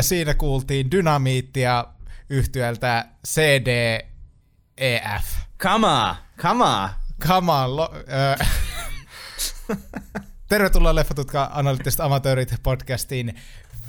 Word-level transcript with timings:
Ja 0.00 0.04
siinä 0.04 0.34
kuultiin 0.34 0.90
dynamiittia 0.90 1.84
yhtyöltä 2.30 3.04
CDEF. 3.28 5.24
On, 7.64 7.76
lo, 7.76 7.90
äh. 8.40 8.48
Tervetuloa 10.48 10.94
Leffatutka 10.94 11.50
analyyttiset 11.52 12.00
amatöörit 12.00 12.54
podcastiin 12.62 13.34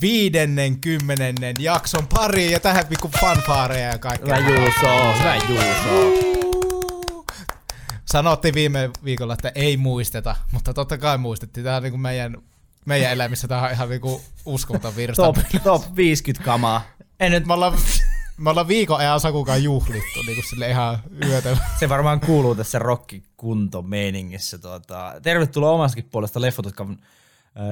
viidennen 0.02 0.80
kymmenennen 0.80 1.56
jakson 1.60 2.08
pariin 2.08 2.52
ja 2.52 2.60
tähän 2.60 2.88
pikku 2.88 3.12
fanfaareja 3.22 3.88
ja 3.88 3.98
kaikkea. 3.98 4.36
Hyvä 4.36 4.50
Juuso, 4.50 5.14
hyvä 5.20 5.36
Juuso. 5.36 6.22
Sanottiin 8.06 8.54
viime 8.54 8.90
viikolla, 9.04 9.34
että 9.34 9.52
ei 9.56 9.78
muisteta, 9.78 10.36
mutta 10.52 10.74
totta 10.74 10.98
kai 10.98 11.18
muistettiin. 11.18 11.64
Tämä 11.64 11.78
on 11.78 11.84
niin 11.84 11.94
kuin 11.94 12.02
meidän, 12.02 12.38
meidän 12.86 13.12
elämissä 13.12 13.48
tämä 13.48 13.62
on 13.62 13.72
ihan 13.72 13.90
niin 13.90 14.02
kuin 14.02 14.22
uskomaton 14.46 14.96
virsta. 14.96 15.24
Top, 15.24 15.38
top 15.64 15.96
50 15.96 16.46
kamaa. 16.46 16.84
En 17.20 17.32
nyt, 17.32 17.46
me 17.46 17.54
ollaan, 17.54 17.78
me 18.38 18.50
ollaan 18.50 18.68
viikon 18.68 19.00
ajan 19.00 19.20
Sakukaan 19.20 19.64
juhlittu 19.64 20.22
niin 20.26 20.36
kuin 20.36 20.50
sille 20.50 20.70
ihan 20.70 21.00
yötä. 21.26 21.58
Se 21.80 21.90
varmaan 21.90 22.20
kuuluu 22.20 22.56
tässä 22.56 22.80
rockikunto-meiningissä. 22.80 24.58
Tuota. 24.58 25.14
Tervetuloa 25.24 25.72
omastakin 25.72 26.10
puolesta 26.12 26.42
Leffotutkan 26.42 26.98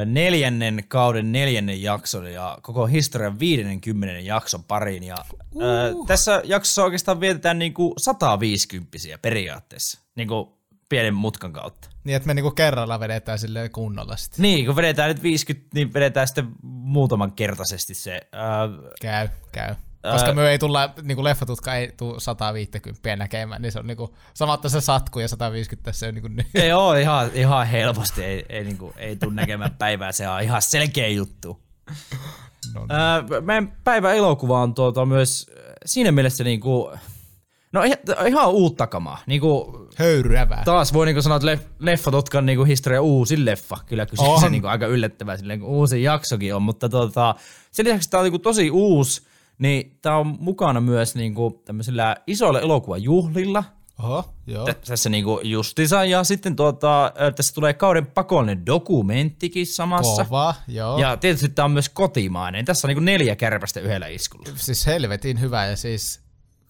neljännen 0.06 0.84
kauden 0.88 1.32
neljännen 1.32 1.82
jakson 1.82 2.34
ja 2.34 2.58
koko 2.62 2.86
historian 2.86 3.40
50 3.40 4.20
jakson 4.20 4.64
pariin. 4.64 5.04
Ja, 5.04 5.16
uh. 5.52 5.64
ää, 5.64 5.92
tässä 6.08 6.42
jaksossa 6.46 6.84
oikeastaan 6.84 7.20
vietetään 7.20 7.60
niinku 7.60 7.94
150 7.98 8.98
periaatteessa, 9.22 10.00
niinku 10.16 10.59
pienen 10.90 11.14
mutkan 11.14 11.54
kautta. 11.54 11.90
Niin, 12.04 12.16
että 12.16 12.28
me 12.28 12.34
niinku 12.34 12.52
kerralla 12.52 13.00
vedetään 13.00 13.40
sille 13.40 13.70
kunnolla 13.70 14.16
sitten. 14.16 14.42
Niin, 14.42 14.66
kun 14.66 14.76
vedetään 14.76 15.10
nyt 15.10 15.24
50, 15.24 15.70
niin 15.74 15.94
vedetään 15.94 16.28
sitten 16.28 16.48
muutaman 16.64 17.32
kertaisesti 17.32 17.94
se. 17.94 18.22
Ää, 18.32 18.70
käy, 19.02 19.28
käy. 19.52 19.76
Koska 20.12 20.34
me 20.34 20.50
ei 20.50 20.60
tulla, 20.60 20.94
niinku 21.02 21.24
leffatutka 21.24 21.76
ei 21.76 21.94
tule 21.98 22.20
150 22.20 23.16
näkemään, 23.16 23.62
niin 23.62 23.72
se 23.72 23.80
on 23.80 23.88
niinku, 23.88 24.16
samatta 24.34 24.70
se 24.70 24.82
satku 24.82 25.20
ja 25.20 25.28
150 25.28 25.92
se 25.92 26.08
on 26.08 26.14
niinku... 26.14 26.30
Ei 26.56 26.72
oo 26.72 26.94
ihan, 26.94 27.32
ihan 27.34 27.68
helposti, 27.68 28.24
ei, 28.24 28.46
ei, 28.50 28.64
niinku, 28.64 28.94
ei 28.98 29.16
tule 29.16 29.34
näkemään 29.34 29.76
päivää, 29.80 30.12
se 30.12 30.30
on 30.30 30.42
ihan 30.42 30.62
selkeä 30.62 31.08
juttu. 31.08 31.62
No 32.74 32.82
niin. 32.82 33.32
Öö, 33.32 33.42
meidän 33.42 33.78
päivän 33.84 34.16
elokuva 34.16 34.62
on 34.62 34.74
tuota 34.74 35.06
myös 35.06 35.52
siinä 35.86 36.12
mielessä 36.12 36.44
niinku, 36.44 36.92
no 37.72 37.82
ihan 38.28 38.50
uutta 38.52 38.88
kamaa. 38.88 39.18
Niinku, 39.26 39.80
Höyryävää. 39.96 40.62
Taas 40.66 40.94
voi 40.94 41.06
niinku 41.06 41.22
sanoa, 41.22 41.36
että 41.36 41.46
leff, 41.46 41.64
leffatutkan 41.80 42.46
niinku 42.46 42.64
historia 42.64 43.02
uusi 43.02 43.46
leffa. 43.46 43.78
Kyllä 43.86 44.06
kyseessä 44.06 44.42
se 44.42 44.50
niinku 44.50 44.68
aika 44.68 44.86
yllättävää, 44.86 45.38
silleen, 45.38 45.64
uusi 45.64 46.04
jaksokin 46.04 46.56
on, 46.56 46.62
mutta 46.62 46.90
tota, 46.90 47.36
sen 47.72 47.86
lisäksi 47.86 48.10
tämä 48.10 48.20
on 48.20 48.26
niinku 48.26 48.40
tosi 48.40 48.72
uusi, 48.72 49.22
niin 49.58 49.98
tämä 50.02 50.18
on 50.18 50.38
mukana 50.40 50.82
myös 50.82 51.16
niinku 51.16 51.62
tämmöisillä 51.66 52.16
isoilla 52.28 52.60
elokuvajuhlilla. 52.60 53.64
Oho, 54.04 54.34
joo. 54.48 54.68
Tässä 54.88 55.10
niinku 55.10 55.40
justisa 55.44 56.06
ja 56.06 56.24
sitten 56.24 56.56
tuota, 56.56 57.12
tässä 57.36 57.54
tulee 57.54 57.74
kauden 57.74 58.06
pakollinen 58.06 58.66
dokumenttikin 58.66 59.68
samassa. 59.68 60.26
Kova, 60.26 60.56
joo. 60.68 61.00
Ja 61.00 61.18
tietysti 61.18 61.50
tämä 61.50 61.64
on 61.66 61.72
myös 61.72 61.90
kotimainen. 61.90 62.66
Tässä 62.66 62.88
on 62.88 62.90
niinku 62.90 63.04
neljä 63.04 63.36
kärpästä 63.36 63.80
yhdellä 63.80 64.08
iskulla. 64.08 64.50
Siis 64.56 64.86
helvetin 64.86 65.40
hyvä 65.40 65.66
ja 65.66 65.76
siis 65.76 66.22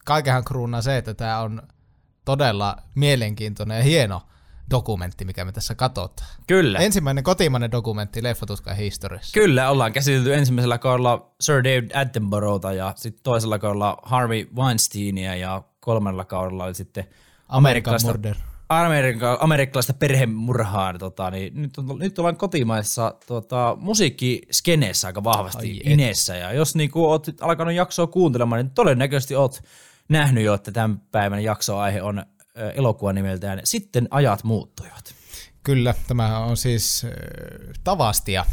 kaikenhan 0.10 0.44
kruunaa 0.44 0.82
se, 0.82 0.98
että 0.98 1.14
tämä 1.14 1.40
on 1.40 1.62
todella 2.26 2.78
mielenkiintoinen 2.96 3.78
ja 3.78 3.84
hieno 3.84 4.22
dokumentti, 4.70 5.26
mikä 5.26 5.46
me 5.46 5.52
tässä 5.52 5.76
katsotaan. 5.76 6.30
Kyllä. 6.48 6.80
Ensimmäinen 6.80 7.24
kotimainen 7.24 7.72
dokumentti 7.72 8.24
Leffatuskan 8.24 8.76
historiassa. 8.76 9.34
Kyllä, 9.34 9.70
ollaan 9.70 9.94
käsitelty 9.94 10.34
ensimmäisellä 10.34 10.78
kaudella 10.78 11.32
Sir 11.42 11.64
David 11.64 11.92
Attenboroughta 11.94 12.74
ja 12.74 12.94
sitten 12.96 13.24
toisella 13.24 13.60
kaudella 13.60 13.98
Harvey 14.04 14.48
Weinsteinia 14.56 15.36
ja 15.36 15.64
kolmannella 15.80 16.26
kaudella 16.26 16.64
oli 16.64 16.76
sitten 16.76 17.06
Amerikan 17.48 18.00
Murder. 18.04 18.36
Amerikka, 18.70 19.38
amerikkalaista 19.42 19.94
perhemurhaa. 19.94 20.98
Tota, 20.98 21.32
niin 21.32 21.62
nyt, 21.62 21.78
on, 21.78 22.00
nyt 22.00 22.20
ollaan 22.20 22.38
kotimaisessa 22.38 23.16
tota, 23.28 23.78
musiikkiskeneessä 23.80 25.08
aika 25.08 25.24
vahvasti 25.24 25.68
Ai 25.86 25.94
inessä. 25.94 26.36
Ja 26.36 26.54
jos 26.54 26.76
niin 26.76 26.92
oot 26.94 27.28
alkanut 27.42 27.74
jaksoa 27.74 28.08
kuuntelemaan, 28.08 28.66
niin 28.66 28.72
todennäköisesti 28.72 29.36
oot 29.36 29.62
nähnyt 30.10 30.44
jo, 30.44 30.54
että 30.54 30.72
tämän 30.72 31.00
päivän 31.00 31.44
jaksoaihe 31.44 32.02
on 32.02 32.26
elokuva 32.76 33.14
nimeltään 33.14 33.62
Sitten 33.64 34.08
ajat 34.12 34.44
muuttuivat. 34.44 35.16
Kyllä, 35.64 35.96
tämä 36.08 36.40
on 36.40 36.58
siis 36.58 37.06
Tavastia 37.84 38.46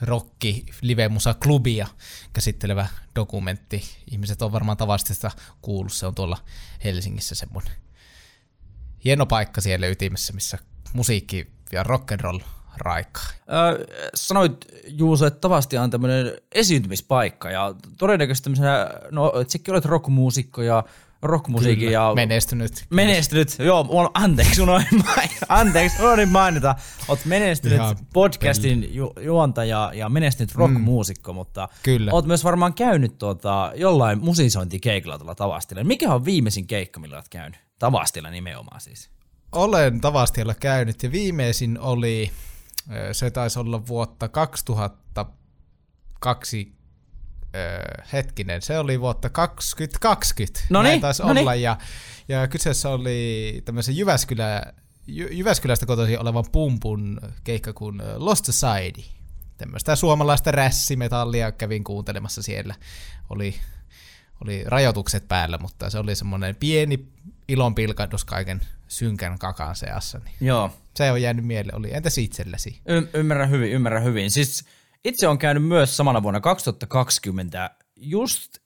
rokki 0.00 0.66
live 0.80 1.08
musa 1.08 1.34
klubia 1.34 1.86
käsittelevä 2.32 2.86
dokumentti. 3.16 3.82
Ihmiset 4.10 4.42
on 4.42 4.52
varmaan 4.52 4.76
Tavastista 4.76 5.30
kuullut, 5.62 5.92
se 5.92 6.06
on 6.06 6.14
tuolla 6.14 6.38
Helsingissä 6.84 7.34
semmoinen 7.34 7.72
hieno 9.04 9.26
paikka 9.26 9.60
siellä 9.60 9.86
ytimessä, 9.86 10.32
missä 10.32 10.58
musiikki 10.92 11.52
ja 11.72 11.82
rock'n'roll 11.82 12.40
raikaa. 12.80 13.28
Öö, 13.52 13.86
sanoit 14.14 14.64
Juuso, 14.86 15.26
että 15.26 15.40
Tavastia 15.40 15.82
on 15.82 15.90
tämmöinen 15.90 16.32
esiintymispaikka 16.52 17.50
ja 17.50 17.74
todennäköisesti 17.98 18.44
tämmöisenä, 18.44 18.90
no 19.10 19.32
sekin 19.48 19.74
olet 19.74 19.84
rockmuusikko 19.84 20.62
ja 20.62 20.84
rockmusiikin 21.22 21.92
ja... 21.92 22.12
Menestynyt. 22.14 22.84
Menestynyt, 22.90 23.56
joo, 23.58 24.10
anteeksi, 24.14 24.62
unohdin 24.62 25.04
mainita, 25.04 25.46
anteeksi, 25.60 26.02
unohdin 26.02 26.28
mainita. 26.28 26.74
Oot 27.08 27.24
menestynyt 27.24 27.78
Ihan 27.78 27.96
podcastin 28.12 28.94
ju- 28.94 29.12
juontaja 29.20 29.92
ja 29.94 30.08
menestynyt 30.08 30.54
mm. 30.54 30.58
rockmuusikko, 30.58 31.32
mm. 31.32 31.34
mutta 31.34 31.68
Kyllä. 31.82 32.12
oot 32.12 32.26
myös 32.26 32.44
varmaan 32.44 32.74
käynyt 32.74 33.18
tuota, 33.18 33.72
jollain 33.74 34.18
musisointikeikalla 34.24 35.18
tuolla 35.18 35.34
Tavastilla. 35.34 35.84
Mikä 35.84 36.14
on 36.14 36.24
viimeisin 36.24 36.66
keikka, 36.66 37.00
millä 37.00 37.16
oot 37.16 37.28
käynyt? 37.28 37.60
Tavastilla 37.78 38.30
nimenomaan 38.30 38.80
siis. 38.80 39.10
Olen 39.52 40.00
Tavastilla 40.00 40.54
käynyt 40.54 41.02
ja 41.02 41.12
viimeisin 41.12 41.78
oli, 41.78 42.30
se 43.12 43.30
taisi 43.30 43.58
olla 43.58 43.86
vuotta 43.86 44.28
2002 44.28 46.72
öö, 47.54 48.04
hetkinen, 48.12 48.62
se 48.62 48.78
oli 48.78 49.00
vuotta 49.00 49.30
2020. 49.30 50.60
No 50.70 50.82
niin, 50.82 51.00
taisi 51.00 51.22
noniin. 51.22 51.42
olla. 51.42 51.54
Ja, 51.54 51.78
ja 52.28 52.48
kyseessä 52.48 52.88
oli 52.88 53.62
tämmöisen 53.64 53.96
Jyväskylä, 53.96 54.62
Jy- 55.08 55.32
Jyväskylästä 55.32 55.86
kotoisin 55.86 56.20
olevan 56.20 56.44
pumpun 56.52 57.20
keikka 57.44 57.72
kuin 57.72 58.02
Lost 58.16 58.44
Society. 58.44 59.02
Tämmöistä 59.56 59.96
suomalaista 59.96 60.52
rässimetallia 60.52 61.52
kävin 61.52 61.84
kuuntelemassa 61.84 62.42
siellä. 62.42 62.74
Oli, 63.30 63.54
oli 64.44 64.64
rajoitukset 64.66 65.28
päällä, 65.28 65.58
mutta 65.58 65.90
se 65.90 65.98
oli 65.98 66.16
semmoinen 66.16 66.56
pieni 66.56 67.08
ilonpilkahdus 67.48 68.24
kaiken 68.24 68.60
synkän 68.88 69.38
kakan 69.38 69.76
seassa. 69.76 70.18
Niin 70.18 70.34
Joo. 70.40 70.70
Se 70.98 71.12
on 71.12 71.22
jäänyt 71.22 71.44
mieleen. 71.44 71.76
Oli. 71.76 71.94
Entäs 71.94 72.18
itsellesi? 72.18 72.80
Y- 72.88 73.08
ymmärrän 73.14 73.50
hyvin, 73.50 73.72
ymmärrän 73.72 74.04
hyvin. 74.04 74.30
Siis 74.30 74.64
itse 75.04 75.28
on 75.28 75.38
käynyt 75.38 75.64
myös 75.64 75.96
samana 75.96 76.22
vuonna 76.22 76.40
2020 76.40 77.70
just 77.96 78.58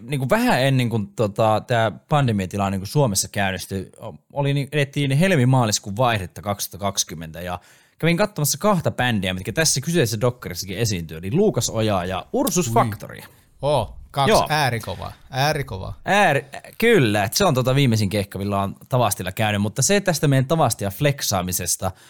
niin 0.00 0.18
kuin 0.18 0.30
vähän 0.30 0.62
ennen 0.62 0.88
kuin 0.88 1.06
tota, 1.16 1.62
tämä 1.66 1.92
pandemiatila 2.08 2.70
niin 2.70 2.80
kuin 2.80 2.88
Suomessa 2.88 3.28
käynnistyi, 3.28 3.90
oli, 4.32 4.54
niin, 4.54 4.68
edettiin 4.72 5.10
helmi-maaliskuun 5.10 5.96
vaihdetta 5.96 6.42
2020 6.42 7.40
ja 7.40 7.60
kävin 7.98 8.16
katsomassa 8.16 8.58
kahta 8.58 8.90
bändiä, 8.90 9.34
mitkä 9.34 9.52
tässä 9.52 9.80
kyseisessä 9.80 10.20
dokkarissakin 10.20 10.78
esiintyy, 10.78 11.18
eli 11.18 11.32
Luukas 11.32 11.70
Ojaa 11.70 12.04
ja 12.04 12.26
Ursus 12.32 12.72
Factory. 12.72 13.20
Oh, 13.62 13.96
kaksi 14.10 14.30
Joo. 14.30 14.46
äärikovaa. 14.48 15.12
äärikovaa. 15.30 15.94
Ääri, 16.04 16.46
kyllä, 16.78 17.24
että 17.24 17.38
se 17.38 17.44
on 17.44 17.54
tota 17.54 17.74
viimeisin 17.74 18.08
keikka, 18.08 18.38
millä 18.38 18.62
on 18.62 18.76
Tavastilla 18.88 19.32
käynyt, 19.32 19.62
mutta 19.62 19.82
se 19.82 20.00
tästä 20.00 20.28
meidän 20.28 20.46
Tavastia 20.46 20.90
fleksaamisesta– 20.90 21.90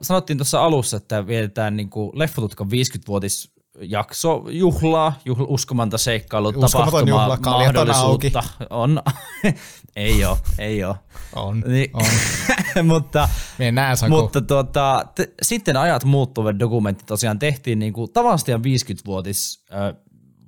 sanottiin 0.00 0.38
tuossa 0.38 0.64
alussa, 0.64 0.96
että 0.96 1.26
vietetään 1.26 1.76
niin 1.76 1.90
Leffotutkan 2.12 2.66
50-vuotis 2.66 3.56
jakso, 3.80 4.44
juhlaa, 4.50 5.12
juhl, 5.24 5.44
uskomanta 5.48 5.98
seikkailu, 5.98 6.52
tapahtumaa, 6.52 7.00
juhla, 7.00 7.38
mahdollisuutta. 7.44 8.42
On. 8.70 9.02
ei 9.96 10.24
ole, 10.24 10.38
ei 10.58 10.84
ole. 10.84 10.96
On, 11.36 11.60
niin, 11.66 11.90
on. 11.94 12.86
mutta 12.92 13.28
näe, 13.72 13.94
mutta 14.08 14.40
tuota, 14.40 15.04
te, 15.14 15.32
sitten 15.42 15.76
ajat 15.76 16.04
muuttuvat 16.04 16.58
dokumentti 16.58 17.04
tosiaan 17.06 17.38
tehtiin 17.38 17.78
niin 17.78 17.92
kuin 17.92 18.12
Tavastian 18.12 18.60
50-vuotis 18.60 19.64
äh, 19.72 19.94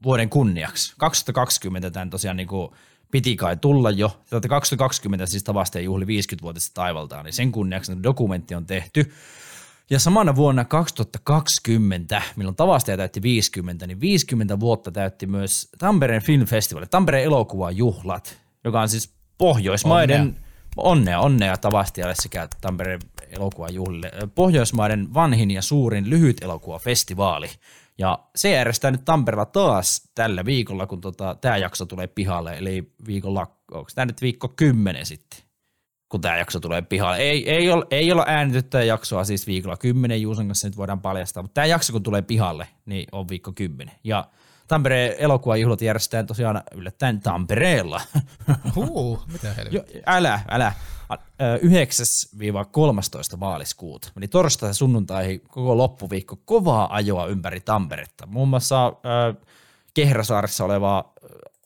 vuoden 0.03 0.29
kunniaksi. 0.29 0.95
2020 0.99 1.91
tämän 1.91 2.11
tosiaan 2.11 2.37
niin 2.37 2.49
kuin, 2.49 2.71
piti 3.11 3.37
kai 3.37 3.57
tulla 3.57 3.91
jo. 3.91 4.21
2020 4.49 5.27
siis 5.27 5.45
tavasta 5.45 5.81
juhli 5.81 6.05
50-vuotista 6.05 6.75
taivaltaan, 6.75 7.25
niin 7.25 7.33
sen 7.33 7.53
kunniaksi 7.53 7.93
dokumentti 8.03 8.55
on 8.55 8.67
tehty. 8.67 9.13
Ja 9.91 9.99
samana 9.99 10.37
vuonna 10.37 10.65
2020, 10.65 12.23
milloin 12.37 12.57
Tavastaja 12.57 12.97
täytti 12.97 13.23
50, 13.23 13.87
niin 13.87 14.01
50 14.01 14.61
vuotta 14.61 14.91
täytti 14.91 15.27
myös 15.27 15.69
Tampereen 15.79 16.23
Film 16.23 16.47
Festival, 16.47 16.87
Tampereen 16.91 17.25
elokuvajuhlat, 17.25 18.39
joka 18.65 18.81
on 18.81 18.89
siis 18.89 19.13
Pohjoismaiden, 19.39 20.37
Onnea, 20.77 21.21
onnea 21.21 21.57
Tavastialle 21.57 22.15
sekä 22.15 22.49
Tampereen 22.61 23.01
elokuvajuhlille. 23.31 24.11
Pohjoismaiden 24.35 25.15
vanhin 25.15 25.51
ja 25.51 25.63
suurin 25.63 26.11
lyhyt 26.11 26.43
elokuvafestivaali. 26.43 27.49
Ja 27.99 28.19
se 28.37 28.51
järjestää 28.51 28.91
nyt 28.91 29.05
Tampereella 29.05 29.45
taas 29.45 30.11
tällä 30.15 30.45
viikolla, 30.45 30.87
kun 30.87 31.01
tota, 31.01 31.37
tämä 31.41 31.57
jakso 31.57 31.87
tulee 31.87 32.07
pihalle. 32.07 32.59
Eli 32.59 32.93
viikolla, 33.07 33.41
onko 33.71 33.91
tämä 33.95 34.07
nyt 34.07 34.23
viikko 34.23 34.49
kymmenen 34.49 35.07
sitten, 35.07 35.41
kun 36.09 36.21
tämä 36.21 36.37
jakso 36.37 36.61
tulee 36.61 36.83
pihalle. 36.83 37.17
Ei, 37.17 37.51
ei, 37.51 37.71
ole, 37.71 37.87
ei 37.91 38.13
olla 38.13 38.25
äänitettyä 38.27 38.83
jaksoa 38.83 39.25
siis 39.25 39.47
viikolla 39.47 39.77
kymmenen, 39.77 40.23
Juuson 40.23 40.47
kanssa 40.47 40.69
nyt 40.69 40.77
voidaan 40.77 41.01
paljastaa, 41.01 41.43
mutta 41.43 41.55
tämä 41.55 41.67
jakso 41.67 41.93
kun 41.93 42.03
tulee 42.03 42.23
pihalle, 42.23 42.69
niin 42.87 43.07
on 43.13 43.29
viikko 43.29 43.53
kymmenen. 43.53 43.95
Ja 44.05 44.29
Tampereen 44.69 45.15
elokuvajuhlat 45.19 45.83
järjestetään 45.83 46.27
tosiaan 46.27 46.63
yllättäen 46.75 47.21
Tampereella. 47.21 48.01
Huu, 48.75 49.23
mitä 49.33 49.55
helvettiä. 49.55 50.03
älä, 50.07 50.41
älä. 50.49 50.73
9-13 53.35 53.37
maaliskuuta. 53.37 54.09
Eli 54.17 54.29
torstai 54.29 54.75
sunnuntaihin 54.75 55.41
koko 55.41 55.77
loppuviikko 55.77 56.39
kovaa 56.45 56.95
ajoa 56.95 57.27
ympäri 57.27 57.61
Tamperetta. 57.61 58.27
Muun 58.27 58.49
muassa 58.49 58.87
äh, 58.87 58.95
oleva 60.65 61.15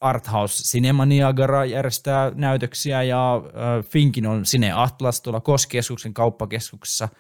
Arthouse 0.00 0.65
Cinema 0.65 1.06
Niagara 1.06 1.65
järjestää 1.65 2.33
näytöksiä 2.35 3.03
ja 3.03 3.37
äh, 3.37 3.85
Finkin 3.85 4.27
on 4.27 4.43
Cine 4.43 4.73
Atlas 4.73 5.21
tuolla 5.21 5.41
Koskeskuksen 5.41 6.15
kauppakeskuksessa– 6.15 7.09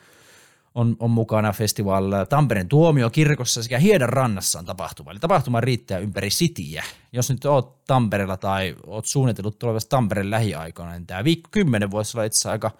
on, 0.74 0.96
on 0.98 1.10
mukana 1.10 1.52
festivaalilla 1.52 2.26
Tampereen 2.26 2.68
tuomiokirkossa 2.68 3.62
sekä 3.62 3.78
Hiedan 3.78 4.08
rannassa 4.08 4.58
on 4.58 4.64
tapahtuma. 4.64 5.10
Eli 5.10 5.18
tapahtuma 5.18 5.60
riittää 5.60 5.98
ympäri 5.98 6.28
Cityä. 6.28 6.84
Jos 7.12 7.30
nyt 7.30 7.44
oot 7.44 7.84
Tampereella 7.84 8.36
tai 8.36 8.74
oot 8.86 9.06
suunnitellut 9.06 9.58
tulevasta 9.58 9.88
Tampereen 9.88 10.30
lähiaikoina, 10.30 10.92
niin 10.92 11.06
tämä 11.06 11.24
viikko 11.24 11.48
kymmenen 11.50 11.90
voisi 11.90 12.16
olla 12.16 12.24
itse 12.24 12.50
aika 12.50 12.70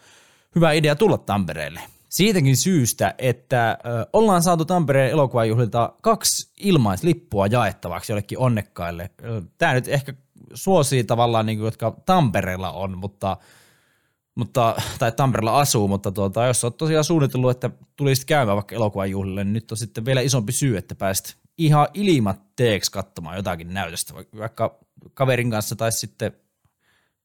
hyvä 0.55 0.73
idea 0.73 0.97
tulla 0.97 1.19
Tampereelle. 1.19 1.81
Siitäkin 2.09 2.57
syystä, 2.57 3.15
että 3.19 3.79
ollaan 4.13 4.43
saatu 4.43 4.65
Tampereen 4.65 5.11
elokuvajuhlilta 5.11 5.93
kaksi 6.03 6.53
ilmaislippua 6.61 7.47
jaettavaksi 7.47 8.13
jollekin 8.13 8.39
onnekkaille. 8.39 9.11
Tämä 9.59 9.75
nyt 9.75 9.89
ehkä 9.89 10.15
suosii 10.55 11.05
tavallaan, 11.05 11.47
niin 11.47 11.59
kuin, 11.59 11.67
jotka 11.67 11.97
Tampereella 12.07 12.73
on, 12.73 12.99
mutta– 12.99 13.37
mutta, 14.35 14.77
tai 14.99 15.13
Tampereella 15.13 15.61
asuu, 15.61 15.89
mutta 15.89 16.13
tuota, 16.13 16.47
jos 16.47 16.65
olet 16.65 16.77
tosiaan 16.77 17.05
suunnitellut, 17.05 17.51
että 17.51 17.71
tulisit 17.97 18.25
käymään 18.25 18.57
vaikka 18.57 18.75
elokuvajuhlille, 18.75 19.45
niin 19.45 19.53
nyt 19.53 19.71
on 19.71 19.77
sitten 19.77 20.05
vielä 20.05 20.21
isompi 20.21 20.53
syy, 20.53 20.77
että 20.77 20.95
pääsit 20.95 21.37
ihan 21.59 21.89
ilmatteeksi 21.95 22.93
katsomaan 22.93 23.37
jotakin 23.37 23.75
näytöstä, 23.75 24.15
vaikka 24.39 24.79
kaverin 25.15 25.51
kanssa 25.51 25.77
tai 25.77 25.93
sitten 25.93 26.33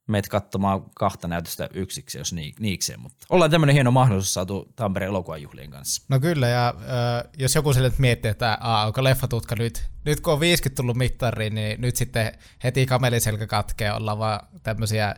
meet 0.07 0.27
katsomaan 0.27 0.83
kahta 0.95 1.27
näytöstä 1.27 1.69
yksiksi, 1.73 2.17
jos 2.17 2.33
niikseen, 2.59 2.99
mutta 2.99 3.25
ollaan 3.29 3.51
tämmöinen 3.51 3.73
hieno 3.73 3.91
mahdollisuus 3.91 4.33
saatu 4.33 4.73
Tampereen 4.75 5.09
elokuvajuhlien 5.09 5.71
kanssa. 5.71 6.03
No 6.09 6.19
kyllä, 6.19 6.47
ja 6.47 6.67
äh, 6.67 7.31
jos 7.37 7.55
joku 7.55 7.73
sille 7.73 7.91
miettii, 7.97 8.31
että 8.31 8.57
aa, 8.61 8.85
onko 8.85 9.03
leffatutka 9.03 9.55
nyt, 9.55 9.85
nyt 10.05 10.19
kun 10.19 10.33
on 10.33 10.39
50 10.39 10.75
tullut 10.75 10.97
mittariin, 10.97 11.55
niin 11.55 11.81
nyt 11.81 11.95
sitten 11.95 12.31
heti 12.63 12.85
kameliselkä 12.85 13.47
katkee, 13.47 13.93
ollaan 13.93 14.19
vaan 14.19 14.39
tämmöisiä 14.63 15.15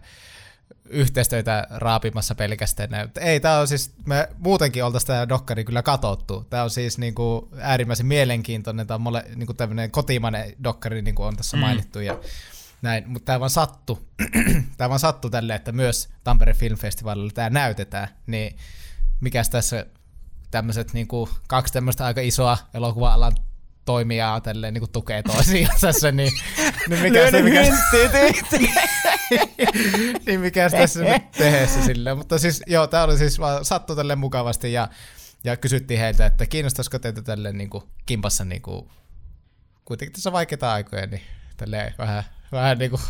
yhteistyötä 0.90 1.68
raapimassa 1.70 2.36
pelkästään. 2.36 2.90
Ei, 3.22 3.40
tämä 3.40 3.60
on 3.60 3.68
siis, 3.68 3.94
me 4.06 4.30
muutenkin 4.38 4.84
oltaisiin 4.84 5.08
tämä 5.08 5.30
dokkari 5.30 5.64
kyllä 5.64 5.82
katottu. 5.82 6.48
Tämä 6.50 6.64
on 6.64 6.70
siis 6.70 6.98
niin 6.98 7.16
kuin 7.16 7.46
äärimmäisen 7.60 8.06
mielenkiintoinen, 8.06 8.88
tämä 8.88 8.96
on 8.96 9.02
mole, 9.02 9.26
niin 9.36 9.46
kuin 9.46 9.58
tämmöinen 9.58 9.92
kotimainen 9.92 10.54
dokkari, 10.64 11.02
niin 11.02 11.16
kuin 11.16 11.28
on 11.28 11.36
tässä 11.36 11.58
mm. 11.58 11.62
mainittu. 11.62 12.00
Ja 12.00 12.20
näin, 12.82 13.10
mutta 13.10 13.26
tämä 13.26 13.40
vaan 13.40 13.50
sattu, 13.50 14.10
tämä 14.78 14.90
vaan 14.90 15.00
sattu 15.00 15.30
tälle, 15.30 15.56
että 15.56 15.72
myös 15.72 16.10
Tampere 16.24 16.54
Film 16.54 16.78
Festivalilla 16.78 17.32
tämä 17.34 17.50
näytetään, 17.50 18.08
niin 18.28 18.58
mikäs 19.20 19.50
tässä 19.50 19.86
tämmöiset 20.52 20.94
niin 20.94 21.08
kuin, 21.08 21.30
kaksi 21.48 21.74
tämmöistä 21.74 22.06
aika 22.06 22.22
isoa 22.22 22.58
elokuva-alan 22.74 23.36
toimijaa 23.86 24.42
tälleen 24.42 24.74
niin 24.74 24.82
kuin 24.82 24.92
tukee 24.92 25.24
toisiinsa, 25.24 26.12
niin, 26.12 26.32
niin 26.90 27.02
mikä 27.02 27.32
se, 27.32 27.42
mikä, 27.42 27.62
niin 30.26 30.40
mikä 30.40 30.70
tässä 30.70 31.04
nyt 31.04 31.32
tehdessä 31.32 31.82
silleen. 31.86 32.18
Mutta 32.18 32.38
siis 32.38 32.64
joo, 32.68 32.88
tämä 32.88 33.04
oli 33.04 33.18
siis 33.18 33.40
vaan 33.40 33.66
sattu 33.66 33.96
tälle 33.96 34.16
mukavasti 34.16 34.74
ja, 34.74 34.88
ja 35.44 35.58
kysyttiin 35.58 36.00
heiltä, 36.00 36.26
että 36.26 36.46
kiinnostaisiko 36.46 37.00
teitä 37.00 37.22
tälleen 37.22 37.58
niin 37.58 37.70
kuin 37.70 37.84
kimpassa 38.06 38.46
niin 38.46 38.62
kuin, 38.62 38.90
kuitenkin 39.86 40.14
tässä 40.14 40.32
vaikeita 40.32 40.74
aikoja, 40.74 41.08
niin 41.08 41.22
tälleen 41.58 41.94
vähän, 41.98 42.24
vähän 42.52 42.78
niin 42.78 42.90
kuin 42.90 43.02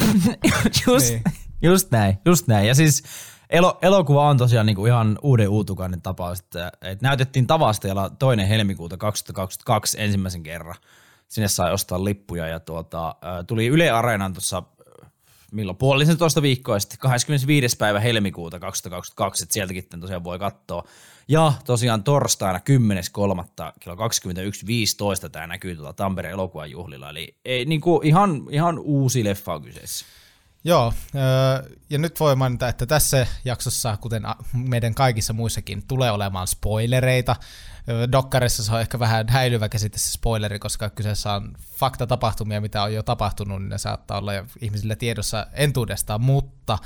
just, 0.86 1.10
niin. 1.10 1.22
just 1.62 1.90
näin, 1.90 2.18
just 2.24 2.46
näin. 2.46 2.68
Ja 2.68 2.74
siis 2.74 3.02
elo, 3.50 3.78
elokuva 3.82 4.28
on 4.28 4.38
tosiaan 4.38 4.66
niinku 4.66 4.86
ihan 4.86 5.18
uuden 5.22 5.48
uutukainen 5.48 6.02
tapaus, 6.02 6.38
että, 6.38 6.72
että 6.82 7.06
näytettiin 7.06 7.46
Tavastialla 7.46 8.10
toinen 8.10 8.48
helmikuuta 8.48 8.96
2022 8.96 10.00
ensimmäisen 10.00 10.42
kerran. 10.42 10.74
Sinne 11.28 11.48
sai 11.48 11.72
ostaa 11.72 12.04
lippuja 12.04 12.46
ja 12.46 12.60
tuota, 12.60 13.14
tuli 13.46 13.66
Yle 13.66 13.90
Areenan 13.90 14.32
tuossa 14.32 14.62
milloin 15.52 15.78
puolisen 15.78 16.18
toista 16.18 16.42
viikkoa 16.42 16.78
sitten, 16.78 16.98
25. 16.98 17.76
päivä 17.76 18.00
helmikuuta 18.00 18.60
2022, 18.60 19.44
että 19.44 19.52
sieltäkin 19.52 19.84
tosiaan 20.00 20.24
voi 20.24 20.38
katsoa. 20.38 20.84
Ja 21.28 21.52
tosiaan 21.66 22.04
torstaina 22.04 22.58
10.3. 22.58 23.72
kello 23.80 23.96
21.15 25.24 25.28
tämä 25.28 25.46
näkyy 25.46 25.76
tuolla 25.76 25.92
Tampereen 25.92 26.32
elokuvajuhlilla, 26.32 27.10
eli 27.10 27.36
ei, 27.44 27.64
niin 27.64 27.80
kuin 27.80 28.06
ihan, 28.06 28.42
ihan 28.50 28.78
uusi 28.78 29.24
leffa 29.24 29.54
on 29.54 29.62
kyseessä. 29.62 30.06
Joo, 30.64 30.92
ja 31.90 31.98
nyt 31.98 32.20
voi 32.20 32.36
mainita, 32.36 32.68
että 32.68 32.86
tässä 32.86 33.26
jaksossa, 33.44 33.96
kuten 33.96 34.22
meidän 34.52 34.94
kaikissa 34.94 35.32
muissakin, 35.32 35.82
tulee 35.88 36.10
olemaan 36.10 36.46
spoilereita. 36.46 37.36
Dokkarissa 38.12 38.64
se 38.64 38.74
on 38.74 38.80
ehkä 38.80 38.98
vähän 38.98 39.28
häilyvä 39.28 39.68
käsite 39.68 39.98
se 39.98 40.10
spoileri, 40.10 40.58
koska 40.58 40.90
kyseessä 40.90 41.32
on 41.32 41.52
faktatapahtumia, 41.60 42.60
mitä 42.60 42.82
on 42.82 42.94
jo 42.94 43.02
tapahtunut, 43.02 43.62
niin 43.62 43.68
ne 43.68 43.78
saattaa 43.78 44.18
olla 44.18 44.34
jo 44.34 44.44
ihmisille 44.60 44.96
tiedossa 44.96 45.46
entuudestaan, 45.52 46.20
mutta 46.20 46.78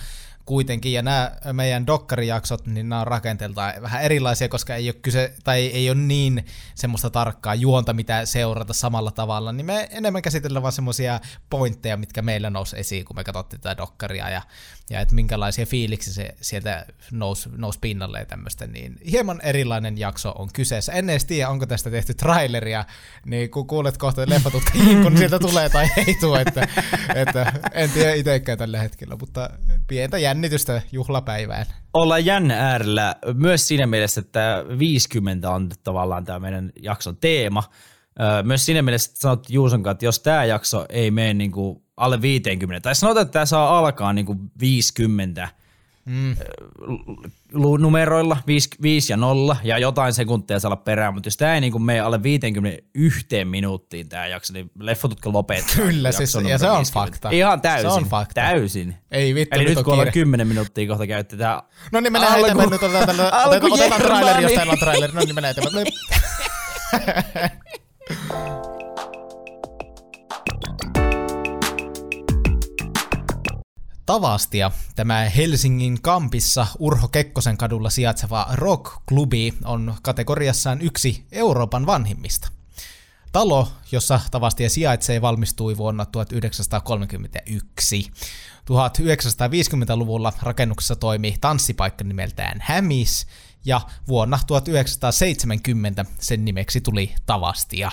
kuitenkin, 0.47 0.93
ja 0.93 1.03
nämä 1.03 1.33
meidän 1.53 1.87
dokkarijaksot, 1.87 2.67
niin 2.67 2.89
nämä 2.89 3.01
on 3.01 3.07
rakenteeltaan 3.07 3.83
vähän 3.83 4.03
erilaisia, 4.03 4.49
koska 4.49 4.75
ei 4.75 4.89
ole 4.89 4.97
kyse, 5.03 5.35
tai 5.45 5.67
ei 5.67 5.91
ole 5.91 5.99
niin 5.99 6.47
semmoista 6.75 7.11
tarkkaa 7.11 7.55
juonta, 7.55 7.93
mitä 7.93 8.27
seurata 8.27 8.73
samalla 8.73 9.11
tavalla, 9.11 9.53
niin 9.53 9.67
me 9.67 9.89
enemmän 9.91 10.23
käsitellään 10.23 10.63
vaan 10.63 10.73
semmoisia 10.73 11.21
pointteja, 11.51 11.97
mitkä 11.97 12.23
meillä 12.23 12.51
nousi 12.51 12.79
esiin, 12.79 13.05
kun 13.05 13.17
me 13.17 13.25
katsottiin 13.25 13.61
tätä 13.61 13.77
dokkaria, 13.77 14.31
ja, 14.31 14.43
ja 14.91 15.01
että 15.01 15.15
minkälaisia 15.15 15.67
fiiliksi 15.67 16.13
se 16.13 16.35
sieltä 16.41 16.87
nousi, 17.11 17.49
nousi 17.57 17.79
pinnalle 17.79 18.19
ja 18.19 18.27
tämmöistä, 18.27 18.67
niin 18.67 18.97
hieman 19.11 19.41
erilainen 19.43 19.99
jakso 19.99 20.35
on 20.39 20.49
kyseessä. 20.53 20.93
En 20.93 21.11
edes 21.11 21.25
tiedä, 21.25 21.49
onko 21.49 21.67
tästä 21.67 21.91
tehty 21.91 22.15
traileria, 22.15 22.85
niin 23.25 23.51
kun 23.51 23.67
kuulet 23.67 23.97
kohta 23.97 24.23
leffatutkajia, 24.27 25.03
kun 25.03 25.19
sieltä 25.19 25.39
tulee 25.39 25.69
tai 25.69 25.89
ei 25.97 26.17
tule, 26.21 26.41
että, 26.41 26.69
että 27.15 27.53
en 27.73 27.91
tiedä 27.91 28.15
itsekään 28.15 28.59
tällä 28.59 28.81
hetkellä, 28.81 29.17
mutta 29.21 29.51
pientä 29.87 30.19
jännitystä 30.19 30.36
jännitystä 30.37 30.83
juhlapäivään. 30.93 31.67
Ollaan 31.95 32.25
jännä 32.25 32.71
äärellä 32.71 33.17
myös 33.35 33.69
siinä 33.69 33.87
mielessä, 33.87 34.21
että 34.21 34.65
50 34.79 35.51
on 35.51 35.69
tavallaan 35.85 36.25
tämä 36.25 36.39
meidän 36.39 36.73
jakson 36.83 37.17
teema. 37.17 37.63
Myös 38.43 38.67
siinä 38.67 38.83
mielessä, 38.83 39.11
että 39.11 39.21
sanot 39.21 39.51
Juuson 39.51 39.89
että 39.91 40.05
jos 40.05 40.21
tämä 40.21 40.45
jakso 40.45 40.87
ei 40.89 41.11
mene 41.11 41.35
niin 41.35 41.53
kuin 41.53 41.83
alle 41.97 42.23
50, 42.23 42.81
tai 42.81 42.95
sanotaan, 42.95 43.23
että 43.23 43.33
tämä 43.33 43.47
saa 43.47 43.79
alkaa 43.79 44.13
niin 44.13 44.27
kuin 44.27 44.39
50 44.61 45.49
mm. 46.07 46.37
numeroilla, 47.79 48.37
5, 48.47 48.69
5 48.83 49.13
ja 49.13 49.17
0, 49.17 49.57
ja 49.65 49.79
jotain 49.79 50.13
sekuntia 50.13 50.61
saa 50.61 50.69
olla 50.69 50.77
perään, 50.77 51.15
mutta 51.15 51.27
jos 51.27 51.37
tämä 51.37 51.55
ei 51.55 51.61
niin 51.61 51.83
mene 51.83 52.01
alle 52.01 52.23
51 52.23 53.45
minuuttiin 53.45 54.09
tämä 54.09 54.27
jakso, 54.27 54.53
niin 54.53 54.71
leffotutka 54.79 55.33
lopettaa. 55.33 55.77
Kyllä, 55.77 56.13
siis, 56.13 56.35
ja 56.49 56.59
se 56.59 56.71
on 56.71 56.77
50. 56.77 56.93
fakta. 56.93 57.31
Ihan 57.31 57.61
täysin. 57.61 57.91
Se 57.91 57.97
on 57.97 58.05
fakta. 58.05 58.35
Täysin. 58.35 58.97
Ei 59.11 59.35
vittu, 59.35 59.57
Eli 59.57 59.65
nyt, 59.65 59.77
nyt 59.77 59.85
kun 59.85 59.93
ollaan 59.93 60.13
10 60.13 60.49
minuuttia 60.49 60.89
kohta 60.89 61.07
käytetään. 61.07 61.63
No 61.93 62.01
niin, 62.01 62.13
mennään 62.13 62.33
Alku... 62.33 62.45
eteenpäin, 62.45 62.71
nyt 62.71 62.83
otetaan, 62.83 63.07
tällä, 63.07 63.45
otetaan, 63.47 63.73
otetaan 63.73 64.03
traileri, 64.03 64.43
jos 64.43 64.53
täällä 64.53 64.73
on 64.73 64.79
traileri. 64.79 65.13
No 65.13 65.21
niin, 65.21 65.35
mennään 65.35 65.55
eteenpäin. 65.59 65.87
Tavastia, 74.07 74.71
tämä 74.95 75.31
Helsingin 75.37 76.03
kampissa 76.03 76.67
Urho 76.79 77.09
Kekkosen 77.09 77.57
kadulla 77.57 77.91
sijaitseva 77.91 78.47
rock-klubi 78.53 79.55
on 79.65 79.95
kategoriassaan 80.03 80.81
yksi 80.81 81.27
Euroopan 81.33 81.87
vanhimmista. 81.87 82.49
Talo, 83.33 83.69
jossa 83.93 84.21
Tavastia 84.31 84.71
sijaitsee, 84.71 85.23
valmistui 85.23 85.77
vuonna 85.77 86.07
1931. 86.07 88.11
1950-luvulla 88.61 90.33
rakennuksessa 90.43 90.97
toimi 90.97 91.37
tanssipaikka 91.41 92.05
nimeltään 92.05 92.59
Hämis, 92.61 93.27
ja 93.65 93.81
vuonna 94.09 94.39
1970 94.47 96.05
sen 96.19 96.45
nimeksi 96.45 96.81
tuli 96.81 97.15
Tavastia. 97.27 97.91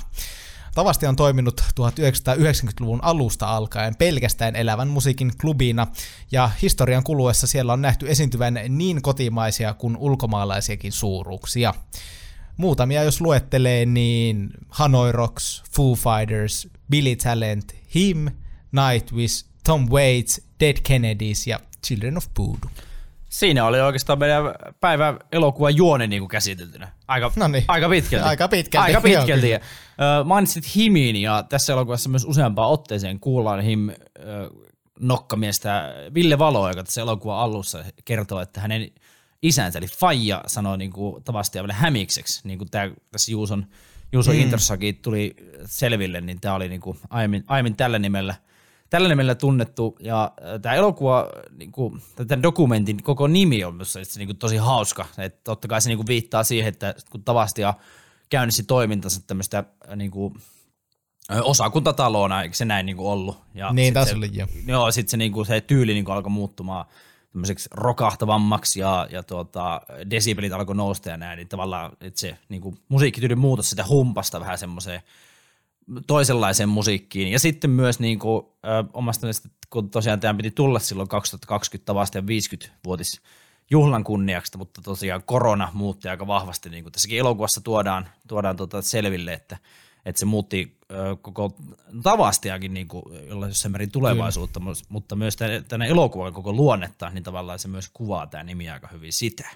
Tavasti 0.75 1.05
on 1.05 1.15
toiminut 1.15 1.61
1990-luvun 1.61 3.03
alusta 3.03 3.47
alkaen 3.47 3.95
pelkästään 3.95 4.55
elävän 4.55 4.87
musiikin 4.87 5.31
klubina, 5.41 5.87
ja 6.31 6.49
historian 6.61 7.03
kuluessa 7.03 7.47
siellä 7.47 7.73
on 7.73 7.81
nähty 7.81 8.09
esiintyvän 8.09 8.59
niin 8.69 9.01
kotimaisia 9.01 9.73
kuin 9.73 9.97
ulkomaalaisiakin 9.97 10.91
suuruuksia. 10.91 11.73
Muutamia 12.57 13.03
jos 13.03 13.21
luettelee, 13.21 13.85
niin 13.85 14.49
Hanoi 14.69 15.11
Rocks, 15.11 15.63
Foo 15.71 15.95
Fighters, 15.95 16.67
Billy 16.89 17.15
Talent, 17.15 17.75
Him, 17.95 18.27
Nightwish, 18.71 19.45
Tom 19.63 19.89
Waits, 19.89 20.41
Dead 20.59 20.77
Kennedys 20.83 21.47
ja 21.47 21.59
Children 21.85 22.17
of 22.17 22.25
Voodoo. 22.39 22.71
Siinä 23.33 23.65
oli 23.65 23.81
oikeastaan 23.81 24.19
meidän 24.19 24.43
päivän 24.79 25.19
elokuvan 25.31 25.75
juoni 25.75 26.07
niin 26.07 26.21
kuin 26.21 26.29
käsiteltynä. 26.29 26.91
Aika, 27.07 27.31
Noniin. 27.35 27.63
aika 27.67 27.89
pitkälti. 27.89 28.27
Aika 28.27 28.47
pitkälti, 28.47 28.85
Aika 28.85 29.09
joo, 29.09 29.21
pitkälti. 29.21 29.47
kyllä. 29.47 29.59
Ö, 30.19 30.23
mainitsit 30.23 30.75
Himin 30.75 31.15
ja 31.15 31.43
tässä 31.49 31.73
elokuvassa 31.73 32.09
myös 32.09 32.25
useampaan 32.25 32.69
otteeseen 32.69 33.19
kuullaan 33.19 33.61
Him 33.61 33.89
ö, 33.89 33.95
nokkamiestä 34.99 35.93
Ville 36.13 36.39
Valo, 36.39 36.69
joka 36.69 36.83
tässä 36.83 37.01
elokuvan 37.01 37.37
alussa 37.37 37.83
kertoo, 38.05 38.41
että 38.41 38.61
hänen 38.61 38.91
isänsä 39.41 39.79
eli 39.79 39.87
Faija 39.87 40.43
sanoi 40.47 40.77
niin 40.77 40.91
kuin 40.91 41.23
tavasti 41.23 41.59
aivan 41.59 41.71
hämikseksi, 41.71 42.41
niin 42.43 42.57
kuin 42.57 42.71
tämä, 42.71 42.91
tässä 43.11 43.31
Juuson, 43.31 43.65
Juuson 44.11 44.35
mm. 44.35 44.41
Interssakin 44.41 44.95
tuli 44.95 45.35
selville, 45.65 46.21
niin 46.21 46.41
tämä 46.41 46.55
oli 46.55 46.69
niin 46.69 46.81
kuin 46.81 46.99
aiemmin, 47.09 47.43
aiemmin 47.47 47.75
tällä 47.75 47.99
nimellä– 47.99 48.35
tällä 48.93 49.09
nimellä 49.09 49.35
tunnettu, 49.35 49.95
ja 49.99 50.31
tämä 50.61 50.75
elokuva, 50.75 51.29
niin 51.57 51.71
kuin, 51.71 52.01
tämän 52.27 52.43
dokumentin 52.43 53.03
koko 53.03 53.27
nimi 53.27 53.63
on 53.63 53.75
myös 53.75 53.97
niin 54.17 54.27
kuin, 54.27 54.37
tosi 54.37 54.57
hauska, 54.57 55.05
että 55.17 55.39
totta 55.43 55.67
kai 55.67 55.81
se 55.81 55.89
niin 55.89 55.97
kuin, 55.97 56.07
viittaa 56.07 56.43
siihen, 56.43 56.69
että 56.69 56.95
kun 57.09 57.23
Tavastia 57.23 57.73
käynnisti 58.29 58.63
toimintansa 58.63 59.21
tämmöistä 59.27 59.63
niin 59.95 60.11
kuin, 60.11 60.33
osakuntataloona, 61.41 62.41
eikö 62.41 62.55
se 62.55 62.65
näin 62.65 62.85
niin 62.85 62.97
kuin, 62.97 63.07
ollut? 63.07 63.41
Ja 63.53 63.73
Niin, 63.73 63.93
taas 63.93 64.09
se, 64.09 64.15
oli, 64.15 64.29
joo. 64.33 64.47
Joo, 64.67 64.91
sitten 64.91 65.11
se, 65.11 65.17
niin 65.17 65.31
kuin, 65.31 65.45
se 65.45 65.61
tyyli 65.61 65.93
niin 65.93 66.05
kuin, 66.05 66.15
alkoi 66.15 66.31
muuttumaan 66.31 66.85
tämmöiseksi 67.31 67.69
rokahtavammaksi 67.71 68.79
ja, 68.79 69.07
ja 69.11 69.23
tuota, 69.23 69.81
desibelit 70.09 70.53
alkoi 70.53 70.75
nousta 70.75 71.09
ja 71.09 71.17
näin, 71.17 71.37
niin 71.37 71.47
tavallaan 71.47 71.91
että 72.01 72.19
se 72.19 72.37
niin 72.49 72.61
kuin, 72.61 72.77
muutos 73.35 73.69
sitä 73.69 73.85
humpasta 73.87 74.39
vähän 74.39 74.57
semmoiseen 74.57 75.01
toisenlaiseen 76.07 76.69
musiikkiin. 76.69 77.31
Ja 77.31 77.39
sitten 77.39 77.69
myös 77.69 77.99
niin 77.99 78.19
kuin, 78.19 78.45
ö, 78.65 78.83
omasta 78.93 79.25
mielestä, 79.25 79.49
kun 79.69 79.89
tosiaan 79.89 80.19
tämä 80.19 80.33
piti 80.33 80.51
tulla 80.51 80.79
silloin 80.79 81.09
2020 81.09 81.85
tavasta 81.85 82.17
ja 82.17 82.21
50-vuotis 82.21 83.21
juhlan 83.71 84.03
kunniaksi, 84.03 84.57
mutta 84.57 84.81
tosiaan 84.81 85.23
korona 85.23 85.69
muutti 85.73 86.09
aika 86.09 86.27
vahvasti, 86.27 86.69
niin 86.69 86.83
kuin 86.83 86.93
tässäkin 86.93 87.19
elokuvassa 87.19 87.61
tuodaan, 87.61 88.07
tuodaan 88.27 88.57
tuota 88.57 88.81
selville, 88.81 89.33
että, 89.33 89.57
että 90.05 90.19
se 90.19 90.25
muutti 90.25 90.77
ö, 90.91 91.15
koko 91.21 91.55
tavastiakin 92.03 92.73
niin 92.73 92.87
kuin, 92.87 93.03
jossain 93.47 93.71
määrin 93.71 93.91
tulevaisuutta, 93.91 94.59
Kyllä. 94.59 94.73
mutta 94.89 95.15
myös 95.15 95.35
tänne, 95.67 95.87
elokuvan 95.87 96.33
koko 96.33 96.53
luonnetta, 96.53 97.09
niin 97.09 97.23
tavallaan 97.23 97.59
se 97.59 97.67
myös 97.67 97.89
kuvaa 97.93 98.27
tämä 98.27 98.43
nimi 98.43 98.69
aika 98.69 98.87
hyvin 98.87 99.13
sitä. 99.13 99.49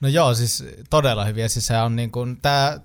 No 0.00 0.08
joo, 0.08 0.34
siis 0.34 0.64
todella 0.90 1.24
hyviä. 1.24 1.48
Siis 1.48 1.66
se 1.66 1.78
on 1.78 1.96
niin 1.96 2.10
kuin, 2.10 2.38
tää 2.42 2.80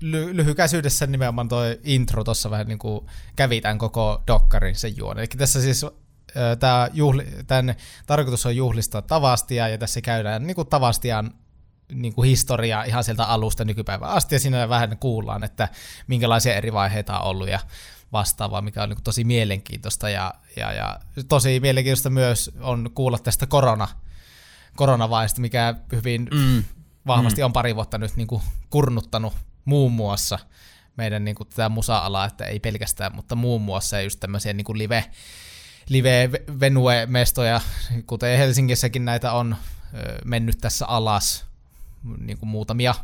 ly- 0.00 0.36
lyhykäisyydessä 0.36 1.06
nimenomaan 1.06 1.48
toi 1.48 1.80
intro 1.84 2.24
tuossa 2.24 2.50
vähän 2.50 2.66
niin 2.66 2.78
kuin 2.78 3.06
kävi 3.36 3.60
tämän 3.60 3.78
koko 3.78 4.22
dokkarin 4.26 4.74
sen 4.74 4.96
juon. 4.96 5.18
Eli 5.18 5.26
tässä 5.26 5.60
siis 5.60 5.86
tämä 6.58 6.88
juhli, 6.92 7.26
tämän 7.46 7.74
tarkoitus 8.06 8.46
on 8.46 8.56
juhlistaa 8.56 9.02
Tavastia, 9.02 9.68
ja 9.68 9.78
tässä 9.78 10.00
käydään 10.00 10.46
niin 10.46 10.54
kuin 10.54 10.68
Tavastian 10.68 11.34
niin 11.92 12.14
kuin 12.14 12.28
historiaa 12.28 12.84
ihan 12.84 13.04
sieltä 13.04 13.24
alusta 13.24 13.64
nykypäivään 13.64 14.12
asti, 14.12 14.34
ja 14.34 14.38
siinä 14.38 14.68
vähän 14.68 14.98
kuullaan, 14.98 15.44
että 15.44 15.68
minkälaisia 16.06 16.54
eri 16.54 16.72
vaiheita 16.72 17.18
on 17.18 17.26
ollut 17.26 17.48
ja 17.48 17.60
vastaavaa, 18.12 18.62
mikä 18.62 18.82
on 18.82 18.88
niin 18.88 18.96
kuin 18.96 19.04
tosi 19.04 19.24
mielenkiintoista, 19.24 20.10
ja, 20.10 20.34
ja, 20.56 20.72
ja 20.72 21.00
tosi 21.28 21.60
mielenkiintoista 21.60 22.10
myös 22.10 22.50
on 22.60 22.90
kuulla 22.94 23.18
tästä 23.18 23.46
korona, 23.46 23.88
koronavaiheesta, 24.76 25.40
mikä 25.40 25.74
hyvin 25.92 26.28
mm. 26.34 26.64
vahvasti 27.06 27.40
mm. 27.40 27.44
on 27.44 27.52
pari 27.52 27.74
vuotta 27.74 27.98
nyt 27.98 28.16
niin 28.16 28.28
kuin 28.28 28.42
kurnuttanut 28.70 29.32
muun 29.68 29.92
muassa 29.92 30.38
meidän 30.96 31.24
niin 31.24 31.34
kuin, 31.34 31.48
tätä 31.48 31.68
musa-alaa, 31.68 32.24
että 32.24 32.44
ei 32.44 32.60
pelkästään, 32.60 33.14
mutta 33.14 33.34
muun 33.34 33.62
muassa 33.62 34.00
just 34.00 34.20
tämmöisiä 34.20 34.52
niin 34.52 34.64
kuin 34.64 34.78
live, 34.78 35.04
live 35.88 36.30
venue-mestoja, 36.60 37.60
kuten 38.06 38.38
Helsingissäkin 38.38 39.04
näitä 39.04 39.32
on 39.32 39.56
mennyt 40.24 40.58
tässä 40.60 40.86
alas, 40.86 41.46
niin 42.18 42.38
kuin 42.38 42.48
muutamia 42.48 42.94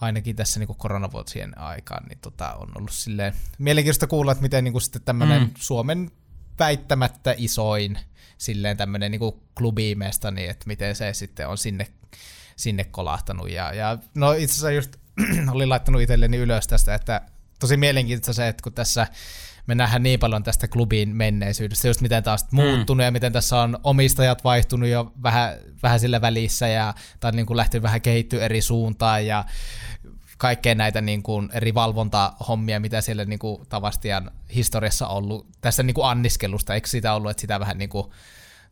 ainakin 0.00 0.36
tässä 0.36 0.60
niin 0.60 0.66
kuin 0.66 0.78
koronavuosien 0.78 1.58
aikaan, 1.58 2.06
niin 2.08 2.18
tota, 2.18 2.54
on 2.54 2.68
ollut 2.74 2.92
silleen 2.92 3.34
mielenkiintoista 3.58 4.06
kuulla, 4.06 4.32
että 4.32 4.42
miten 4.42 4.64
niin 4.64 4.72
kuin 4.72 4.82
sitten 4.82 5.02
tämmöinen 5.02 5.42
mm. 5.42 5.50
Suomen 5.58 6.10
väittämättä 6.58 7.34
isoin 7.38 7.98
silleen 8.38 8.76
tämmöinen 8.76 9.10
niin 9.10 9.20
klubimesta, 9.54 10.30
niin 10.30 10.50
että 10.50 10.66
miten 10.66 10.96
se 10.96 11.12
sitten 11.12 11.48
on 11.48 11.58
sinne, 11.58 11.86
sinne 12.56 12.84
kolahtanut. 12.84 13.50
Ja, 13.50 13.72
ja 13.72 13.98
no 14.14 14.32
itse 14.32 14.52
asiassa 14.52 14.70
just 14.70 14.96
olin 15.54 15.68
laittanut 15.68 16.02
itselleni 16.02 16.36
ylös 16.36 16.66
tästä, 16.66 16.94
että 16.94 17.20
tosi 17.60 17.76
mielenkiintoista 17.76 18.32
se, 18.32 18.48
että 18.48 18.62
kun 18.62 18.72
tässä 18.72 19.06
me 19.66 19.74
nähdään 19.74 20.02
niin 20.02 20.20
paljon 20.20 20.42
tästä 20.42 20.68
klubin 20.68 21.16
menneisyydestä, 21.16 21.88
just 21.88 22.00
miten 22.00 22.22
taas 22.22 22.46
mm. 22.52 22.56
muuttunut 22.56 23.04
ja 23.04 23.10
miten 23.10 23.32
tässä 23.32 23.60
on 23.60 23.78
omistajat 23.84 24.44
vaihtunut 24.44 24.88
jo 24.88 25.12
vähän, 25.22 25.56
vähän 25.82 26.00
sillä 26.00 26.20
välissä 26.20 26.68
ja 26.68 26.94
tai 27.20 27.32
niin 27.32 27.46
kuin 27.46 27.56
lähtenyt 27.56 27.82
vähän 27.82 28.00
kehittyä 28.00 28.44
eri 28.44 28.60
suuntaan 28.60 29.26
ja 29.26 29.44
kaikkea 30.38 30.74
näitä 30.74 31.00
niin 31.00 31.22
kuin 31.22 31.48
eri 31.52 31.74
valvontahommia, 31.74 32.80
mitä 32.80 33.00
siellä 33.00 33.24
niin 33.24 33.38
kuin 33.38 33.66
Tavastian 33.68 34.30
historiassa 34.54 35.06
on 35.06 35.16
ollut, 35.16 35.46
tässä 35.60 35.82
niin 35.82 35.94
kuin 35.94 36.06
anniskelusta, 36.06 36.74
eikö 36.74 36.88
sitä 36.88 37.14
ollut, 37.14 37.30
että 37.30 37.40
sitä 37.40 37.60
vähän 37.60 37.78
niin 37.78 37.88
kuin, 37.88 38.06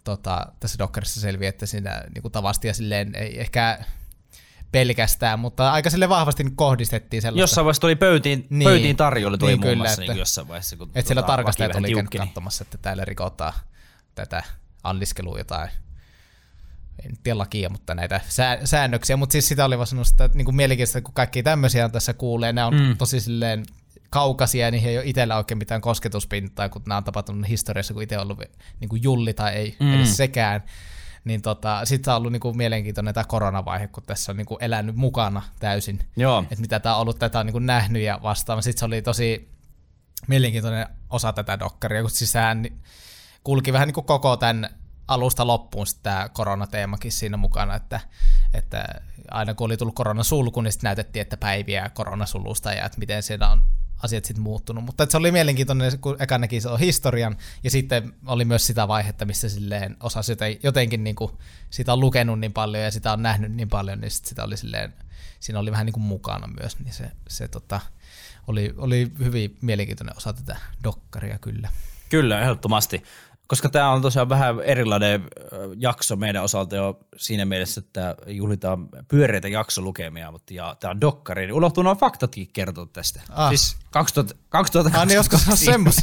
tota, 0.04 0.46
tässä 0.60 0.78
Dockerissa 0.78 1.20
selviää, 1.20 1.48
että 1.48 1.66
siinä 1.66 2.02
niin 2.14 2.22
kuin 2.22 2.32
Tavastia 2.32 2.74
silleen 2.74 3.14
ei 3.14 3.40
ehkä 3.40 3.78
pelkästään, 4.74 5.38
mutta 5.38 5.72
aika 5.72 5.90
sille 5.90 6.08
vahvasti 6.08 6.44
kohdistettiin 6.54 7.22
sellaista. 7.22 7.42
Jossain 7.42 7.64
vaiheessa 7.64 7.80
tuli 7.80 7.96
pöytiin, 7.96 8.46
niin, 8.50 8.68
pöytiin 8.68 8.96
tarjolle 8.96 9.38
tuli 9.38 9.50
niin, 9.50 9.60
muun 9.60 9.76
muassa 9.76 10.02
että, 10.02 10.12
niin 10.12 10.18
jossain 10.18 10.48
vaiheessa. 10.48 10.76
Kun 10.76 10.88
että 10.94 11.08
siellä 11.08 11.22
tota, 11.22 11.32
tarkastajat 11.32 11.74
oli 11.74 11.94
käynyt 11.94 12.10
katsomassa, 12.18 12.62
että 12.62 12.78
täällä 12.78 13.04
rikotaan 13.04 13.52
tätä 14.14 14.42
anniskelua 14.82 15.38
jotain 15.38 15.68
en 17.04 17.16
tiedä 17.22 17.38
lakia, 17.38 17.68
mutta 17.68 17.94
näitä 17.94 18.20
säännöksiä, 18.64 19.16
mutta 19.16 19.32
siis 19.32 19.48
sitä 19.48 19.64
oli 19.64 19.78
vaan 19.78 19.86
sanonut, 19.86 20.08
että 20.08 20.30
niin 20.34 20.44
kuin 20.44 20.56
mielenkiintoista, 20.56 21.00
kun 21.00 21.14
kaikki 21.14 21.42
tämmöisiä 21.42 21.88
tässä 21.88 22.14
kuulee, 22.14 22.52
ne 22.52 22.64
on 22.64 22.74
mm. 22.74 22.96
tosi 22.96 23.20
silleen 23.20 23.64
kaukaisia, 24.10 24.70
niin 24.70 24.84
ei 24.84 24.98
ole 24.98 25.06
itsellä 25.06 25.36
oikein 25.36 25.58
mitään 25.58 25.80
kosketuspintaa, 25.80 26.68
kun 26.68 26.82
nämä 26.86 26.98
on 26.98 27.04
tapahtunut 27.04 27.48
historiassa, 27.48 27.94
kun 27.94 28.02
itse 28.02 28.18
on 28.18 28.22
ollut 28.22 28.38
niin 28.80 28.88
kuin 28.88 29.02
julli 29.02 29.34
tai 29.34 29.54
ei 29.54 29.76
mm. 29.80 29.94
edes 29.94 30.16
sekään 30.16 30.62
niin 31.24 31.42
tota, 31.42 31.84
sitten 31.84 32.12
on 32.12 32.16
ollut 32.16 32.32
niinku 32.32 32.54
mielenkiintoinen 32.54 33.14
tämä 33.14 33.24
koronavaihe, 33.24 33.88
kun 33.88 34.02
tässä 34.06 34.32
on 34.32 34.36
niinku 34.36 34.58
elänyt 34.60 34.96
mukana 34.96 35.42
täysin. 35.60 36.00
Joo. 36.16 36.42
Että 36.42 36.60
mitä 36.60 36.80
tämä 36.80 36.94
on 36.94 37.00
ollut, 37.00 37.18
tätä 37.18 37.38
on 37.38 37.46
niinku 37.46 37.58
nähnyt 37.58 38.02
ja 38.02 38.20
vastaava. 38.22 38.62
Sitten 38.62 38.78
se 38.78 38.84
oli 38.84 39.02
tosi 39.02 39.48
mielenkiintoinen 40.28 40.86
osa 41.10 41.32
tätä 41.32 41.58
dokkaria, 41.58 42.00
kun 42.00 42.10
siis 42.10 42.32
sehän 42.32 42.66
kulki 43.44 43.72
vähän 43.72 43.88
niin 43.88 43.94
kuin 43.94 44.06
koko 44.06 44.36
tämän 44.36 44.68
alusta 45.08 45.46
loppuun 45.46 45.86
tämä 46.02 46.28
koronateemakin 46.28 47.12
siinä 47.12 47.36
mukana, 47.36 47.74
että, 47.74 48.00
että 48.54 48.84
aina 49.30 49.54
kun 49.54 49.64
oli 49.64 49.76
tullut 49.76 49.94
koronasulku, 49.94 50.60
niin 50.60 50.72
sitten 50.72 50.88
näytettiin, 50.88 51.20
että 51.20 51.36
päiviä 51.36 51.90
koronasulusta 51.94 52.72
ja 52.72 52.84
että 52.84 52.98
miten 52.98 53.22
siellä 53.22 53.50
on 53.50 53.62
asiat 54.02 54.24
sitten 54.24 54.42
muuttunut. 54.42 54.84
Mutta 54.84 55.06
se 55.08 55.16
oli 55.16 55.32
mielenkiintoinen, 55.32 55.98
kun 55.98 56.16
eka 56.18 56.38
näki 56.38 56.60
se 56.60 56.68
historian, 56.80 57.36
ja 57.64 57.70
sitten 57.70 58.14
oli 58.26 58.44
myös 58.44 58.66
sitä 58.66 58.88
vaihetta, 58.88 59.24
missä 59.24 59.48
silleen 59.48 59.96
osasi 60.00 60.32
jotenkin 60.62 61.04
niin 61.04 61.16
kuin, 61.16 61.32
sitä 61.70 61.92
on 61.92 62.00
lukenut 62.00 62.40
niin 62.40 62.52
paljon 62.52 62.84
ja 62.84 62.90
sitä 62.90 63.12
on 63.12 63.22
nähnyt 63.22 63.52
niin 63.52 63.68
paljon, 63.68 64.00
niin 64.00 64.10
sit 64.10 64.24
sitä 64.24 64.44
oli 64.44 64.56
silleen, 64.56 64.94
siinä 65.40 65.58
oli 65.58 65.70
vähän 65.70 65.86
niin 65.86 65.94
kuin 65.94 66.04
mukana 66.04 66.46
myös, 66.60 66.78
niin 66.78 66.92
se, 66.92 67.10
se 67.28 67.48
tota, 67.48 67.80
oli, 68.46 68.74
oli 68.76 69.12
hyvin 69.18 69.56
mielenkiintoinen 69.60 70.16
osa 70.16 70.32
tätä 70.32 70.56
dokkaria 70.84 71.38
kyllä. 71.38 71.68
Kyllä, 72.08 72.40
ehdottomasti 72.40 73.02
koska 73.46 73.68
tämä 73.68 73.90
on 73.90 74.02
tosiaan 74.02 74.28
vähän 74.28 74.60
erilainen 74.60 75.22
jakso 75.76 76.16
meidän 76.16 76.44
osalta 76.44 76.76
jo 76.76 77.00
siinä 77.16 77.44
mielessä, 77.44 77.80
että 77.80 78.14
juhlitaan 78.26 78.88
pyöreitä 79.08 79.48
jaksolukemia, 79.48 80.30
mutta 80.30 80.54
ja 80.54 80.76
tämä 80.80 80.90
on 80.90 81.00
dokkari, 81.00 81.46
niin 81.46 81.54
unohtuu 81.54 81.82
nuo 81.82 81.94
faktatkin 81.94 82.48
kertoa 82.52 82.86
tästä. 82.92 83.20
Ah. 83.30 83.48
Siis 83.48 83.76
2000, 83.90 84.34
2022. 84.48 85.00
Ah, 85.00 85.06
niin 85.06 85.16
joskus 85.16 85.48
on 85.48 85.56
semmos. 85.56 85.96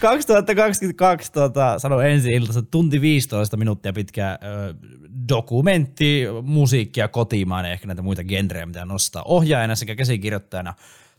2022 0.00 1.32
tota, 1.32 1.78
sano 1.78 2.00
ensi 2.00 2.32
iltassa 2.32 2.62
tunti 2.62 3.00
15 3.00 3.56
minuuttia 3.56 3.92
pitkä 3.92 4.38
ö, 4.42 4.74
dokumentti, 5.28 6.24
musiikkia 6.42 7.08
kotimainen, 7.08 7.72
ehkä 7.72 7.86
näitä 7.86 8.02
muita 8.02 8.24
genrejä, 8.24 8.66
mitä 8.66 8.84
nostaa. 8.84 9.22
Ohjaajana 9.22 9.74
sekä 9.74 9.94
käsikirjoittajana 9.94 10.74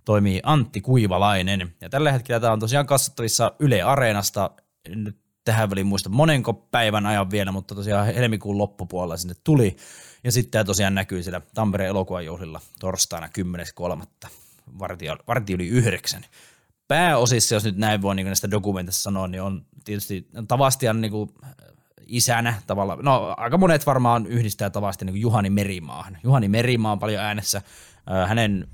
toimii 0.05 0.39
Antti 0.43 0.81
Kuivalainen. 0.81 1.75
Ja 1.81 1.89
tällä 1.89 2.11
hetkellä 2.11 2.39
tämä 2.39 2.53
on 2.53 2.59
tosiaan 2.59 2.85
katsottavissa 2.85 3.51
Yle 3.59 3.81
Areenasta 3.81 4.51
nyt 4.95 5.17
tähän 5.45 5.69
väliin 5.69 5.87
muista 5.87 6.09
monenko 6.09 6.53
päivän 6.53 7.05
ajan 7.05 7.31
vielä, 7.31 7.51
mutta 7.51 7.75
tosiaan 7.75 8.05
helmikuun 8.05 8.57
loppupuolella 8.57 9.17
sinne 9.17 9.35
tuli. 9.43 9.75
Ja 10.23 10.31
sitten 10.31 10.51
tämä 10.51 10.63
tosiaan 10.63 10.95
näkyy 10.95 11.23
siellä 11.23 11.41
Tampereen 11.53 11.89
elokuvajuhlilla 11.89 12.61
torstaina 12.79 13.29
10.3. 13.97 14.29
vartio, 14.79 15.17
vartio 15.27 15.55
yli 15.55 15.67
yhdeksän. 15.67 16.25
Pääosissa, 16.87 17.55
jos 17.55 17.63
nyt 17.63 17.77
näin 17.77 18.01
voi 18.01 18.15
niin 18.15 18.27
näistä 18.27 18.51
dokumentissa 18.51 19.01
sanoa, 19.01 19.27
niin 19.27 19.41
on 19.41 19.65
tietysti 19.85 20.27
Tavastian 20.47 21.01
niin 21.01 21.11
kuin 21.11 21.29
isänä 22.07 22.61
tavallaan, 22.67 22.99
no 23.01 23.33
aika 23.37 23.57
monet 23.57 23.85
varmaan 23.85 24.27
yhdistää 24.27 24.69
Tavastian 24.69 25.13
niin 25.13 25.21
Juhani 25.21 25.49
Merimaahan. 25.49 26.17
Juhani 26.23 26.47
Merimaa 26.47 26.91
on 26.91 26.99
paljon 26.99 27.23
äänessä, 27.23 27.61
hänen 28.27 28.67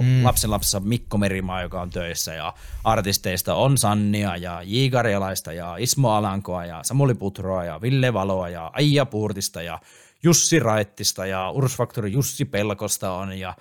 mm. 0.00 0.24
lapsen 0.24 0.50
lapsessa 0.50 0.80
Mikko 0.80 1.18
Merimaa, 1.18 1.62
joka 1.62 1.80
on 1.80 1.90
töissä, 1.90 2.34
ja 2.34 2.54
artisteista 2.84 3.54
on 3.54 3.78
Sannia 3.78 4.36
ja 4.36 4.62
J. 4.62 4.88
Karjalaista 4.90 5.52
ja 5.52 5.76
Ismo 5.76 6.10
Alankoa 6.10 6.64
ja 6.64 6.80
Samuli 6.82 7.14
Putroa 7.14 7.64
ja 7.64 7.80
Ville 7.80 8.12
Valoa 8.12 8.48
ja 8.48 8.70
Aija 8.74 9.06
Puurtista 9.06 9.62
ja 9.62 9.78
Jussi 10.22 10.58
Raittista 10.58 11.26
ja 11.26 11.50
Ursfaktori 11.50 12.12
Jussi 12.12 12.44
Pelkosta 12.44 13.12
on 13.12 13.38
ja 13.38 13.54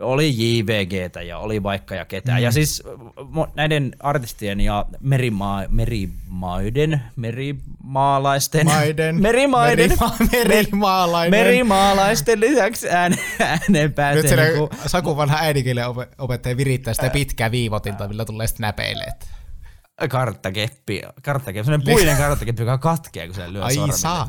oli 0.00 0.34
JVGtä 0.36 1.22
ja 1.22 1.38
oli 1.38 1.62
vaikka 1.62 1.94
ja 1.94 2.04
ketään. 2.04 2.38
Mm. 2.38 2.44
Ja 2.44 2.52
siis 2.52 2.82
näiden 3.54 3.96
artistien 4.00 4.60
ja 4.60 4.86
merimaa, 5.00 5.64
merimaiden, 5.68 7.02
merimaalaisten, 7.16 8.66
Maiden, 8.66 9.22
merimaiden, 9.22 9.90
merima, 9.90 10.16
merimaalainen. 10.32 11.40
merimaalaisten 11.40 12.40
lisäksi 12.40 12.88
ääne, 12.88 13.18
ääneen 13.40 13.92
pääsee. 13.92 14.22
Nyt 14.22 14.30
se 14.30 14.36
niinku, 14.36 14.70
Saku 14.86 15.16
vanha 15.16 15.38
äidinkielen 15.40 15.84
opettaja 16.18 16.56
virittää 16.56 16.94
sitä 16.94 17.10
pitkää 17.10 17.50
viivotinta, 17.50 18.08
millä 18.08 18.24
tulee 18.24 18.46
sitten. 18.46 18.74
Että 19.08 19.26
karttakeppi, 20.08 21.02
karttakeppi, 21.22 21.64
sellainen 21.64 21.94
puinen 21.94 22.16
karttakeppi, 22.16 22.62
joka 22.62 22.78
katkeaa, 22.78 23.26
kun 23.26 23.34
se 23.34 23.52
lyö 23.52 23.64
Ai 23.64 23.76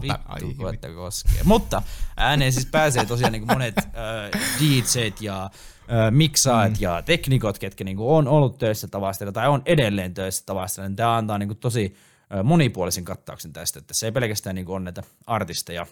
Vittu, 0.02 0.66
ai 0.66 0.94
koskee. 0.96 1.42
Mutta 1.44 1.82
ääneen 2.18 2.54
siis 2.54 2.66
pääsee 2.66 3.06
tosiaan 3.06 3.32
niin 3.32 3.42
kuin 3.42 3.56
monet 3.56 3.78
äh, 3.78 4.42
DJt 4.60 5.22
ja 5.22 5.44
äh, 5.44 6.12
miksaajat 6.12 6.72
mm. 6.72 6.78
ja 6.80 7.02
teknikot, 7.02 7.60
ketkä 7.60 7.84
niin 7.84 7.98
kuin 7.98 8.10
on 8.10 8.28
ollut 8.28 8.58
töissä 8.58 8.88
tavastella 8.88 9.32
tai 9.32 9.48
on 9.48 9.62
edelleen 9.66 10.14
töissä 10.14 10.44
tavastella. 10.46 10.90
Niin 10.90 10.96
tämä 10.96 11.18
antaa 11.18 11.38
niin 11.38 11.50
kuin 11.50 11.58
tosi 11.58 11.96
äh, 12.36 12.44
monipuolisen 12.44 13.06
kattauksen 13.06 13.54
tästä, 13.54 13.80
että 13.80 13.94
se 13.94 14.06
ei 14.06 14.12
pelkästään 14.12 14.56
niin 14.56 14.66
kuin 14.66 14.76
on 14.76 14.84
näitä 14.84 15.04
artisteja 15.28 15.86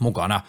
mukana. 0.00 0.40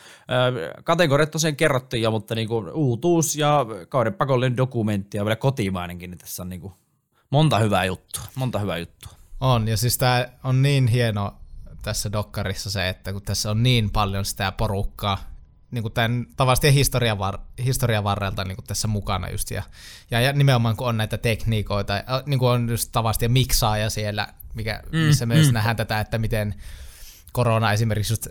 Kategoriat 0.83 1.31
tosiaan 1.31 1.55
kerrottiin 1.55 2.03
jo, 2.03 2.11
mutta 2.11 2.35
niin 2.35 2.47
kuin 2.47 2.71
uutuus 2.71 3.35
ja 3.35 3.65
kauden 3.89 4.13
pakollinen 4.13 4.57
dokumentti 4.57 5.17
ja 5.17 5.25
vielä 5.25 5.35
kotimainenkin, 5.35 6.11
niin 6.11 6.17
tässä 6.17 6.43
on 6.43 6.49
niin 6.49 6.61
kuin 6.61 6.73
monta 7.29 7.59
hyvää 7.59 7.85
juttua. 7.85 8.23
Monta 8.35 8.59
hyvää 8.59 8.77
juttua. 8.77 9.11
On, 9.39 9.67
ja 9.67 9.77
siis 9.77 9.97
tämä 9.97 10.25
on 10.43 10.61
niin 10.61 10.87
hieno 10.87 11.37
tässä 11.81 12.11
dokkarissa 12.11 12.69
se, 12.69 12.89
että 12.89 13.13
kun 13.13 13.21
tässä 13.21 13.51
on 13.51 13.63
niin 13.63 13.89
paljon 13.89 14.25
sitä 14.25 14.51
porukkaa, 14.51 15.17
niin 15.71 15.81
kuin 15.81 15.93
tämän 15.93 16.25
tavasti 16.37 16.73
historian, 16.73 17.19
var, 17.19 17.39
historian 17.65 18.03
varrelta 18.03 18.43
niin 18.43 18.55
kuin 18.55 18.65
tässä 18.65 18.87
mukana 18.87 19.29
just, 19.29 19.51
ja, 19.51 19.63
ja, 20.11 20.21
ja 20.21 20.33
nimenomaan 20.33 20.77
kun 20.77 20.87
on 20.87 20.97
näitä 20.97 21.17
tekniikoita, 21.17 21.93
niin 22.25 22.39
kuin 22.39 22.49
on 22.49 22.69
just 22.69 22.89
tavasti 22.91 23.25
ja 23.25 23.29
miksaaja 23.29 23.89
siellä, 23.89 24.27
mikä, 24.53 24.83
missä 24.91 25.25
mm, 25.25 25.33
myös 25.33 25.47
mm. 25.47 25.53
nähdään 25.53 25.75
tätä, 25.75 25.99
että 25.99 26.17
miten 26.17 26.55
korona 27.31 27.73
esimerkiksi 27.73 28.13
just 28.13 28.27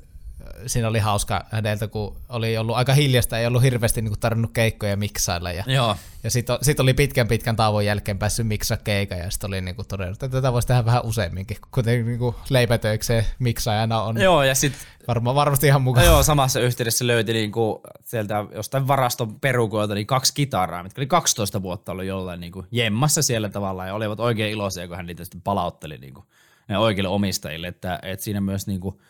siinä 0.66 0.88
oli 0.88 0.98
hauska 0.98 1.46
häneltä, 1.50 1.88
kun 1.88 2.16
oli 2.28 2.58
ollut 2.58 2.76
aika 2.76 2.94
hiljasta, 2.94 3.38
ei 3.38 3.46
ollut 3.46 3.62
hirveästi 3.62 4.02
niin 4.02 4.10
kuin, 4.10 4.20
tarvinnut 4.20 4.52
keikkoja 4.52 4.96
miksailla. 4.96 5.52
Ja, 5.52 5.64
Joo. 5.66 5.96
ja 6.24 6.30
sitten 6.30 6.58
sit 6.62 6.80
oli 6.80 6.94
pitkän 6.94 7.28
pitkän 7.28 7.56
tauon 7.56 7.84
jälkeen 7.84 8.18
päässyt 8.18 8.46
miksaa 8.46 8.76
keikan 8.76 9.18
ja 9.18 9.30
sitten 9.30 9.48
oli 9.48 9.60
niin 9.60 9.76
kuin, 9.76 9.88
todennut, 9.88 10.22
että 10.22 10.36
tätä 10.36 10.52
voisi 10.52 10.68
tehdä 10.68 10.84
vähän 10.84 11.04
useamminkin, 11.04 11.56
kuten 11.70 12.06
niin 12.06 12.18
kuin, 12.18 12.34
leipätöikseen 12.48 13.26
miksaajana 13.38 14.02
on. 14.02 14.20
Joo, 14.20 14.42
ja 14.42 14.54
sitten 14.54 14.86
Varma, 15.08 15.34
varmasti 15.34 15.66
ihan 15.66 15.82
mukaan. 15.82 16.06
Joo, 16.06 16.22
samassa 16.22 16.60
yhteydessä 16.60 17.06
löyti 17.06 17.32
niinku 17.32 17.80
sieltä 18.04 18.44
jostain 18.54 18.88
varaston 18.88 19.40
perukoilta 19.40 19.94
niin 19.94 20.06
kaksi 20.06 20.34
kitaraa, 20.34 20.82
mitkä 20.82 21.00
oli 21.00 21.06
12 21.06 21.62
vuotta 21.62 21.92
ollut 21.92 22.04
jollain 22.04 22.40
niinku 22.40 22.66
jemmassa 22.70 23.22
siellä 23.22 23.48
tavallaan 23.48 23.88
ja 23.88 23.94
olivat 23.94 24.20
oikein 24.20 24.52
iloisia, 24.52 24.88
kun 24.88 24.96
hän 24.96 25.06
niitä 25.06 25.24
sitten 25.24 25.40
palautteli 25.40 25.98
niinku 25.98 26.24
ne 26.68 26.78
oikeille 26.78 27.08
omistajille, 27.08 27.68
että, 27.68 27.98
että 28.02 28.24
siinä 28.24 28.40
myös 28.40 28.66
niinku, 28.66 29.00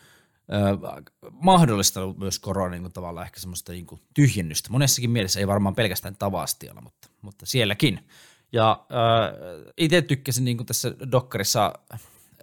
mahdollistanut 1.31 2.19
myös 2.19 2.39
korona 2.39 2.77
niin 2.77 2.93
tavallaan 2.93 3.27
ehkä 3.27 3.41
semmoista 3.41 3.73
niin 3.73 3.87
kuin 3.87 4.01
tyhjennystä. 4.15 4.71
Monessakin 4.71 5.11
mielessä 5.11 5.41
ei 5.41 5.47
varmaan 5.47 5.75
pelkästään 5.75 6.17
Tavastialla, 6.17 6.81
mutta, 6.81 7.09
mutta 7.23 7.47
sielläkin. 7.47 8.01
Ja 8.53 8.87
äh, 8.93 9.73
itse 9.77 10.03
tykkäsin 10.03 10.45
niin 10.45 10.57
kuin 10.57 10.67
tässä 10.67 10.95
Dokkarissa 11.13 11.73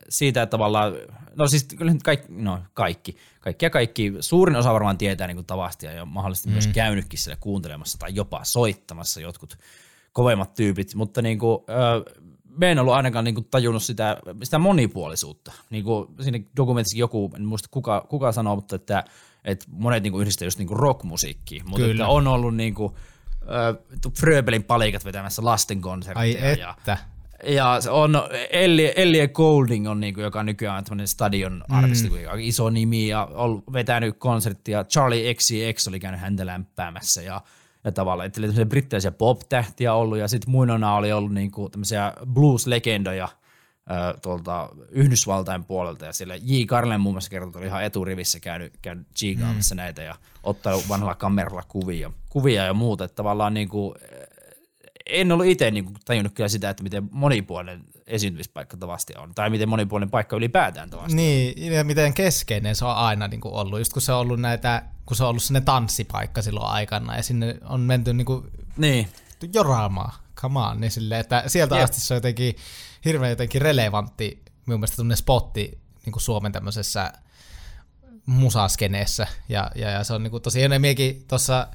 siitä, 0.09 0.41
että 0.41 0.51
tavallaan, 0.51 0.93
no 1.35 1.47
siis 1.47 1.63
kyllä 1.63 1.93
kaikki, 2.03 2.27
no 2.29 2.59
kaikki, 2.73 3.17
kaikki 3.39 3.65
ja 3.65 3.69
kaikki, 3.69 4.13
suurin 4.19 4.55
osa 4.55 4.73
varmaan 4.73 4.97
tietää 4.97 5.27
niin 5.27 5.37
kuin 5.37 5.45
Tavastia 5.45 5.91
ja 5.91 6.05
mahdollisesti 6.05 6.49
mm. 6.49 6.53
myös 6.53 6.67
käynytkin 6.67 7.19
siellä 7.19 7.37
kuuntelemassa 7.39 7.97
tai 7.97 8.15
jopa 8.15 8.43
soittamassa 8.43 9.21
jotkut 9.21 9.57
kovemmat 10.13 10.53
tyypit, 10.53 10.95
mutta 10.95 11.21
niin 11.21 11.39
kuin, 11.39 11.59
äh, 11.69 12.22
me 12.57 12.71
en 12.71 12.79
ollut 12.79 12.93
ainakaan 12.93 13.25
niinku 13.25 13.41
tajunnut 13.41 13.83
sitä, 13.83 14.17
sitä 14.43 14.59
monipuolisuutta. 14.59 15.51
Niinku 15.69 16.13
siinä 16.21 16.39
dokumentissa 16.57 16.97
joku, 16.97 17.31
en 17.35 17.45
muista 17.45 17.69
kuka, 17.71 18.05
kuka 18.09 18.31
sanoo, 18.31 18.55
mutta 18.55 18.75
että, 18.75 19.03
että 19.45 19.65
monet 19.69 20.03
niinku 20.03 20.19
yhdistää 20.19 20.45
just 20.45 20.57
niinku 20.57 20.73
rockmusiikkiin, 20.73 21.69
mutta 21.69 21.85
että 21.87 22.07
on 22.07 22.27
ollut 22.27 22.55
niinku, 22.55 22.97
äh, 23.41 24.11
Fröbelin 24.19 24.63
palikat 24.63 25.05
vetämässä 25.05 25.45
lastenkonsertteja. 25.45 26.45
Ai 26.45 26.51
että. 26.51 26.91
Ja, 26.91 26.97
ja 27.53 27.81
se 27.81 27.89
on 27.89 28.23
Ellie, 28.49 28.93
Ellie 28.95 29.27
Golding 29.27 29.89
on 29.89 29.99
niinku, 29.99 30.21
joka 30.21 30.43
nykyään 30.43 30.77
on 30.77 30.83
tämmöinen 30.83 31.07
stadion 31.07 31.63
artisti, 31.69 32.09
mm. 32.09 32.15
iso 32.37 32.69
nimi 32.69 33.07
ja 33.07 33.27
on 33.33 33.63
vetänyt 33.73 34.15
konserttia. 34.17 34.83
Charlie 34.83 35.33
XCX 35.33 35.87
oli 35.87 35.99
käynyt 35.99 36.21
häntä 36.21 36.45
lämpäämässä 36.45 37.21
ja 37.21 37.41
ja 37.84 37.91
tavallaan, 37.91 38.28
että 38.28 38.41
oli 38.41 38.65
brittiläisiä 38.65 39.12
pop-tähtiä 39.12 39.93
ollut 39.93 40.17
ja 40.17 40.28
sitten 40.28 40.52
muinona 40.52 40.96
oli 40.96 41.12
ollut 41.12 41.34
niinku 41.34 41.69
tämmöisiä 41.69 42.13
blues-legendoja 42.34 43.30
tuolta 44.22 44.69
Yhdysvaltain 44.89 45.65
puolelta 45.65 46.06
ja 46.06 46.13
siellä 46.13 46.36
J. 46.36 46.63
Carlen 46.65 47.02
muun 47.02 47.15
muassa 47.15 47.30
kertoi, 47.30 47.60
oli 47.60 47.67
ihan 47.67 47.84
eturivissä 47.84 48.39
käynyt, 48.39 48.74
käynyt 48.82 49.08
G-gaamassa 49.19 49.76
mm. 49.76 49.78
näitä 49.78 50.04
ja 50.04 50.15
ottanut 50.43 50.89
vanhalla 50.89 51.15
kameralla 51.15 51.63
kuvia, 51.67 52.12
kuvia 52.30 52.65
ja 52.65 52.74
muuta, 52.74 53.04
että 53.04 53.15
tavallaan 53.15 53.54
niinku, 53.54 53.96
en 55.06 55.32
ollut 55.32 55.46
itse 55.46 55.72
niinku 55.72 55.91
tajunnut 56.06 56.34
kyllä 56.34 56.50
sitä, 56.50 56.69
että 56.69 56.84
miten 56.84 57.10
monipuolinen 57.12 57.84
esiintymispaikka 58.08 58.78
tavasti 58.78 59.13
on, 59.17 59.36
tai 59.36 59.50
miten 59.50 59.69
monipuolinen 59.69 60.12
paikka 60.12 60.36
ylipäätään 60.36 60.89
tavasti 60.89 61.15
Niin, 61.15 61.74
ja 61.74 61.84
miten 61.84 62.13
keskeinen 62.13 62.76
se 62.76 62.86
on 62.86 62.96
aina 62.96 63.28
niin 63.28 63.41
kuin 63.41 63.54
ollut, 63.54 63.80
just 63.80 63.93
kun 63.93 64.02
se 64.02 64.13
on 64.13 64.19
ollut 64.19 64.39
näitä, 64.39 64.84
kun 65.05 65.17
se 65.17 65.23
on 65.23 65.29
ollut 65.29 65.43
sinne 65.43 65.61
tanssipaikka 65.61 66.41
silloin 66.41 66.67
aikana, 66.67 67.15
ja 67.17 67.23
sinne 67.23 67.57
on 67.65 67.81
menty 67.81 68.13
niin 68.13 68.25
kuin 68.25 68.51
niin. 68.77 69.09
joraamaan, 69.53 70.13
come 70.35 70.59
on, 70.59 70.81
niin 70.81 70.91
silleen, 70.91 71.21
että 71.21 71.43
sieltä 71.47 71.75
Jep. 71.75 71.83
asti 71.83 72.01
se 72.01 72.13
on 72.13 72.17
jotenkin 72.17 72.55
hirveän 73.05 73.29
jotenkin 73.29 73.61
relevantti, 73.61 74.43
minun 74.65 74.79
mielestä 74.79 74.95
tuonne 74.95 75.15
spotti 75.15 75.79
niin 76.05 76.13
kuin 76.13 76.21
Suomen 76.23 76.51
tämmöisessä 76.51 77.13
musaskeneessä, 78.25 79.27
ja, 79.49 79.71
ja, 79.75 79.89
ja 79.89 80.03
se 80.03 80.13
on 80.13 80.23
niin 80.23 80.31
kuin 80.31 80.43
tosi 80.43 80.59
hieno, 80.59 80.75
tuossa 81.27 81.67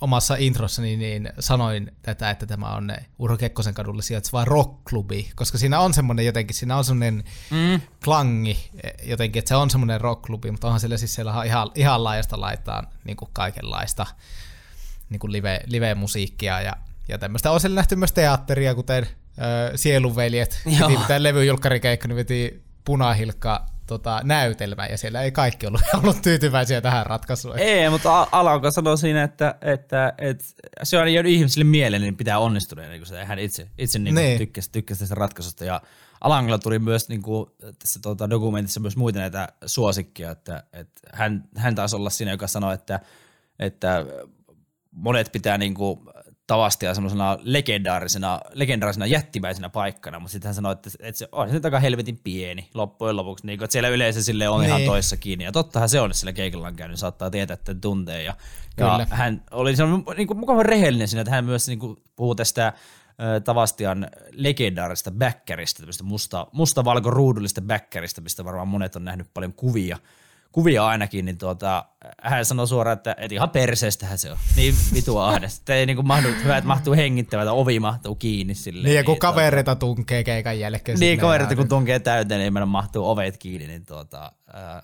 omassa 0.00 0.36
introssani 0.38 0.96
niin 0.96 1.32
sanoin 1.38 1.92
tätä, 2.02 2.30
että 2.30 2.46
tämä 2.46 2.66
on 2.66 2.92
Urho 3.18 3.36
Kekkosen 3.36 3.74
kadulle 3.74 4.02
sijaitseva 4.02 4.44
rockklubi, 4.44 5.30
koska 5.34 5.58
siinä 5.58 5.80
on 5.80 5.94
semmoinen 5.94 6.26
jotenkin, 6.26 6.56
siinä 6.56 6.76
on 6.76 6.84
semmoinen 6.84 7.24
mm. 7.50 7.80
klangi 8.04 8.70
jotenkin, 9.02 9.40
että 9.40 9.48
se 9.48 9.56
on 9.56 9.70
semmoinen 9.70 10.00
rockklubi, 10.00 10.50
mutta 10.50 10.66
onhan 10.66 10.80
siellä 10.80 10.96
siis 10.96 11.14
siellä 11.14 11.44
ihan, 11.44 11.70
ihan 11.74 12.04
laajasta 12.04 12.40
laitaan 12.40 12.88
niin 13.04 13.16
kuin 13.16 13.30
kaikenlaista 13.32 14.06
niin 15.10 15.20
kuin 15.20 15.32
live, 15.32 15.60
live-musiikkia 15.66 16.60
ja, 16.60 16.76
ja 17.08 17.18
tämmöistä. 17.18 17.50
On 17.50 17.60
siellä 17.60 17.74
nähty 17.74 17.96
myös 17.96 18.12
teatteria, 18.12 18.74
kuten 18.74 19.04
äh, 19.04 19.08
Sielunveljet, 19.74 20.62
tämä 21.08 21.22
levyjulkkarikeikka, 21.22 22.08
niin 22.08 22.16
veti 22.16 22.62
punahilkka 22.84 23.66
tota, 23.88 24.20
näytelmä, 24.24 24.86
ja 24.86 24.98
siellä 24.98 25.22
ei 25.22 25.32
kaikki 25.32 25.66
ollut, 25.66 25.80
ollut 26.02 26.22
tyytyväisiä 26.22 26.80
tähän 26.80 27.06
ratkaisuun. 27.06 27.58
Ei, 27.58 27.90
mutta 27.90 28.26
Alanko 28.32 28.70
sanoi 28.70 28.98
siinä, 28.98 29.22
että, 29.22 29.54
että, 29.60 30.12
että 30.18 30.44
se 30.82 30.98
on 30.98 31.12
jäänyt 31.12 31.32
ihmisille 31.32 31.64
mieleen, 31.64 32.02
niin 32.02 32.16
pitää 32.16 32.38
onnistua, 32.38 32.82
niin 32.82 33.00
kuin 33.00 33.06
se 33.06 33.24
hän 33.24 33.38
itse, 33.38 33.68
itse 33.78 33.98
niin 33.98 34.14
niin. 34.14 34.38
tykkäsi, 34.38 34.70
tykkäsi 34.72 35.00
tästä 35.00 35.14
ratkaisusta, 35.14 35.64
ja 35.64 35.80
Alangolla 36.20 36.58
tuli 36.58 36.78
myös 36.78 37.08
niin 37.08 37.22
kuin, 37.22 37.50
tässä 37.78 38.00
tuota, 38.02 38.30
dokumentissa 38.30 38.80
myös 38.80 38.96
muita 38.96 39.18
näitä 39.18 39.48
suosikkia, 39.66 40.30
että, 40.30 40.64
että 40.72 41.00
hän, 41.12 41.44
hän 41.56 41.74
taisi 41.74 41.96
olla 41.96 42.10
siinä, 42.10 42.32
joka 42.32 42.46
sanoi, 42.46 42.74
että, 42.74 43.00
että 43.58 44.06
monet 44.90 45.32
pitää 45.32 45.58
niin 45.58 45.74
kuin, 45.74 46.00
Tavastia 46.48 46.94
semmoisena 46.94 47.38
legendaarisena, 47.42 48.40
legendaarisena 48.52 49.06
jättimäisenä 49.06 49.68
paikkana, 49.68 50.18
mutta 50.18 50.32
sitten 50.32 50.48
hän 50.48 50.54
sanoi, 50.54 50.72
että, 50.72 50.90
että 51.00 51.18
se 51.18 51.28
on 51.32 51.50
se 51.50 51.60
aika 51.64 51.80
helvetin 51.80 52.20
pieni 52.24 52.68
loppujen 52.74 53.16
lopuksi, 53.16 53.46
niin 53.46 53.58
kuin, 53.58 53.64
että 53.64 53.72
siellä 53.72 53.88
yleensä 53.88 54.22
sille 54.22 54.48
on 54.48 54.60
niin. 54.60 54.68
ihan 54.68 54.82
toissa 54.82 55.16
kiinni. 55.16 55.44
Ja 55.44 55.52
tottahan 55.52 55.88
se 55.88 56.00
on, 56.00 56.10
että 56.10 56.18
sillä 56.18 56.32
keikalla 56.32 56.66
on 56.66 56.76
käynyt, 56.76 56.98
saattaa 56.98 57.30
tietää, 57.30 57.54
että 57.54 57.74
tuntee. 57.74 58.22
Ja, 58.22 58.34
ja 58.76 59.06
hän 59.10 59.42
oli 59.50 59.74
niin 60.16 60.26
kuin, 60.26 60.38
mukava 60.38 60.62
rehellinen 60.62 61.08
siinä, 61.08 61.20
että 61.20 61.30
hän 61.30 61.44
myös 61.44 61.68
niin 61.68 61.78
kuin, 61.78 61.96
puhuu 62.16 62.34
tästä 62.34 62.72
Tavastian 63.44 64.08
legendaarista 64.32 65.10
bäkkäristä, 65.10 65.78
tämmöistä 65.78 66.04
musta, 66.04 66.46
musta-valko-ruudullista 66.52 67.60
bäkkäristä, 67.60 68.20
mistä 68.20 68.44
varmaan 68.44 68.68
monet 68.68 68.96
on 68.96 69.04
nähnyt 69.04 69.26
paljon 69.34 69.52
kuvia, 69.52 69.98
kuvia 70.52 70.86
ainakin, 70.86 71.24
niin 71.24 71.38
tuota, 71.38 71.84
hän 72.22 72.44
sanoi 72.44 72.68
suoraan, 72.68 72.96
että, 72.96 73.16
että 73.18 73.34
ihan 73.34 73.50
perseestähän 73.50 74.18
se 74.18 74.30
on. 74.30 74.38
Niin 74.56 74.74
vitua 74.94 75.28
ahdesta. 75.28 75.74
Ei 75.74 75.86
niin 75.86 76.06
mahdu, 76.06 76.28
hyvä, 76.44 76.56
että 76.56 76.68
mahtuu 76.68 76.94
hengittävä, 76.94 77.42
että 77.42 77.52
ovi 77.52 77.80
mahtuu 77.80 78.14
kiinni. 78.14 78.54
Silleen, 78.54 78.84
niin, 78.84 78.96
ja 78.96 79.04
kun 79.04 79.12
niin, 79.12 79.20
kavereita 79.20 79.76
tuota, 79.76 79.94
tunkee 79.94 80.24
keikan 80.24 80.58
jälkeen. 80.58 80.98
Niin, 80.98 81.18
kavereita 81.18 81.56
kun 81.56 81.68
tunkee 81.68 81.98
täyteen, 81.98 82.40
niin 82.40 82.52
meidän 82.52 82.68
mahtuu 82.68 83.10
ovet 83.10 83.38
kiinni, 83.38 83.66
niin 83.66 83.86
tuota, 83.86 84.32
ää, 84.52 84.82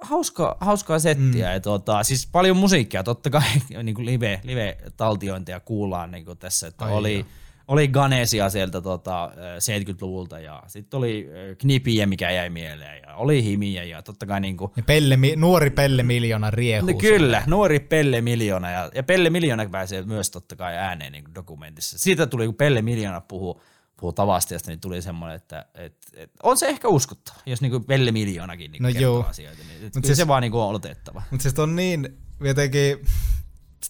hauska, 0.00 0.56
hauskaa 0.60 0.98
settiä. 0.98 1.46
Mm. 1.46 1.52
Ja 1.52 1.60
tuota, 1.60 2.02
siis 2.02 2.28
paljon 2.32 2.56
musiikkia, 2.56 3.02
totta 3.02 3.30
kai 3.30 3.42
niin 3.82 3.94
kuin 3.94 4.06
live, 4.06 4.40
live-taltiointia 4.44 5.60
kuullaan 5.60 6.10
niin 6.10 6.24
kuin 6.24 6.38
tässä, 6.38 6.66
että 6.66 6.84
Ai 6.84 6.92
oli, 6.92 7.18
jo 7.18 7.24
oli 7.68 7.88
Ganesia 7.88 8.50
sieltä 8.50 8.80
tota, 8.80 9.30
70-luvulta 9.58 10.40
ja 10.40 10.62
sitten 10.66 10.98
oli 10.98 11.28
Knipiä, 11.58 12.06
mikä 12.06 12.30
jäi 12.30 12.50
mieleen 12.50 13.02
ja 13.06 13.14
oli 13.14 13.44
Himiä 13.44 13.84
ja 13.84 14.02
totta 14.02 14.26
kai 14.26 14.40
niinku... 14.40 14.72
Ja 14.76 14.82
pelle, 14.82 15.18
nuori 15.36 15.70
Pelle 15.70 16.02
Miljoona 16.02 16.50
riehu. 16.50 16.86
No, 16.86 16.94
kyllä, 16.94 17.42
nuori 17.46 17.80
Pelle 17.80 18.20
Miljoona 18.20 18.70
ja, 18.70 18.90
ja 18.94 19.02
Pelle 19.02 19.30
Miljoona 19.30 19.68
pääsee 19.68 20.02
myös 20.02 20.30
totta 20.30 20.56
kai 20.56 20.76
ääneen 20.76 21.12
niin 21.12 21.24
dokumentissa. 21.34 21.98
Siitä 21.98 22.26
tuli, 22.26 22.46
kun 22.46 22.54
Pelle 22.54 22.82
Miljoona 22.82 23.20
puhuu, 23.20 23.62
puhuu 23.96 24.12
Tavastiasta, 24.12 24.70
niin 24.70 24.80
tuli 24.80 25.02
semmoinen, 25.02 25.36
että 25.36 25.66
et, 25.74 25.96
et, 26.14 26.30
on 26.42 26.58
se 26.58 26.66
ehkä 26.66 26.88
uskottava, 26.88 27.38
jos 27.46 27.60
niinku 27.60 27.80
Pelle 27.80 28.12
Miljoonakin 28.12 28.72
niinku 28.72 28.86
no 28.86 28.92
kertoo 28.92 29.12
joo. 29.12 29.24
asioita. 29.28 29.62
Niin, 29.68 29.90
Mut 29.94 30.04
siis, 30.04 30.18
se 30.18 30.28
vaan 30.28 30.42
niinku 30.42 30.60
on 30.60 30.74
otettava. 30.74 31.22
Mutta 31.30 31.42
siis 31.42 31.58
on 31.58 31.76
niin 31.76 32.18
jotenkin, 32.40 32.98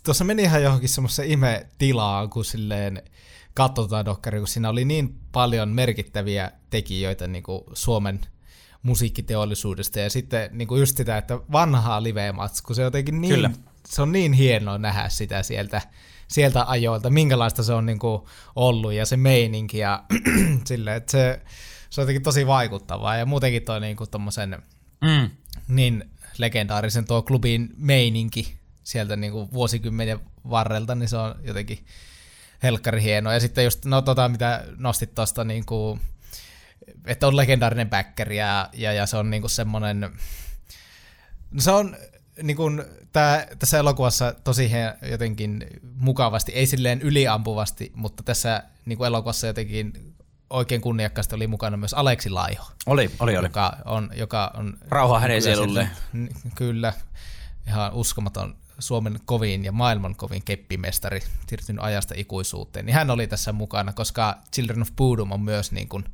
tuossa 0.04 0.24
meni 0.24 0.42
ihan 0.42 0.62
johonkin 0.62 0.88
semmoiseen 0.88 1.28
ihme 1.28 1.66
tilaan, 1.78 2.30
kun 2.30 2.44
silleen 2.44 3.02
katsotaan 3.54 4.04
dokkari, 4.04 4.38
kun 4.38 4.48
siinä 4.48 4.68
oli 4.68 4.84
niin 4.84 5.18
paljon 5.32 5.68
merkittäviä 5.68 6.50
tekijöitä 6.70 7.26
niin 7.26 7.42
kuin 7.42 7.64
Suomen 7.72 8.20
musiikkiteollisuudesta 8.82 10.00
ja 10.00 10.10
sitten 10.10 10.50
niin 10.52 10.68
kuin 10.68 10.80
just 10.80 10.96
sitä, 10.96 11.18
että 11.18 11.38
vanhaa 11.52 12.02
live 12.02 12.34
kun 12.66 12.76
se 12.76 12.82
on 12.82 12.84
jotenkin 12.84 13.20
niin, 13.20 13.34
Kyllä. 13.34 13.50
se 13.88 14.02
on 14.02 14.12
niin 14.12 14.32
hienoa 14.32 14.78
nähdä 14.78 15.08
sitä 15.08 15.42
sieltä, 15.42 15.82
sieltä 16.28 16.64
ajoilta, 16.68 17.10
minkälaista 17.10 17.62
se 17.62 17.72
on 17.72 17.86
niin 17.86 17.98
kuin 17.98 18.22
ollut 18.56 18.92
ja 18.92 19.06
se 19.06 19.16
meininki 19.16 19.78
ja 19.78 20.04
sille, 20.64 20.96
että 20.96 21.12
se, 21.12 21.40
se 21.90 22.00
on 22.00 22.02
jotenkin 22.02 22.22
tosi 22.22 22.46
vaikuttavaa 22.46 23.16
ja 23.16 23.26
muutenkin 23.26 23.62
toi 23.62 23.80
niin 23.80 23.96
kuin 23.96 24.10
tommosen 24.10 24.62
mm. 25.00 25.30
niin 25.68 26.10
legendaarisen 26.38 27.04
tuo 27.04 27.22
klubin 27.22 27.68
meininki 27.76 28.54
sieltä 28.84 29.16
niin 29.16 29.32
kuin 29.32 29.52
vuosikymmenen 29.52 30.20
varrelta, 30.50 30.94
niin 30.94 31.08
se 31.08 31.16
on 31.16 31.34
jotenkin 31.42 31.78
helkkari 32.64 33.02
hieno. 33.02 33.32
Ja 33.32 33.40
sitten 33.40 33.64
just, 33.64 33.84
no 33.84 34.02
tota, 34.02 34.28
mitä 34.28 34.64
nostit 34.76 35.14
tuosta, 35.14 35.44
niin 35.44 35.66
kuin, 35.66 36.00
että 37.06 37.26
on 37.26 37.36
legendaarinen 37.36 37.90
backeri 37.90 38.36
ja, 38.36 38.68
ja, 38.72 38.92
ja 38.92 39.06
se 39.06 39.16
on 39.16 39.30
niin 39.30 39.42
kuin 39.42 39.50
semmoinen, 39.50 40.00
no 41.50 41.60
se 41.60 41.70
on 41.70 41.96
niin 42.42 42.56
kuin, 42.56 42.84
tää, 43.12 43.46
tässä 43.58 43.78
elokuvassa 43.78 44.34
tosi 44.44 44.72
he, 44.72 44.94
jotenkin 45.10 45.66
mukavasti, 45.96 46.52
ei 46.52 46.66
silleen 46.66 47.02
yliampuvasti, 47.02 47.92
mutta 47.94 48.22
tässä 48.22 48.62
niin 48.84 48.96
kuin 48.96 49.06
elokuvassa 49.06 49.46
jotenkin 49.46 50.14
oikein 50.50 50.80
kunniakkaasti 50.80 51.34
oli 51.34 51.46
mukana 51.46 51.76
myös 51.76 51.94
Aleksi 51.94 52.30
Laiho. 52.30 52.64
Oli, 52.86 53.10
oli, 53.20 53.36
oli. 53.36 53.46
Joka 53.46 53.76
on, 53.84 54.10
joka 54.14 54.50
on 54.54 54.78
Rauha 54.88 55.20
hänen 55.20 55.42
sielulle. 55.42 55.88
Kyllä, 56.54 56.92
ihan 57.66 57.92
uskomaton 57.92 58.56
Suomen 58.78 59.20
kovin 59.24 59.64
ja 59.64 59.72
maailman 59.72 60.16
kovin 60.16 60.44
keppimestari 60.44 61.20
siirtynyt 61.48 61.84
ajasta 61.84 62.14
ikuisuuteen, 62.16 62.86
niin 62.86 62.94
hän 62.94 63.10
oli 63.10 63.26
tässä 63.26 63.52
mukana, 63.52 63.92
koska 63.92 64.38
Children 64.54 64.82
of 64.82 64.90
Bodom 64.96 65.32
on 65.32 65.40
myös 65.40 65.72
niin 65.72 65.88
kuin 65.88 66.04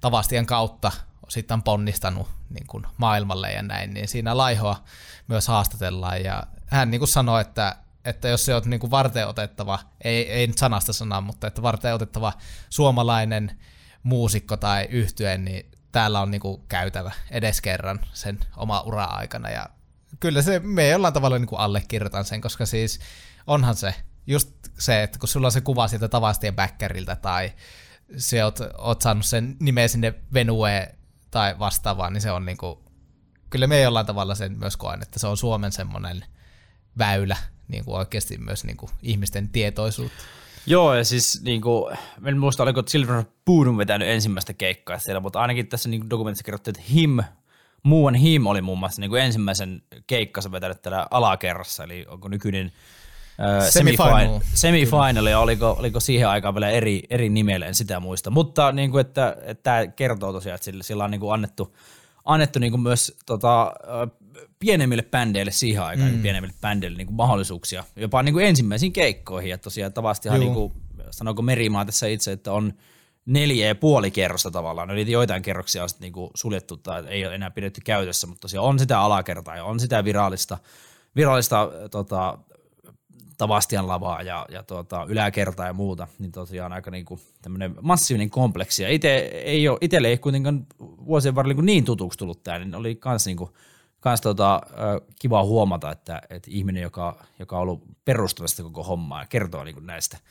Tavastian 0.00 0.46
kautta 0.46 0.92
sitten 1.28 1.62
ponnistanut 1.62 2.28
niin 2.50 2.66
kuin 2.66 2.86
maailmalle 2.96 3.52
ja 3.52 3.62
näin, 3.62 3.94
niin 3.94 4.08
siinä 4.08 4.36
laihoa 4.36 4.84
myös 5.28 5.48
haastatellaan. 5.48 6.24
Ja 6.24 6.46
hän 6.66 6.90
niin 6.90 6.98
kuin 6.98 7.08
sanoi, 7.08 7.40
että, 7.40 7.76
että 8.04 8.28
jos 8.28 8.44
se 8.44 8.54
on 8.54 8.62
niin 8.66 8.80
kuin 8.80 8.90
varten 8.90 9.28
otettava, 9.28 9.78
ei, 10.04 10.30
ei 10.30 10.46
nyt 10.46 10.58
sanasta 10.58 10.92
sanaa, 10.92 11.20
mutta 11.20 11.46
että 11.46 11.62
varten 11.62 11.94
otettava 11.94 12.32
suomalainen 12.70 13.60
muusikko 14.02 14.56
tai 14.56 14.86
yhtyeen, 14.90 15.44
niin 15.44 15.70
täällä 15.92 16.20
on 16.20 16.30
niin 16.30 16.40
kuin 16.40 16.62
käytävä 16.68 17.12
edes 17.30 17.60
kerran 17.60 18.00
sen 18.12 18.38
oma 18.56 18.80
ura-aikana. 18.80 19.50
Ja 19.50 19.66
kyllä 20.20 20.42
se, 20.42 20.60
me 20.64 20.88
jollain 20.88 21.14
tavalla 21.14 21.38
niin 21.38 21.48
kuin 21.48 21.58
allekirjoitan 21.58 22.24
sen, 22.24 22.40
koska 22.40 22.66
siis 22.66 23.00
onhan 23.46 23.76
se 23.76 23.94
just 24.26 24.50
se, 24.78 25.02
että 25.02 25.18
kun 25.18 25.28
sulla 25.28 25.46
on 25.46 25.52
se 25.52 25.60
kuva 25.60 25.88
sieltä 25.88 26.08
Tavastien 26.08 26.56
backeriltä 26.56 27.16
tai 27.16 27.52
se 28.16 28.44
oot, 28.44 28.58
oot 28.78 29.02
saanut 29.02 29.26
sen 29.26 29.56
nimeä 29.60 29.88
sinne 29.88 30.14
Venue 30.34 30.94
tai 31.30 31.58
vastaavaan, 31.58 32.12
niin 32.12 32.20
se 32.20 32.30
on 32.30 32.46
niin 32.46 32.56
kuin, 32.56 32.78
kyllä 33.50 33.66
me 33.66 33.80
jollain 33.80 34.06
tavalla 34.06 34.34
sen 34.34 34.58
myös 34.58 34.76
koen, 34.76 35.02
että 35.02 35.18
se 35.18 35.26
on 35.26 35.36
Suomen 35.36 35.72
semmoinen 35.72 36.24
väylä 36.98 37.36
niin 37.68 37.84
kuin 37.84 37.96
oikeasti 37.96 38.38
myös 38.38 38.64
niin 38.64 38.76
kuin 38.76 38.90
ihmisten 39.02 39.48
tietoisuutta. 39.48 40.24
Joo, 40.66 40.94
ja 40.94 41.04
siis 41.04 41.42
niin 41.42 41.60
kuin, 41.60 41.98
en 42.24 42.38
muista 42.38 42.62
oliko 42.62 42.82
Silver 42.86 43.24
Boodum 43.44 43.76
vetänyt 43.76 44.08
ensimmäistä 44.08 44.52
keikkaa 44.52 44.98
siellä, 44.98 45.20
mutta 45.20 45.40
ainakin 45.40 45.66
tässä 45.66 45.88
niin 45.88 46.10
dokumentissa 46.10 46.44
kerrottiin, 46.44 46.78
että 46.78 46.92
Him 46.92 47.18
Muuan 47.84 48.14
Him 48.14 48.46
oli 48.46 48.62
muun 48.62 48.78
muassa 48.78 49.00
niin 49.00 49.10
kuin 49.10 49.22
ensimmäisen 49.22 49.82
keikkansa 50.06 50.52
vetänyt 50.52 50.82
täällä 50.82 51.06
alakerrassa, 51.10 51.84
eli 51.84 52.04
onko 52.08 52.28
nykyinen 52.28 52.72
semifinal, 53.70 54.40
semifinal 54.54 55.26
ja 55.26 55.38
oliko, 55.38 55.76
oliko 55.78 56.00
siihen 56.00 56.28
aikaan 56.28 56.54
vielä 56.54 56.70
eri, 56.70 57.02
eri 57.10 57.28
nimellä, 57.28 57.66
en 57.66 57.74
sitä 57.74 58.00
muista. 58.00 58.30
Mutta 58.30 58.72
niin 58.72 58.90
kuin, 58.90 59.00
että, 59.00 59.36
että 59.42 59.62
tämä 59.62 59.86
kertoo 59.86 60.32
tosiaan, 60.32 60.54
että 60.54 60.64
sillä, 60.64 60.82
sillä 60.82 61.04
on 61.04 61.10
niin 61.10 61.20
kuin 61.20 61.34
annettu, 61.34 61.76
annettu 62.24 62.58
niin 62.58 62.72
kuin 62.72 62.80
myös 62.80 63.16
tota, 63.26 63.72
pienemmille 64.58 65.02
bändeille 65.02 65.52
siihen 65.52 65.82
aikaan, 65.82 66.10
mm. 66.10 66.22
pienemmille 66.22 66.54
bändeille 66.60 66.98
niin 66.98 67.06
kuin 67.06 67.16
mahdollisuuksia, 67.16 67.84
jopa 67.96 68.22
niin 68.22 68.32
kuin 68.32 68.46
ensimmäisiin 68.46 68.92
keikkoihin. 68.92 69.50
Ja 69.50 69.58
tosiaan 69.58 69.92
tavastihan, 69.92 70.40
niin 70.40 70.54
kuin, 70.54 70.72
sanoiko 71.10 71.42
Merimaa 71.42 71.84
tässä 71.84 72.06
itse, 72.06 72.32
että 72.32 72.52
on– 72.52 72.72
neljä 73.26 73.66
ja 73.66 73.74
puoli 73.74 74.10
kerrosta 74.10 74.50
tavallaan. 74.50 74.90
Eli 74.90 75.12
joitain 75.12 75.42
kerroksia 75.42 75.82
on 75.82 75.88
niinku 76.00 76.30
suljettu 76.34 76.76
tai 76.76 77.04
ei 77.08 77.26
ole 77.26 77.34
enää 77.34 77.50
pidetty 77.50 77.80
käytössä, 77.84 78.26
mutta 78.26 78.40
tosiaan 78.40 78.66
on 78.66 78.78
sitä 78.78 79.00
alakertaa 79.00 79.56
ja 79.56 79.64
on 79.64 79.80
sitä 79.80 80.04
virallista, 80.04 80.58
virallista 81.16 81.70
tota, 81.90 82.38
Tavastian 83.38 83.88
lavaa 83.88 84.22
ja, 84.22 84.46
ja 84.50 84.62
tota, 84.62 85.06
yläkertaa 85.08 85.66
ja 85.66 85.72
muuta, 85.72 86.08
niin 86.18 86.32
tosiaan 86.32 86.72
aika 86.72 86.90
niinku 86.90 87.20
tämmöinen 87.42 87.74
massiivinen 87.80 88.30
kompleksi. 88.30 88.82
Ja 88.82 88.88
ite, 88.90 89.16
ei 89.24 89.68
ole, 89.68 89.78
itselle 89.80 90.08
ei 90.08 90.18
kuitenkaan 90.18 90.66
vuosien 90.80 91.34
varrella 91.34 91.54
niin, 91.54 91.66
niin 91.66 91.84
tutuksi 91.84 92.18
tullut 92.18 92.42
tämä, 92.42 92.58
niin 92.58 92.74
oli 92.74 92.94
kans 92.94 93.26
niinku, 93.26 93.56
kans 94.00 94.20
tota, 94.20 94.62
kiva 95.18 95.44
huomata, 95.44 95.90
että, 95.90 96.22
että 96.30 96.50
ihminen, 96.50 96.82
joka, 96.82 97.24
joka 97.38 97.56
on 97.56 97.62
ollut 97.62 97.82
perustamassa 98.04 98.62
koko 98.62 98.82
hommaa 98.82 99.22
ja 99.22 99.26
kertoo 99.26 99.64
niinku 99.64 99.80
näistä– 99.80 100.18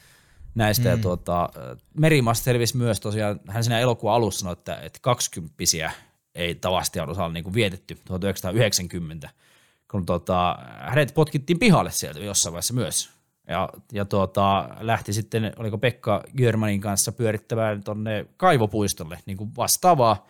näistä. 0.56 0.89
Mm. 0.89 0.89
Ja 0.89 0.98
tuota, 0.98 1.50
Merimasta 1.94 2.44
selvisi 2.44 2.78
myös 2.78 3.00
tosiaan, 3.00 3.39
hän 3.48 3.63
siinä 3.63 3.80
elokuun 3.80 4.13
alussa 4.13 4.39
sanoi, 4.39 4.54
että, 4.54 4.76
että 4.76 5.00
20 5.02 5.54
ei 6.36 6.56
tavasti 6.56 7.00
osalla 7.00 7.34
niin 7.34 7.44
kuin 7.44 7.54
vietetty 7.54 7.98
1990, 8.06 9.30
kun 9.92 10.06
tuota, 10.06 10.58
hänet 10.80 11.13
potkittiin 11.13 11.60
pihalle 11.60 11.92
sieltä 11.92 12.20
jossain 12.20 12.54
vaiheessa 12.54 12.74
myös. 12.74 13.10
Ja, 13.48 13.70
ja 13.92 14.06
tuota, 14.06 14.70
lähti 14.80 15.13
sitten, 15.13 15.54
oliko 15.58 15.78
Pekka 15.78 16.24
Görmanin 16.38 16.82
kanssa 16.82 17.12
pyörittämään 17.12 17.84
tuonne 17.84 18.26
kaivopuistolle 18.38 19.20
niin 19.26 19.38
kuin 19.38 19.52
vastaavaa, 19.58 20.28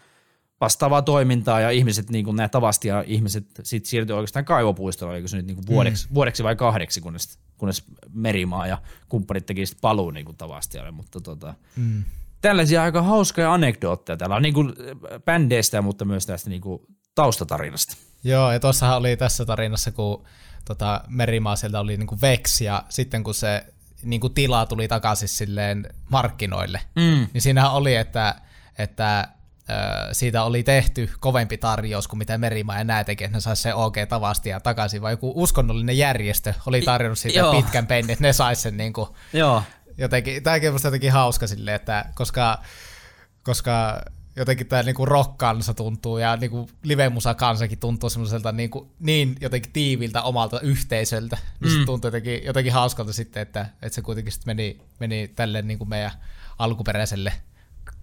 vastaavaa 0.62 1.02
toimintaa 1.02 1.62
ja 1.62 1.70
ihmiset, 1.70 2.10
niin 2.10 2.26
kuin 2.26 2.36
nämä 2.36 2.50
tavasti 2.50 2.88
ja 2.88 3.04
ihmiset 3.08 3.46
sitten 3.64 3.90
siirtyi 3.90 4.16
oikeastaan 4.16 4.46
kaivopuistolle, 4.46 5.14
oliko 5.14 5.28
se 5.28 5.38
nyt 5.38 5.46
niin 5.46 5.56
kuin 5.56 5.68
vuodeksi, 5.68 6.08
mm. 6.08 6.14
vuodeksi 6.14 6.44
vai 6.44 6.56
kahdeksi, 6.56 7.02
kunnes 7.02 7.40
kunnes 7.63 7.84
Merimaa 8.13 8.67
ja 8.67 8.78
kumppanit 9.10 9.45
teki 9.45 9.65
sitten 9.65 9.82
paluu 9.82 10.12
niin 10.12 10.26
kuin 10.26 10.38
Tavastialle, 10.38 10.91
mutta 10.91 11.21
tota, 11.21 11.54
mm. 11.76 12.04
tällaisia 12.41 12.84
aika 12.84 13.02
hauskoja 13.02 13.54
anekdootteja. 13.54 14.17
Täällä 14.17 14.36
on 14.36 14.41
niin 14.41 14.54
kuin 14.54 14.73
bändeistä, 15.26 15.82
mutta 15.82 16.06
myös 16.06 16.26
tästä 16.26 16.49
niin 16.49 16.62
kuin 16.62 16.82
taustatarinasta. 17.15 17.97
Joo, 18.23 18.52
ja 18.52 18.60
tuossahan 18.60 18.97
oli 18.97 19.17
tässä 19.17 19.45
tarinassa, 19.45 19.91
kun 19.91 20.23
tota, 20.65 21.02
Merimaa 21.08 21.56
sieltä 21.56 21.80
oli 21.80 21.97
niin 21.97 22.08
kuin 22.08 22.21
Vex, 22.21 22.62
ja 22.62 22.84
sitten 22.89 23.23
kun 23.23 23.34
se 23.34 23.65
niin 24.02 24.21
kuin 24.21 24.34
tila 24.34 24.65
tuli 24.65 24.88
takaisin 24.88 25.30
silleen 25.30 25.89
markkinoille, 26.10 26.82
mm. 26.95 27.28
niin 27.34 27.41
siinä 27.41 27.69
oli, 27.69 27.95
että, 27.95 28.36
että 28.78 29.28
siitä 30.12 30.43
oli 30.43 30.63
tehty 30.63 31.10
kovempi 31.19 31.58
tarjous 31.58 32.08
kuin 32.08 32.17
mitä 32.17 32.38
Merimaa 32.38 32.78
ja 32.78 32.84
nää 32.84 33.04
teki, 33.04 33.23
että 33.23 33.38
ne 33.38 33.41
saisi 33.41 33.62
se 33.62 33.73
OK 33.73 33.95
tavasti 34.10 34.49
ja 34.49 34.60
takaisin, 34.60 35.02
vai 35.02 35.13
joku 35.13 35.34
uskonnollinen 35.36 35.97
järjestö 35.97 36.54
oli 36.65 36.82
tarjonnut 36.82 37.19
siitä 37.19 37.39
Joo. 37.39 37.54
pitkän 37.54 37.88
pennin, 37.88 38.13
että 38.13 38.23
ne 38.23 38.34
saisi 38.34 38.62
sen 38.62 38.78
niin 38.78 38.93
kuin, 38.93 39.10
Joo. 39.34 39.63
jotenkin, 39.97 40.43
tämäkin 40.43 40.71
on 40.71 40.80
jotenkin 40.84 41.12
hauska 41.12 41.47
silleen, 41.47 41.76
että 41.76 42.06
koska, 42.15 42.63
koska 43.43 44.02
jotenkin 44.36 44.67
tämä 44.67 44.84
niinku 44.84 45.06
rock-kansa 45.06 45.73
tuntuu 45.73 46.17
ja 46.17 46.36
niinku 46.38 46.69
live-musa 46.84 47.34
kansakin 47.34 47.80
tuntuu 47.80 48.10
semmoiselta 48.10 48.52
niinku, 48.52 48.91
niin 48.99 49.36
jotenkin 49.41 49.71
tiiviltä 49.71 50.21
omalta 50.21 50.60
yhteisöltä, 50.60 51.38
niin 51.60 51.73
mm. 51.73 51.80
se 51.80 51.86
tuntuu 51.86 52.08
jotenkin, 52.08 52.43
jotenkin 52.45 52.73
hauskalta 52.73 53.13
sitten, 53.13 53.41
että, 53.41 53.65
että 53.82 53.95
se 53.95 54.02
kuitenkin 54.02 54.32
sitten 54.32 54.49
meni, 54.49 54.82
meni 54.99 55.28
tälle 55.28 55.62
niinku 55.62 55.86
meidän 55.86 56.12
alkuperäiselle 56.60 57.34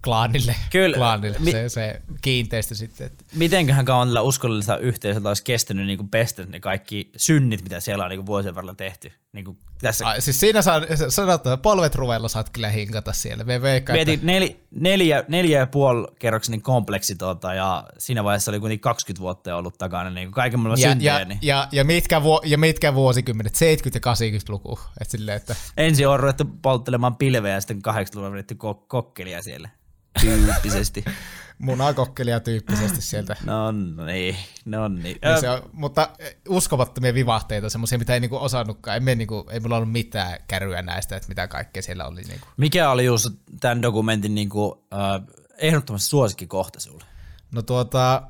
klaanille, 0.03 0.55
Kyllä. 0.71 0.97
klaanille 0.97 1.37
Mi- 1.39 1.51
se, 1.51 1.69
se 1.69 2.01
kiinteistö 2.21 2.75
sitten. 2.75 3.07
Että. 3.07 3.23
Mitenköhän 3.35 3.85
kauan 3.85 4.07
tällä 4.07 4.21
uskollisella 4.21 4.79
yhteisöllä 4.79 5.29
olisi 5.29 5.43
kestänyt 5.43 5.85
niin 5.85 6.09
pestä 6.09 6.45
ne 6.45 6.59
kaikki 6.59 7.11
synnit, 7.17 7.63
mitä 7.63 7.79
siellä 7.79 8.03
on 8.03 8.09
niin 8.09 8.25
vuosien 8.25 8.55
varrella 8.55 8.75
tehty? 8.75 9.11
Niin 9.33 9.45
kuin 9.45 9.57
tässä 9.81 10.07
Ai, 10.07 10.21
siis 10.21 10.39
siinä 10.39 10.61
saa, 10.61 10.81
sanotaan, 11.09 11.35
että 11.35 11.57
polvet 11.57 11.95
ruvella 11.95 12.27
saat 12.27 12.49
kyllä 12.49 12.69
hinkata 12.69 13.13
siellä. 13.13 13.43
Me 13.43 13.61
veikkaan, 13.61 13.99
että- 13.99 14.09
Mietin 14.11 14.25
nel, 14.27 14.49
neljä, 14.71 15.23
neljä 15.27 15.59
ja 15.59 15.67
puoli 15.67 16.07
kerroksinen 16.19 16.61
kompleksi 16.61 17.15
tuota, 17.15 17.53
ja 17.53 17.83
siinä 17.97 18.23
vaiheessa 18.23 18.51
oli 18.51 18.59
kuitenkin 18.59 18.81
20 18.81 19.21
vuotta 19.21 19.55
ollut 19.55 19.77
takana 19.77 20.09
niin 20.09 20.27
kuin 20.27 20.33
kaiken 20.33 20.59
maailman 20.59 20.81
ja, 20.81 20.89
syntejä. 20.89 21.19
ja, 21.19 21.25
niin. 21.25 21.39
ja, 21.41 21.67
ja, 21.71 21.83
mitkä 21.83 22.23
vuo, 22.23 22.41
ja 22.45 22.57
mitkä 22.57 22.93
vuosikymmenet, 22.93 23.53
70- 23.53 23.57
ja 23.93 23.99
80-luku. 23.99 24.79
Et 25.01 25.09
silleen, 25.09 25.37
että 25.37 25.55
Ensin 25.77 26.07
on 26.07 26.19
ruvettu 26.19 26.45
polttelemaan 26.61 27.15
pilveä 27.15 27.53
ja 27.53 27.61
sitten 27.61 27.81
80-luvulla 27.93 28.31
vedetty 28.31 28.53
ko- 28.55 28.85
kokkelia 28.87 29.41
siellä. 29.41 29.69
Tyyppisesti. 30.19 31.05
munakokkelia 31.61 32.39
tyyppisesti 32.39 33.01
sieltä. 33.01 33.35
no 33.43 33.71
niin, 33.71 34.35
no 34.65 34.87
niin. 34.87 35.03
Niin 35.03 35.39
se 35.39 35.49
on, 35.49 35.69
mutta 35.73 36.09
uskomattomia 36.49 37.13
vivahteita, 37.13 37.69
semmoisia, 37.69 37.97
mitä 37.97 38.13
ei 38.13 38.19
niinku 38.19 38.37
osannutkaan. 38.37 38.93
Ei, 38.93 38.99
me 38.99 39.15
niinku, 39.15 39.45
ei 39.49 39.59
mulla 39.59 39.75
ollut 39.75 39.91
mitään 39.91 40.39
käryä 40.47 40.81
näistä, 40.81 41.15
että 41.15 41.29
mitä 41.29 41.47
kaikkea 41.47 41.81
siellä 41.81 42.05
oli. 42.05 42.21
Niinku. 42.21 42.47
Mikä 42.57 42.89
oli 42.89 43.05
just 43.05 43.27
tämän 43.59 43.81
dokumentin 43.81 44.35
niin 44.35 44.49
kuin, 44.49 44.79
äh, 44.93 45.21
ehdottomasti 45.57 46.09
suosikkikohta 46.09 46.79
sulle? 46.79 47.05
No 47.51 47.61
tuota, 47.61 48.23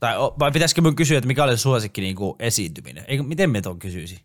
Tai 0.00 0.16
vai 0.38 0.52
pitäisikö 0.52 0.80
minun 0.80 0.96
kysyä, 0.96 1.18
että 1.18 1.28
mikä 1.28 1.44
oli 1.44 1.58
suosikki 1.58 2.00
niin 2.00 2.16
kuin 2.16 2.36
esiintyminen? 2.38 3.04
Eikö, 3.08 3.22
miten 3.22 3.50
me 3.50 3.60
tuon 3.60 3.78
kysyisi? 3.78 4.20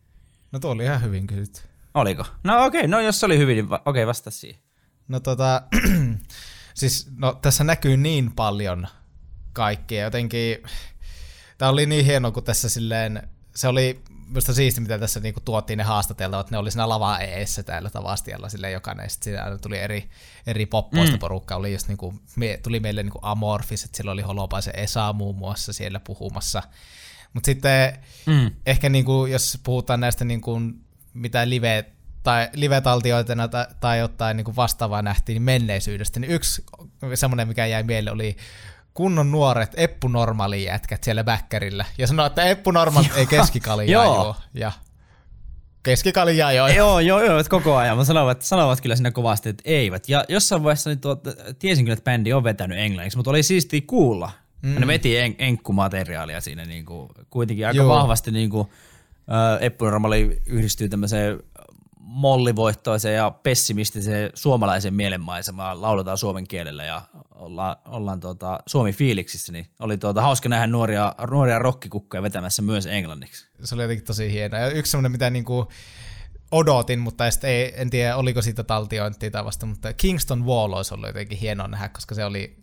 no 0.52 0.60
tuo 0.60 0.72
oli 0.72 0.84
ihan 0.84 1.02
hyvin 1.02 1.28
kysytty. 1.28 1.62
Oliko? 1.94 2.26
No 2.44 2.66
okei, 2.66 2.80
okay, 2.80 2.88
no 2.88 3.00
jos 3.00 3.20
se 3.20 3.26
oli 3.26 3.38
hyvin, 3.38 3.56
niin 3.56 3.70
va- 3.70 3.82
okei, 3.86 4.04
okay, 4.04 4.08
vasta 4.08 4.32
siihen. 4.32 4.62
No 5.08 5.20
tota, 5.20 5.62
siis 6.74 7.08
no, 7.18 7.34
tässä 7.34 7.64
näkyy 7.64 7.98
niin 7.98 8.32
paljon 8.32 8.88
kaikkea. 9.54 10.04
Jotenkin, 10.04 10.58
tämä 11.58 11.72
oli 11.72 11.86
niin 11.86 12.06
hieno, 12.06 12.32
kun 12.32 12.44
tässä 12.44 12.70
silleen, 12.70 13.30
se 13.56 13.68
oli 13.68 14.04
minusta 14.32 14.54
siisti, 14.54 14.82
mitä 14.82 15.00
tässä 15.00 15.20
niinku 15.20 15.40
tuotiin 15.40 15.78
ne 15.78 15.84
haastateltavat, 15.84 16.52
ne 16.52 16.58
oli 16.58 16.72
siinä 16.72 16.90
lava 16.90 17.20
eessä 17.20 17.64
täällä 17.64 17.90
tavastialla 17.90 18.50
silleen 18.50 18.74
jokainen, 18.74 19.10
sitten 19.10 19.24
siinä 19.24 19.44
aina 19.44 19.58
tuli 19.58 19.78
eri, 19.78 20.10
eri 20.48 20.66
poppoista 20.66 21.16
mm. 21.16 21.20
porukkaa, 21.20 21.58
oli 21.58 21.74
just 21.74 21.88
niinku, 21.88 22.14
me, 22.36 22.60
tuli 22.64 22.80
meille 22.80 23.04
niinku 23.04 23.20
Amorphis, 23.22 23.84
että 23.84 23.98
siellä 23.98 24.12
oli 24.12 24.22
Holopaisen 24.22 24.76
Esa 24.76 25.14
muun 25.14 25.36
muassa 25.36 25.74
siellä 25.74 26.00
puhumassa, 26.00 26.64
mutta 27.34 27.46
sitten 27.46 28.00
mm. 28.26 28.52
ehkä 28.66 28.90
niinku, 28.90 29.26
jos 29.26 29.60
puhutaan 29.64 30.00
näistä 30.00 30.26
niinku, 30.26 30.62
mitä 31.14 31.50
live 31.50 31.86
tai 32.24 32.50
live-taltioitena 32.54 33.48
tai, 33.48 33.66
tai 33.80 34.00
jotain 34.00 34.38
niin 34.38 34.46
kuin 34.46 34.56
vastaavaa 34.56 35.02
nähtiin 35.02 35.42
menneisyydestä, 35.42 36.20
niin 36.20 36.32
yksi 36.32 36.66
semmoinen, 37.14 37.48
mikä 37.48 37.66
jäi 37.66 37.84
mieleen, 37.84 38.14
oli 38.14 38.38
kunnon 38.94 39.32
nuoret 39.32 39.72
Eppu 39.78 40.08
Normaali 40.08 40.64
jätkät 40.64 41.04
siellä 41.04 41.24
bäkkärillä. 41.24 41.86
Ja 41.98 42.08
sanoi, 42.08 42.28
että 42.28 42.44
Eppu 42.44 42.72
Normaali 42.72 43.10
ei 43.16 43.26
keskikaljaa 43.26 44.04
Joo. 44.04 44.16
juo. 44.16 44.36
Ja 44.54 44.72
keskikaljaa 45.84 46.52
joo. 46.52 46.68
Joo, 46.68 47.00
joo, 47.00 47.24
joo, 47.24 47.40
että 47.40 47.50
koko 47.50 47.76
ajan. 47.76 47.98
Mä 47.98 48.04
sanovat, 48.04 48.42
sanovat 48.42 48.82
kyllä 48.82 48.96
siinä 48.96 49.12
kovasti, 49.12 49.50
että 49.50 49.64
eivät. 49.66 50.10
Ja 50.10 50.26
jossain 50.30 50.64
vaiheessa 50.64 50.90
niin 50.90 51.00
tuot, 51.00 51.24
tiesin 51.60 51.86
kyllä, 51.86 51.94
että 51.94 52.12
bändi 52.12 52.34
on 52.34 52.44
vetänyt 52.44 52.78
englanniksi, 52.78 53.18
mutta 53.18 53.30
oli 53.30 53.44
siistiä 53.44 53.82
kuulla. 53.88 54.32
Mm. 54.62 54.80
Ne 54.80 54.88
veti 54.88 55.18
en, 55.18 55.36
enkkumateriaalia 55.38 56.42
siinä 56.42 56.66
niin 56.66 56.86
kuin, 56.86 57.10
kuitenkin 57.30 57.68
aika 57.68 57.78
Joo. 57.78 57.86
joo. 57.86 57.96
vahvasti 57.96 58.32
niin 58.32 58.50
kuin, 58.50 58.68
Eppu 59.60 59.86
Normaali 59.86 60.42
yhdistyy 60.46 60.90
tämmöiseen 60.90 61.40
mollivoittoiseen 62.04 63.16
ja 63.16 63.32
pessimistiseen 63.32 64.30
suomalaisen 64.34 64.94
mielenmaisemaan, 64.94 65.82
lauletaan 65.82 66.18
suomen 66.18 66.48
kielellä 66.48 66.84
ja 66.84 67.02
ollaan, 67.36 67.76
ollaan 67.86 68.20
tuota, 68.20 68.60
Suomi 68.66 68.94
fiiliksissä, 68.94 69.52
niin 69.52 69.68
oli 69.80 69.98
tuota, 69.98 70.22
hauska 70.22 70.50
nähdä 70.50 70.68
nuoria, 70.68 71.16
nuoria 71.30 71.60
rokkikukkoja 71.60 72.24
vetämässä 72.24 72.62
myös 72.62 72.86
englanniksi. 72.86 73.48
Se 73.64 73.76
oli 73.76 73.84
jotenkin 73.84 74.06
tosi 74.06 74.32
hienoa. 74.32 74.60
Ja 74.60 74.70
yksi 74.70 74.92
semmoinen, 74.92 75.12
mitä 75.12 75.30
niinku 75.30 75.68
odotin, 76.52 77.00
mutta 77.00 77.24
ei, 77.44 77.74
en 77.76 77.90
tiedä 77.90 78.16
oliko 78.16 78.42
siitä 78.42 78.64
taltiointia 78.64 79.32
tai 79.32 79.46
vasta, 79.46 79.66
mutta 79.66 79.94
Kingston 79.94 80.46
Wall 80.46 80.74
olisi 80.74 80.94
ollut 80.94 81.08
jotenkin 81.08 81.38
hienoa 81.38 81.68
nähdä, 81.68 81.90
koska 81.90 82.16
se 82.16 82.26
oli 82.26 82.61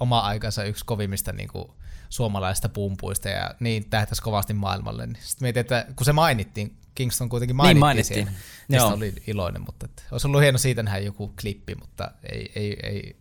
oma 0.00 0.18
aikansa 0.20 0.64
yksi 0.64 0.84
kovimmista 0.84 1.32
niinku 1.32 1.74
suomalaisista 2.08 2.68
pumpuista 2.68 3.28
ja 3.28 3.54
niin 3.60 3.90
tähtäisi 3.90 4.22
kovasti 4.22 4.54
maailmalle. 4.54 5.06
Niin 5.06 5.16
sitten 5.22 5.46
mietin, 5.46 5.60
että 5.60 5.86
kun 5.96 6.04
se 6.04 6.12
mainittiin, 6.12 6.76
Kingston 6.94 7.28
kuitenkin 7.28 7.56
mainittiin, 7.56 7.74
Niin 7.74 7.80
mainittiin. 7.80 8.28
siellä, 8.70 8.86
Joo. 8.86 8.94
oli 8.94 9.14
iloinen, 9.26 9.62
mutta 9.66 9.86
että 9.86 10.02
olisi 10.10 10.26
ollut 10.26 10.42
hieno 10.42 10.58
siitä 10.58 10.82
nähdä 10.82 10.98
joku 10.98 11.34
klippi, 11.40 11.74
mutta 11.74 12.10
ei, 12.32 12.52
ei, 12.54 12.76
ei, 12.82 13.16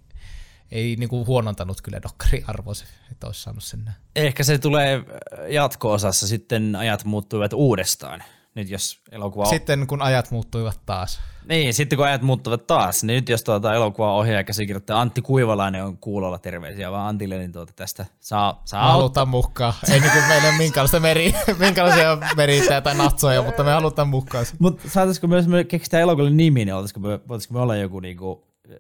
ei 0.72 0.96
niinku 0.96 1.26
huonontanut 1.26 1.82
kyllä 1.82 2.02
dokkari 2.02 2.44
arvoisi, 2.48 2.86
että 3.12 3.28
olisi 3.28 3.42
saanut 3.42 3.64
sen 3.64 3.86
nähdä. 3.86 4.00
Ehkä 4.16 4.44
se 4.44 4.58
tulee 4.58 5.04
jatko-osassa 5.50 6.28
sitten 6.28 6.76
ajat 6.76 7.06
muuttuivat 7.06 7.54
uudestaan. 7.54 8.24
Nyt 8.56 8.70
jos 8.70 9.02
elokuva 9.12 9.44
on... 9.44 9.50
Sitten 9.50 9.88
kun 9.88 10.02
ajat 10.02 10.32
muuttuivat 10.32 10.80
taas. 10.86 11.20
Niin, 11.50 11.74
sitten 11.74 11.98
kun 11.98 12.06
ajat 12.06 12.22
muuttuvat 12.22 12.68
taas, 12.68 13.04
niin 13.04 13.16
nyt 13.16 13.30
jos 13.30 13.44
tuota 13.44 13.74
elokuva 13.74 14.14
ohjaaja 14.14 14.44
käsikirjoittaja 14.44 15.02
Antti 15.02 15.22
Kuivalainen 15.22 15.86
on 15.86 15.98
kuulolla 15.98 16.38
terveisiä 16.38 16.92
vaan 16.92 17.10
Antille, 17.10 17.38
niin 17.38 17.52
tuota 17.52 17.74
tästä 17.76 18.06
saa, 18.20 18.62
saa 18.66 18.92
auttaa. 18.92 19.26
mukaan. 19.26 19.74
Ei 19.92 20.00
niin 20.00 20.12
kuin 20.12 20.28
meillä 20.28 20.48
ole 20.48 20.58
minkälaista 20.58 21.00
meri, 21.00 21.34
minkälaisia 21.60 22.18
merittää 22.36 22.82
tai 22.82 22.96
natsoja, 22.96 23.42
mutta 23.44 23.64
me 23.64 23.72
halutaan 23.72 24.08
mukaan. 24.08 24.46
Mutta 24.60 24.90
saataisiko 24.90 25.28
myös 25.28 25.48
me 25.48 25.64
keksitään 25.64 26.04
elokuvalle 26.04 26.32
nimi, 26.32 26.66
niin 26.66 26.76
oltaisiko 26.76 27.00
me, 27.00 27.20
voitaisiko 27.28 27.54
me 27.54 27.60
olla 27.60 27.76
joku 27.76 28.00
niinku, 28.00 28.48
eh, 28.70 28.76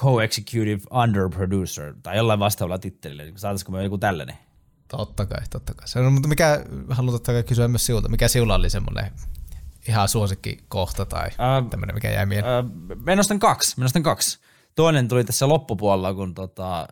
co-executive 0.00 0.80
underproducer 0.90 1.94
tai 2.02 2.16
jollain 2.16 2.40
vastaavalla 2.40 2.78
tittelillä, 2.78 3.22
niin 3.22 3.38
saataisiko 3.38 3.72
me 3.72 3.84
joku 3.84 3.98
tällainen? 3.98 4.36
Totta 4.88 5.26
kai, 5.26 5.40
totta 5.50 5.74
kai. 5.74 5.88
Se 5.88 5.98
on, 5.98 6.12
mutta 6.12 6.28
mikä, 6.28 6.64
haluan 6.88 7.14
totta 7.14 7.32
kai 7.32 7.42
kysyä 7.42 7.68
myös 7.68 7.86
sinulta, 7.86 8.08
mikä 8.08 8.28
sinulla 8.28 8.54
oli 8.54 8.70
semmoinen 8.70 9.10
ihan 9.88 10.08
suosikki 10.08 10.58
kohta 10.68 11.06
tai 11.06 11.28
Ää, 11.38 11.62
tämmöinen, 11.70 11.94
mikä 11.94 12.10
jäi 12.10 12.26
mieleen? 12.26 12.54
Öö, 12.54 12.62
mä 13.04 13.16
nostan 13.16 13.38
kaksi, 13.38 13.74
mä 13.78 13.84
nostan 13.84 14.02
kaksi. 14.02 14.38
Toinen 14.74 15.08
tuli 15.08 15.24
tässä 15.24 15.48
loppupuolella, 15.48 16.14
kun 16.14 16.34
tota, 16.34 16.88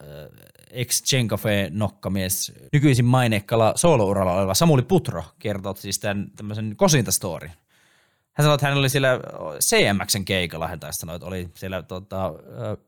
ex 0.71 1.03
Cafe 1.29 1.69
nokkamies, 1.73 2.53
nykyisin 2.73 3.05
maineikkala 3.05 3.73
soolouralla 3.77 4.33
oleva 4.33 4.55
Samuli 4.55 4.83
Putro 4.83 5.25
kertoo 5.39 5.75
siis 5.77 5.99
tämän 5.99 6.31
tämmöisen 6.37 6.77
kosintastorin. 6.77 7.53
Hän 8.33 8.45
sanoi, 8.45 8.55
että 8.55 8.67
hän 8.67 8.79
oli 8.79 8.89
siellä 8.89 9.21
CMXn 9.61 10.25
keikalla, 10.25 10.69
hän 10.69 10.81
taisi 10.81 10.99
sanoa, 10.99 11.15
että 11.15 11.27
oli 11.27 11.49
siellä 11.55 11.83
tota, 11.83 12.33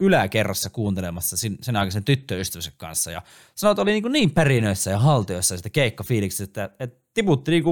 yläkerrassa 0.01 0.71
kuuntelemassa 0.71 1.37
sin- 1.37 1.59
sen 1.63 1.77
aikaisen 1.77 2.05
tyttöystävänsä 2.05 2.73
kanssa. 2.77 3.11
Ja 3.11 3.23
sanoi, 3.55 3.73
että 3.73 3.83
oli 3.83 3.93
niin, 3.93 4.13
niin 4.13 4.31
pärinöissä 4.31 4.91
ja 4.91 4.99
haltioissa 4.99 5.57
sitä 5.57 5.71
keikkafiiliksi, 5.71 6.43
että, 6.43 6.71
että 6.81 7.00
tiputti 7.15 7.51
niin 7.51 7.65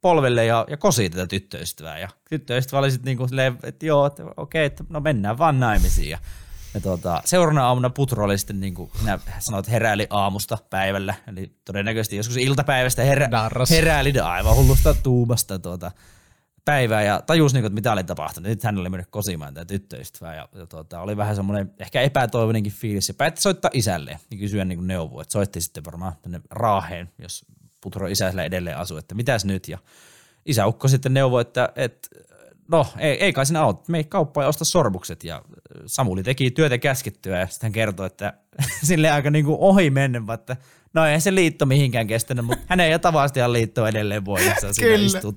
polvelle 0.00 0.44
ja, 0.44 0.66
ja 0.70 0.76
kosi 0.76 1.10
tätä 1.10 1.26
tyttöystävää. 1.26 1.98
Ja 1.98 2.08
tyttöystävä 2.30 2.78
oli 2.78 2.90
sitten 2.90 3.16
niin 3.16 3.28
silleen, 3.28 3.58
että 3.62 3.86
joo, 3.86 4.06
että 4.06 4.22
okei, 4.36 4.64
että 4.64 4.84
no 4.88 5.00
mennään 5.00 5.38
vaan 5.38 5.60
naimisiin. 5.60 6.10
Ja, 6.10 6.18
ja 6.74 6.80
tota, 6.80 7.22
seuraavana 7.24 7.66
aamuna 7.66 7.90
Putro 7.90 8.24
oli 8.24 8.38
sitten, 8.38 8.60
niin 8.60 8.74
kuin 8.74 8.90
hän 9.06 9.20
sanoi, 9.38 9.58
että 9.58 9.70
heräili 9.70 10.06
aamusta 10.10 10.58
päivällä, 10.70 11.14
eli 11.26 11.52
todennäköisesti 11.64 12.16
joskus 12.16 12.36
iltapäivästä 12.36 13.02
herä, 13.02 13.30
Darras. 13.30 13.70
heräili 13.70 14.20
aivan 14.20 14.56
hullusta 14.56 14.94
tuumasta 14.94 15.58
tuota, 15.58 15.90
päivää 16.64 17.02
ja 17.02 17.22
tajusi, 17.26 17.54
niin 17.54 17.62
kuin, 17.62 17.66
että 17.66 17.74
mitä 17.74 17.92
oli 17.92 18.04
tapahtunut. 18.04 18.48
Nyt 18.48 18.64
hän 18.64 18.78
oli 18.78 18.88
mennyt 18.88 19.10
kosimaan 19.10 19.54
tätä 19.54 19.64
tyttöystävää 19.64 20.34
ja, 20.34 20.48
ja 20.54 20.66
tuota, 20.66 21.00
oli 21.00 21.16
vähän 21.16 21.36
semmoinen 21.36 21.74
ehkä 21.78 22.02
epätoivoinenkin 22.02 22.72
fiilis 22.72 23.08
ja 23.08 23.14
päätti 23.14 23.40
soittaa 23.40 23.70
isälle 23.74 24.18
ja 24.30 24.36
kysyä 24.36 24.64
niin 24.64 24.86
neuvoa. 24.86 25.22
Että 25.22 25.32
soitti 25.32 25.60
sitten 25.60 25.84
varmaan 25.84 26.12
tänne 26.22 26.40
Raaheen, 26.50 27.10
jos 27.18 27.46
Putro 27.80 28.06
isä 28.06 28.30
siellä 28.30 28.44
edelleen 28.44 28.78
asuu, 28.78 28.96
että 28.96 29.14
mitäs 29.14 29.44
nyt 29.44 29.68
ja 29.68 29.78
isäukko 30.46 30.88
sitten 30.88 31.14
neuvoi, 31.14 31.40
että, 31.40 31.72
että 31.76 32.08
no 32.70 32.86
ei, 32.98 33.24
ei 33.24 33.32
kai 33.32 33.46
sinä 33.46 33.62
auta, 33.62 33.82
mene 33.88 34.04
kauppaan 34.04 34.44
ja 34.44 34.48
osta 34.48 34.64
sorbukset 34.64 35.24
ja 35.24 35.42
Samuli 35.86 36.22
teki 36.22 36.50
työtä 36.50 36.78
käskettyä 36.78 37.38
ja 37.38 37.46
sitten 37.46 37.68
hän 37.68 37.72
kertoi, 37.72 38.06
että 38.06 38.32
sille 38.88 39.10
aika 39.10 39.30
niin 39.30 39.44
kuin 39.44 39.56
ohi 39.60 39.90
mennä, 39.90 40.22
että 40.34 40.56
no 40.94 41.06
ei 41.06 41.20
se 41.20 41.34
liitto 41.34 41.66
mihinkään 41.66 42.06
kestänyt, 42.06 42.44
mutta 42.44 42.64
hänen 42.66 42.90
ja 42.90 42.98
Tavastian 42.98 43.52
liitto 43.52 43.86
edelleen. 43.86 44.22
Siinä 44.72 44.96
Kyllä. 44.96 45.06
istuu, 45.06 45.36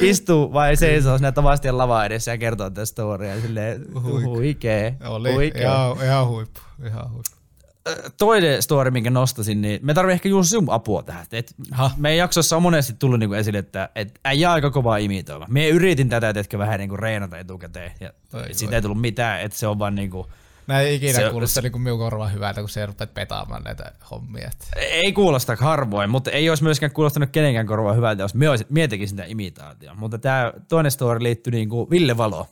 istuu 0.00 0.52
vai 0.52 0.76
seisoo 0.76 1.18
siinä 1.18 1.32
Tavastian 1.32 1.78
lava 1.78 2.04
edessä 2.04 2.30
ja 2.30 2.38
kertoo 2.38 2.70
tätä 2.70 2.86
storya 2.86 3.34
ja 3.34 3.40
silleen 3.40 3.86
Huikea. 4.02 4.28
huikee, 4.28 4.96
oli 5.04 5.32
huikee. 5.32 5.62
ihan, 5.62 5.96
ihan 6.04 6.28
huippu. 6.28 6.60
Ihan 6.86 7.12
huippu. 7.12 7.39
Toinen 8.18 8.62
story, 8.62 8.90
minkä 8.90 9.10
nostasin, 9.10 9.60
niin 9.60 9.80
me 9.82 9.94
tarvii 9.94 10.12
ehkä 10.12 10.28
juuri 10.28 10.46
sun 10.46 10.66
apua 10.70 11.02
tähän. 11.02 11.26
Et 11.32 11.54
Ha. 11.72 11.90
meidän 11.96 12.18
jaksossa 12.18 12.56
on 12.56 12.62
monesti 12.62 12.92
tullut 12.98 13.18
niinku 13.18 13.34
esille, 13.34 13.58
että 13.58 13.88
et 13.94 14.20
äijä 14.24 14.52
aika 14.52 14.70
kovaa 14.70 14.96
imitoiva. 14.96 15.46
Me 15.48 15.68
yritin 15.68 16.08
tätä, 16.08 16.32
etkä 16.36 16.58
vähän 16.58 16.78
niinku 16.78 16.96
reenata 16.96 17.38
etukäteen. 17.38 17.92
Ja 18.00 18.10
Oi, 18.34 18.42
et 18.50 18.54
siitä 18.54 18.76
ei 18.76 18.82
tullut 18.82 19.00
mitään, 19.00 19.40
että 19.40 19.58
se 19.58 19.66
on 19.66 19.78
vaan 19.78 19.94
niinku, 19.94 20.26
Mä 20.66 20.80
en 20.80 20.92
ikinä 20.92 21.12
Se- 21.12 21.30
kuulosta 21.30 21.60
niin 21.62 21.72
kuin 21.72 21.82
minun 21.82 21.98
korvaan 21.98 22.32
hyvältä, 22.32 22.60
kun 22.60 22.68
se 22.68 22.86
rupeat 22.86 23.14
petaamaan 23.14 23.62
näitä 23.62 23.92
hommia. 24.10 24.50
Että. 24.52 24.80
ei 24.80 25.12
kuulosta 25.12 25.56
harvoin, 25.56 26.10
mutta 26.10 26.30
ei 26.30 26.48
olisi 26.48 26.62
myöskään 26.62 26.92
kuulostanut 26.92 27.30
kenenkään 27.30 27.66
korvaa 27.66 27.92
hyvältä, 27.92 28.22
jos 28.22 28.34
me, 28.34 28.46
sitä 29.06 29.24
imitaatio. 29.26 29.94
Mutta 29.94 30.18
tämä 30.18 30.52
toinen 30.68 30.92
story 30.92 31.22
liittyy 31.22 31.50
niinku 31.50 31.90
Ville 31.90 32.16
Valo. 32.16 32.46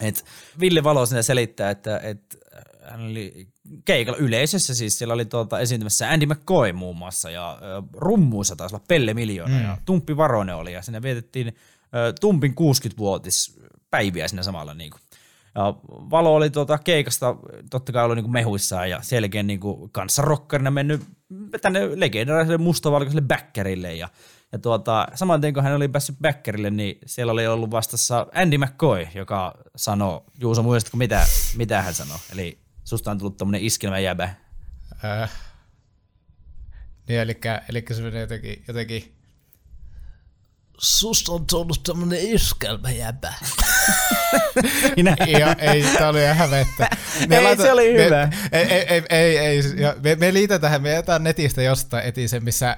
Et 0.00 0.24
Ville 0.60 0.84
Valo 0.84 1.06
sinne 1.06 1.22
selittää, 1.22 1.70
että 1.70 1.98
et 1.98 2.41
hän 2.90 3.00
oli 3.00 3.48
keikalla 3.84 4.18
yleisössä, 4.18 4.74
siis 4.74 4.98
siellä 4.98 5.14
oli 5.14 5.24
tuota 5.24 5.60
esiintymässä 5.60 6.10
Andy 6.10 6.26
McCoy 6.26 6.72
muun 6.72 6.96
muassa, 6.96 7.30
ja 7.30 7.58
rummuissa 7.96 8.56
taisi 8.56 8.74
olla 8.74 8.84
Pelle 8.88 9.14
Miljoona, 9.14 9.54
mm. 9.54 9.64
ja 9.64 9.78
Tumppi 9.84 10.16
Varonen 10.16 10.56
oli, 10.56 10.72
ja 10.72 10.82
sinne 10.82 11.02
vietettiin 11.02 11.56
Tumpin 12.20 12.54
60-vuotispäiviä 12.60 14.28
siinä 14.28 14.42
samalla 14.42 14.74
niin 14.74 14.90
kuin. 14.90 15.00
Ja 15.54 15.74
Valo 16.10 16.34
oli 16.34 16.50
tuota 16.50 16.78
keikasta 16.78 17.36
totta 17.70 17.92
kai 17.92 18.04
ollut 18.04 18.16
niin 18.16 18.24
kuin 18.24 18.32
mehuissaan 18.32 18.90
ja 18.90 19.02
selkeän 19.02 19.46
niin 19.46 19.60
kuin 19.60 19.90
kanssarokkarina 19.90 20.70
mennyt 20.70 21.02
tänne 21.62 21.80
legendariselle 21.94 22.58
mustavalkoiselle 22.58 23.22
backerille 23.22 23.94
ja 23.94 24.08
ja 24.52 24.58
tuota, 24.58 25.06
saman 25.14 25.40
tien 25.40 25.54
kun 25.54 25.62
hän 25.62 25.76
oli 25.76 25.88
päässyt 25.88 26.16
backerille, 26.22 26.70
niin 26.70 26.98
siellä 27.06 27.32
oli 27.32 27.46
ollut 27.46 27.70
vastassa 27.70 28.26
Andy 28.34 28.58
McCoy, 28.58 29.08
joka 29.14 29.54
sanoi, 29.76 30.20
Juuso 30.40 30.62
muistatko 30.62 30.96
mitä, 30.96 31.26
mitä 31.56 31.82
hän 31.82 31.94
sanoi? 31.94 32.18
Eli 32.32 32.58
susta 32.92 33.10
on 33.10 33.18
tullut 33.18 33.36
tämmöinen 33.36 33.62
iskelmä 33.62 33.98
jäbä. 33.98 34.34
Äh. 35.04 35.30
Niin, 37.08 37.20
eli, 37.20 37.40
eli 37.68 37.84
se 37.92 38.02
menee 38.02 38.20
jotenkin, 38.20 38.64
jotenkin 38.68 39.16
susta 40.78 41.32
on 41.32 41.46
tullut 41.46 41.82
tämmönen 41.82 42.18
iskelmäjäbä. 42.20 43.34
Minä. 44.96 45.16
ja, 45.26 45.54
ei, 45.58 45.82
tää 45.82 46.08
oli 46.08 46.22
ihan 46.22 46.36
hävettä. 46.36 46.90
Me 47.28 47.36
ei, 47.36 47.42
laita, 47.42 47.62
se 47.62 47.72
oli 47.72 47.92
me, 47.92 48.04
hyvä. 48.04 48.28
Ei, 48.52 48.62
ei, 48.62 48.86
ei, 48.88 49.04
ei, 49.10 49.38
ei 49.38 49.62
me, 50.02 50.14
me 50.14 50.34
liitetään, 50.34 50.82
me 50.82 50.90
jätetään 50.90 51.24
netistä 51.24 51.62
jostain 51.62 52.04
etiin 52.04 52.28
sen, 52.28 52.44
missä 52.44 52.76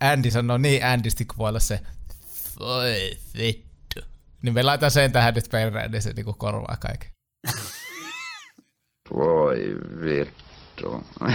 Andy 0.00 0.30
sanoo 0.30 0.58
niin 0.58 0.84
Andysti 0.84 1.24
kuvailla 1.24 1.60
se 1.60 1.80
voi 2.58 3.10
vittu. 3.38 4.00
Niin 4.42 4.54
me 4.54 4.62
laitetaan 4.62 4.90
sen 4.90 5.12
tähän 5.12 5.34
nyt 5.34 5.48
perään, 5.50 5.90
niin 5.90 6.02
se 6.02 6.12
niinku 6.12 6.32
korvaa 6.32 6.76
kaiken. 6.80 7.10
Voi 9.10 9.76
vittu. 10.04 11.04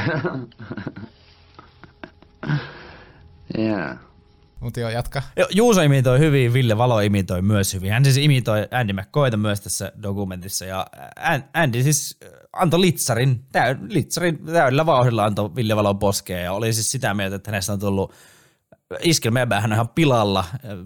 yeah. 3.57 3.97
Mutta 4.59 4.79
joo, 4.79 4.89
jatka. 4.89 5.21
Juuso 5.49 5.81
imitoi 5.81 6.19
hyvin, 6.19 6.53
Ville 6.53 6.77
Valo 6.77 6.99
imitoi 6.99 7.41
myös 7.41 7.73
hyvin. 7.73 7.91
Hän 7.91 8.03
siis 8.03 8.17
imitoi 8.17 8.67
Andy 8.71 8.93
McCoyta 8.93 9.37
myös 9.37 9.61
tässä 9.61 9.91
dokumentissa. 10.03 10.65
Ja 10.65 10.87
Andy 11.53 11.83
siis 11.83 12.19
antoi 12.53 12.81
litsarin, 12.81 13.45
täy, 13.51 13.75
litsarin 13.89 14.45
täydellä 14.45 14.85
vauhdilla 14.85 15.25
antoi 15.25 15.55
Ville 15.55 15.75
Valo 15.75 15.95
poskeen. 15.95 16.43
Ja 16.43 16.53
oli 16.53 16.73
siis 16.73 16.91
sitä 16.91 17.13
mieltä, 17.13 17.35
että 17.35 17.51
hänestä 17.51 17.73
on 17.73 17.79
tullut 17.79 18.13
iskelmä 18.99 19.39
hän 19.39 19.71
on 19.71 19.73
ihan 19.73 19.89
pilalla. 19.89 20.45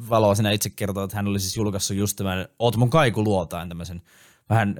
Valo 0.10 0.36
siinä 0.36 0.52
itse 0.52 0.70
kertoo, 0.70 1.04
että 1.04 1.16
hän 1.16 1.28
oli 1.28 1.40
siis 1.40 1.58
julkaissut 1.58 1.98
just 1.98 2.18
tämän 2.18 2.48
Oot 2.60 2.78
mun 2.78 2.90
kaikuluotain 2.90 3.70
tämmöisen 3.70 4.02
vähän 4.50 4.76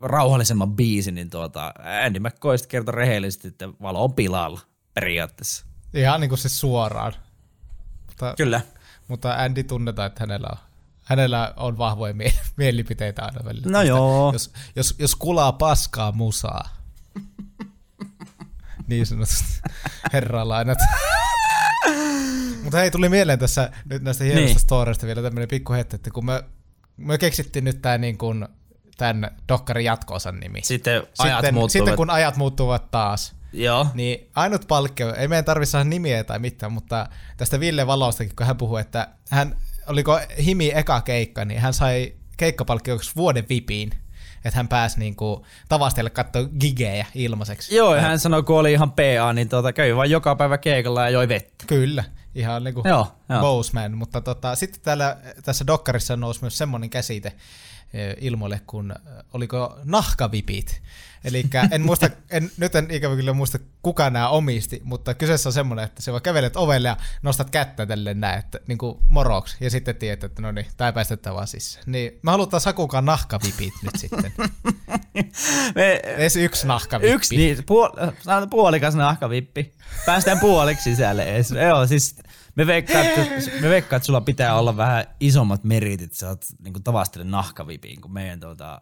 rauhallisemman 0.00 0.76
biisin, 0.76 1.14
niin 1.14 1.30
tuota, 1.30 1.74
Andy 2.04 2.20
McCoy 2.20 2.56
kertoi 2.68 2.94
rehellisesti, 2.94 3.48
että 3.48 3.68
Valo 3.82 4.04
on 4.04 4.14
pilalla 4.14 4.60
periaatteessa. 4.94 5.66
Ihan 5.94 6.20
niin 6.20 6.28
kuin 6.28 6.38
se 6.38 6.48
suoraan. 6.48 7.12
Mutta, 8.06 8.34
Kyllä. 8.36 8.60
Mutta 9.08 9.34
Andy 9.34 9.62
tunnetaan, 9.62 10.06
että 10.06 10.20
hänellä 10.20 10.48
on, 10.52 10.58
hänellä 11.04 11.54
on 11.56 11.78
vahvoja 11.78 12.14
mie- 12.14 12.32
mielipiteitä 12.56 13.24
aina 13.24 13.44
välillä. 13.44 13.66
No 13.70 13.82
joo. 13.82 14.32
Jos, 14.32 14.52
jos, 14.76 14.94
jos 14.98 15.16
kulaa 15.16 15.52
paskaa 15.52 16.12
musaa, 16.12 16.76
niin 18.88 19.06
sanotusti 19.06 19.60
herralainat. 20.12 20.78
Mutta 22.62 22.78
hei, 22.78 22.90
tuli 22.90 23.08
mieleen 23.08 23.38
tässä 23.38 23.70
nyt 23.84 24.02
näistä 24.02 24.24
hienoista 24.24 24.54
niin. 24.54 24.60
storeista 24.60 25.06
vielä 25.06 25.22
tämmöinen 25.22 25.48
pikku 25.48 25.72
hetki, 25.72 25.96
että 25.96 26.10
kun 26.10 26.26
me, 26.26 26.44
me 26.96 27.18
keksittiin 27.18 27.64
nyt 27.64 27.82
tämä 27.82 27.98
niin 27.98 28.18
kuin, 28.18 28.48
tämän 28.98 29.36
Dokkarin 29.48 29.84
jatkoosan 29.84 30.40
nimi. 30.40 30.60
Sitten 30.62 31.02
ajat 31.18 31.36
sitten, 31.36 31.54
muuttuvat. 31.54 31.72
Sitten 31.72 31.96
kun 31.96 32.10
ajat 32.10 32.36
muuttuvat 32.36 32.90
taas, 32.90 33.34
Joo. 33.52 33.86
niin 33.94 34.30
ainut 34.34 34.68
palkkio, 34.68 35.14
ei 35.14 35.28
meidän 35.28 35.44
tarvitse 35.44 35.70
saada 35.70 35.84
nimiä 35.84 36.24
tai 36.24 36.38
mitään, 36.38 36.72
mutta 36.72 37.06
tästä 37.36 37.60
Ville 37.60 37.86
Valostakin, 37.86 38.36
kun 38.36 38.46
hän 38.46 38.56
puhui, 38.56 38.80
että 38.80 39.08
hän, 39.30 39.56
oliko 39.86 40.20
Himi 40.44 40.72
eka 40.74 41.00
keikka, 41.00 41.44
niin 41.44 41.60
hän 41.60 41.74
sai 41.74 42.12
keikkapalkkioksi 42.36 43.12
vuoden 43.16 43.44
vipiin 43.48 43.90
että 44.44 44.58
hän 44.58 44.68
pääsi 44.68 44.98
niinku 44.98 45.46
tavastelle 45.68 46.10
katsoa 46.10 46.42
gigejä 46.60 47.06
ilmaiseksi. 47.14 47.76
Joo, 47.76 47.94
ja 47.94 48.00
hän 48.00 48.18
sanoi, 48.18 48.42
kun 48.42 48.58
oli 48.58 48.72
ihan 48.72 48.92
PA, 48.92 49.32
niin 49.32 49.48
tuota, 49.48 49.72
kävi 49.72 49.96
vain 49.96 50.10
joka 50.10 50.36
päivä 50.36 50.58
keikalla 50.58 51.02
ja 51.02 51.10
joi 51.10 51.28
vettä. 51.28 51.64
Kyllä, 51.66 52.04
ihan 52.34 52.64
niinku 52.64 52.82
joo, 52.84 53.06
joo. 53.28 53.40
Boseman, 53.40 53.96
mutta 53.96 54.20
tota, 54.20 54.54
sitten 54.54 54.80
täällä, 54.82 55.16
tässä 55.44 55.66
dokkarissa 55.66 56.16
nousi 56.16 56.40
myös 56.40 56.58
semmoinen 56.58 56.90
käsite 56.90 57.32
ilmoille, 58.20 58.60
kun 58.66 58.90
eh, 58.90 59.24
oliko 59.32 59.78
nahkavipit. 59.84 60.82
Eli 61.24 61.44
en 61.70 61.82
muista, 61.82 62.10
en, 62.30 62.50
nyt 62.56 62.74
en 62.74 62.90
ikävä 62.90 63.16
kyllä 63.16 63.32
muista 63.32 63.58
kuka 63.82 64.10
nämä 64.10 64.28
omisti, 64.28 64.80
mutta 64.84 65.14
kyseessä 65.14 65.48
on 65.48 65.52
semmoinen, 65.52 65.84
että 65.84 66.02
se 66.02 66.12
vaan 66.12 66.22
kävelet 66.22 66.56
ovelle 66.56 66.88
ja 66.88 66.96
nostat 67.22 67.50
kättä 67.50 67.86
tälle 67.86 68.14
näin, 68.14 68.38
että 68.38 68.60
niin 68.66 68.78
kuin 68.78 68.98
moroksi, 69.08 69.56
ja 69.60 69.70
sitten 69.70 69.96
tiedät, 69.96 70.24
että 70.24 70.42
no 70.42 70.52
niin, 70.52 70.66
tai 70.76 70.92
päästetään 70.92 71.36
vaan 71.36 71.46
sisään. 71.46 71.84
Niin 71.86 72.18
mä 72.22 72.30
halutaan 72.30 72.60
Sakukaan 72.60 73.04
nahkavipit 73.04 73.74
nyt 73.82 73.96
sitten. 73.96 74.32
me, 75.74 76.00
Edes 76.04 76.36
yksi 76.36 76.66
nahkavippi. 76.66 77.14
Yksi, 77.14 77.36
niin, 77.36 77.64
puol, 77.66 77.88
puolikas 78.50 78.94
nahkavippi. 78.94 79.74
Päästään 80.06 80.40
puoliksi 80.40 80.82
sisälle 80.82 81.22
edes. 81.22 81.50
Joo, 81.50 81.86
siis 81.86 82.16
me 82.58 82.66
veikkaan, 82.66 83.06
että, 83.06 83.50
me 83.60 83.68
veikkaan, 83.68 83.96
että 83.96 84.06
sulla 84.06 84.20
pitää 84.20 84.58
olla 84.58 84.76
vähän 84.76 85.04
isommat 85.20 85.64
meritit, 85.64 86.12
sä 86.12 86.28
oot 86.28 86.44
niin 86.64 86.82
tavastele 86.84 87.24
nahkavipiin 87.24 88.00
kuin 88.00 88.12
meidän 88.12 88.40
tuota, 88.40 88.80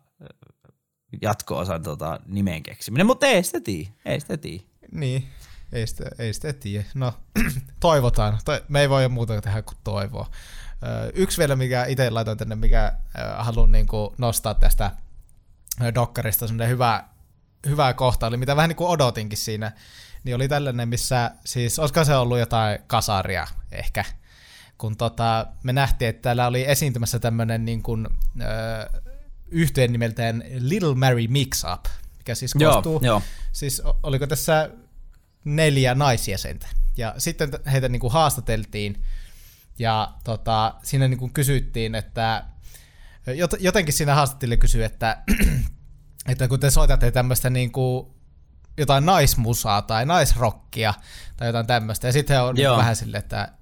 jatko-osan 1.22 1.82
tota, 1.82 2.20
nimen 2.26 2.62
keksiminen, 2.62 3.06
mutta 3.06 3.26
ei 3.26 3.42
sitä 3.42 3.60
tiedä, 3.60 3.90
ei 4.04 4.20
sitä 4.20 4.36
tiedä. 4.36 4.64
Niin, 4.92 5.28
ei 5.72 5.86
sitä, 5.86 6.04
ei 6.18 6.32
sitä 6.32 6.52
tiedä. 6.52 6.84
No, 6.94 7.12
toivotaan. 7.80 8.38
Me 8.68 8.80
ei 8.80 8.90
voi 8.90 9.08
muuta 9.08 9.40
tehdä 9.40 9.62
kuin 9.62 9.78
toivoa. 9.84 10.30
Yksi 11.14 11.38
vielä, 11.38 11.56
mikä 11.56 11.84
itse 11.84 12.10
laitoin 12.10 12.38
tänne, 12.38 12.54
mikä 12.54 12.92
haluan 13.36 13.72
niin 13.72 13.86
kuin 13.86 14.10
nostaa 14.18 14.54
tästä 14.54 14.90
Dokkarista, 15.94 16.46
semmoinen 16.46 16.68
hyvä, 16.68 17.04
hyvä 17.66 17.94
kohta 17.94 18.26
oli, 18.26 18.36
mitä 18.36 18.56
vähän 18.56 18.68
niin 18.68 18.76
kuin 18.76 18.90
odotinkin 18.90 19.38
siinä, 19.38 19.72
niin 20.26 20.36
oli 20.36 20.48
tällainen, 20.48 20.88
missä 20.88 21.30
siis, 21.44 21.78
olisiko 21.78 22.04
se 22.04 22.16
ollut 22.16 22.38
jotain 22.38 22.78
kasaria 22.86 23.46
ehkä, 23.72 24.04
kun 24.78 24.96
tota, 24.96 25.46
me 25.62 25.72
nähtiin, 25.72 26.08
että 26.08 26.22
täällä 26.22 26.46
oli 26.46 26.64
esiintymässä 26.68 27.18
tämmöinen 27.18 27.64
niin 27.64 27.82
kuin, 27.82 28.06
äh, 28.40 29.02
yhteen 29.46 29.92
nimeltään 29.92 30.44
Little 30.58 30.94
Mary 30.94 31.26
Mix 31.28 31.64
Up, 31.72 31.84
mikä 32.18 32.34
siis 32.34 32.54
koostuu, 32.54 32.92
joo, 32.92 33.00
joo. 33.02 33.22
siis 33.52 33.82
oliko 34.02 34.26
tässä 34.26 34.70
neljä 35.44 35.94
naisjäsentä. 35.94 36.66
Ja 36.96 37.14
sitten 37.18 37.50
heitä 37.72 37.88
niin 37.88 38.00
kuin 38.00 38.12
haastateltiin, 38.12 39.02
ja 39.78 40.14
tota, 40.24 40.74
siinä 40.82 41.08
niin 41.08 41.18
kuin 41.18 41.32
kysyttiin, 41.32 41.94
että 41.94 42.44
jotenkin 43.60 43.94
siinä 43.94 44.14
haastattelija 44.14 44.56
kysyi, 44.56 44.84
että, 44.84 45.22
että 46.30 46.48
kun 46.48 46.60
te 46.60 46.70
soitatte 46.70 47.10
tämmöistä 47.10 47.50
niin 47.50 47.72
kuin 47.72 48.15
jotain 48.78 49.06
naismusaa 49.06 49.82
tai 49.82 50.06
naisrockia 50.06 50.94
tai 51.36 51.48
jotain 51.48 51.66
tämmöistä, 51.66 52.08
ja 52.08 52.12
sitten 52.12 52.42
on 52.42 52.54
niin 52.54 52.70
vähän 52.70 52.96
silleen, 52.96 53.22
että, 53.22 53.52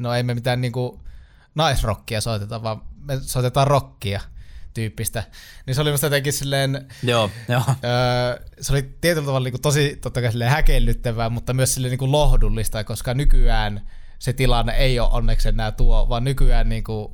no 0.00 0.14
ei 0.14 0.22
me 0.22 0.34
mitään 0.34 0.60
niin 0.60 0.72
kuin 0.72 1.00
naisrockia 1.54 2.20
soiteta, 2.20 2.62
vaan 2.62 2.82
me 3.04 3.18
soitetaan 3.20 3.66
rockia 3.66 4.20
tyyppistä. 4.74 5.24
Niin 5.66 5.74
se 5.74 5.80
oli 5.80 5.90
musta 5.90 6.06
jotenkin 6.06 6.32
silleen... 6.32 6.88
Joo, 7.02 7.30
joo. 7.48 7.62
Öö, 7.68 8.44
se 8.60 8.72
oli 8.72 8.94
tietyllä 9.00 9.26
tavalla 9.26 9.44
niin 9.44 9.52
kuin 9.52 9.62
tosi 9.62 9.98
totta 10.02 10.22
kai 10.22 10.30
silleen 10.30 10.50
häkellyttävää, 10.50 11.30
mutta 11.30 11.52
myös 11.52 11.74
silleen 11.74 11.90
niin 11.90 11.98
kuin 11.98 12.12
lohdullista, 12.12 12.84
koska 12.84 13.14
nykyään 13.14 13.88
se 14.18 14.32
tilanne 14.32 14.72
ei 14.72 15.00
ole 15.00 15.08
onneksi 15.12 15.48
enää 15.48 15.72
tuo, 15.72 16.08
vaan 16.08 16.24
nykyään 16.24 16.68
niin 16.68 16.84
kuin 16.84 17.12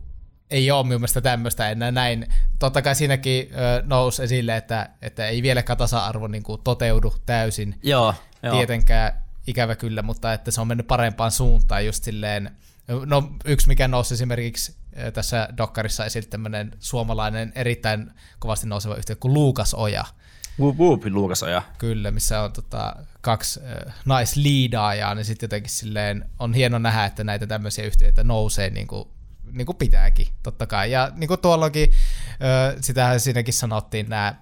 ei 0.51 0.71
ole 0.71 0.85
minun 0.87 1.01
mielestä 1.01 1.21
tämmöistä 1.21 1.71
enää 1.71 1.91
näin. 1.91 2.27
Totta 2.59 2.83
kai 2.83 2.95
siinäkin 2.95 3.49
ö, 3.53 3.83
nousi 3.87 4.23
esille, 4.23 4.57
että, 4.57 4.89
että 5.03 5.29
ei 5.29 5.43
vieläkään 5.43 5.77
tasa-arvo 5.77 6.27
niin 6.29 6.43
kuin 6.43 6.61
toteudu 6.65 7.15
täysin. 7.27 7.75
Joo, 7.83 8.15
joo. 8.43 8.57
Tietenkään 8.57 9.25
ikävä 9.47 9.77
kyllä, 9.77 10.03
mutta 10.03 10.33
että 10.33 10.51
se 10.51 10.61
on 10.61 10.67
mennyt 10.67 10.87
parempaan 10.87 11.31
suuntaan 11.31 11.87
just 11.87 12.05
silleen. 12.05 12.51
No 13.07 13.33
yksi 13.45 13.69
mikä 13.69 13.89
nousi 13.89 14.15
esimerkiksi 14.15 14.77
tässä 15.13 15.49
Dokkarissa 15.57 16.05
esille 16.05 16.29
tämmöinen 16.29 16.73
suomalainen 16.79 17.53
erittäin 17.55 18.11
kovasti 18.39 18.67
nouseva 18.67 18.95
yhtiö 18.95 19.17
kuin 19.17 19.35
Luukas 19.35 19.75
Oja. 19.75 20.05
Whoop 20.61 20.77
whoop, 20.77 21.03
Luukas 21.11 21.43
Oja. 21.43 21.63
Kyllä, 21.79 22.11
missä 22.11 22.43
on 22.43 22.53
tota, 22.53 22.97
kaksi 23.21 23.61
äh, 23.61 23.95
naisliidaajaa, 24.05 25.15
niin 25.15 25.25
sitten 25.25 25.47
jotenkin 25.47 25.71
silleen 25.71 26.25
on 26.39 26.55
hieno 26.55 26.79
nähdä, 26.79 27.05
että 27.05 27.25
näitä 27.25 27.47
tämmöisiä 27.47 27.85
yhtiöitä 27.85 28.25
nousee 28.25 28.71
niin 28.71 28.87
kuin, 28.87 29.09
niin 29.53 29.67
kuin 29.67 29.77
pitääkin, 29.77 30.29
totta 30.43 30.67
kai. 30.67 30.91
Ja 30.91 31.13
niin 31.15 31.29
kuin 31.29 31.41
tuollakin, 31.41 31.93
äh, 32.31 32.77
sitähän 32.81 33.21
siinäkin 33.21 33.55
sanottiin 33.55 34.09
nämä 34.09 34.35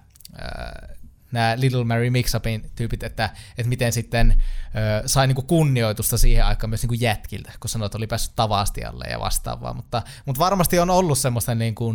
nämä 1.31 1.55
Little 1.57 1.83
Mary 1.83 2.09
Mixupin 2.09 2.71
tyypit, 2.75 3.03
että, 3.03 3.29
että 3.57 3.69
miten 3.69 3.93
sitten 3.93 4.43
ö, 4.75 5.07
sai 5.07 5.27
niinku 5.27 5.41
kunnioitusta 5.41 6.17
siihen 6.17 6.45
aikaan 6.45 6.69
myös 6.69 6.81
niinku 6.81 6.95
jätkiltä, 6.99 7.51
kun 7.59 7.69
sanoit, 7.69 7.89
että 7.89 7.97
oli 7.97 8.07
päässyt 8.07 8.35
tavastialle 8.35 9.05
ja 9.11 9.19
vastaavaa, 9.19 9.73
mutta, 9.73 10.01
mutta 10.25 10.39
varmasti 10.39 10.79
on 10.79 10.89
ollut 10.89 11.17
semmoista 11.17 11.55
niinku, 11.55 11.93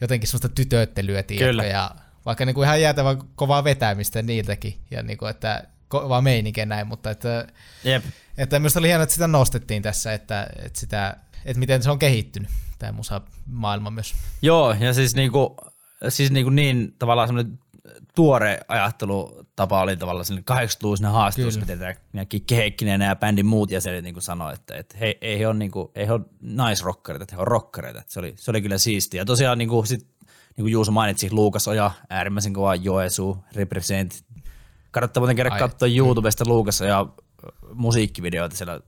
jotenkin 0.00 0.28
semmoista 0.28 0.48
tytöttelyä, 0.48 1.22
tiedätkö, 1.22 1.66
ja 1.66 1.90
Vaikka 2.26 2.44
niinku 2.44 2.62
ihan 2.62 2.80
jäätävän 2.80 3.18
kovaa 3.34 3.64
vetämistä 3.64 4.22
niiltäkin, 4.22 4.78
ja 4.90 5.02
niinku, 5.02 5.26
että 5.26 5.64
kovaa 5.88 6.20
meininkiä 6.20 6.66
näin, 6.66 6.86
mutta 6.86 7.10
että, 7.10 7.46
Jep. 7.84 8.04
että 8.38 8.58
minusta 8.58 8.78
oli 8.78 8.88
hienoa, 8.88 9.02
että 9.02 9.12
sitä 9.12 9.26
nostettiin 9.26 9.82
tässä, 9.82 10.12
että, 10.12 10.46
että, 10.56 10.80
sitä, 10.80 11.16
että 11.44 11.58
miten 11.58 11.82
se 11.82 11.90
on 11.90 11.98
kehittynyt, 11.98 12.50
tämä 12.78 12.92
musa 12.92 13.20
maailma 13.46 13.90
myös. 13.90 14.14
Joo, 14.42 14.76
ja 14.80 14.94
siis 14.94 15.14
niinku, 15.14 15.56
siis 16.08 16.30
niinku 16.30 16.50
niin 16.50 16.94
tavallaan 16.98 17.28
semmoinen 17.28 17.58
tuore 18.14 18.60
ajattelutapa 18.68 19.82
oli 19.82 19.96
tavallaan 19.96 20.24
sinne 20.24 20.42
80-luvun 20.50 21.12
haastattelussa, 21.12 21.60
miten 21.60 21.78
tämä 21.78 21.94
Heikkinen 22.50 22.92
ja 22.92 22.98
nämä 22.98 23.16
bändin 23.16 23.46
muut 23.46 23.70
jäsenet 23.70 24.04
niin 24.04 24.22
sanoi, 24.22 24.54
että, 24.54 24.76
että 24.76 24.98
he, 24.98 25.18
ei, 25.20 25.38
he 25.38 25.48
on, 25.48 25.58
niin 25.58 25.70
kuin, 25.70 25.88
ei 25.94 26.06
he 26.06 26.12
ole 26.12 26.20
naisrokkareita, 26.40 27.22
että 27.22 27.36
he 27.36 27.40
on 27.40 27.46
rokkareita. 27.46 28.02
Se 28.06 28.20
oli, 28.20 28.34
se 28.36 28.50
oli 28.50 28.62
kyllä 28.62 28.78
siistiä. 28.78 29.20
Ja 29.20 29.24
tosiaan 29.24 29.58
niin 29.58 29.68
kuin, 29.68 29.86
sit, 29.86 30.06
niin 30.56 30.64
kuin 30.64 30.72
Juuso 30.72 30.92
mainitsi, 30.92 31.32
Luukas 31.32 31.68
Oja, 31.68 31.90
äärimmäisen 32.10 32.52
kova 32.52 32.74
Joesu, 32.74 33.44
Represent. 33.54 34.24
Kannattaa 34.90 35.20
muuten 35.20 35.36
käydä 35.36 35.50
katsoa 35.50 35.88
YouTubesta 35.88 36.44
Luukas 36.46 36.80
ja 36.80 37.06
musiikkivideoita 37.74 38.56
siellä 38.56 38.80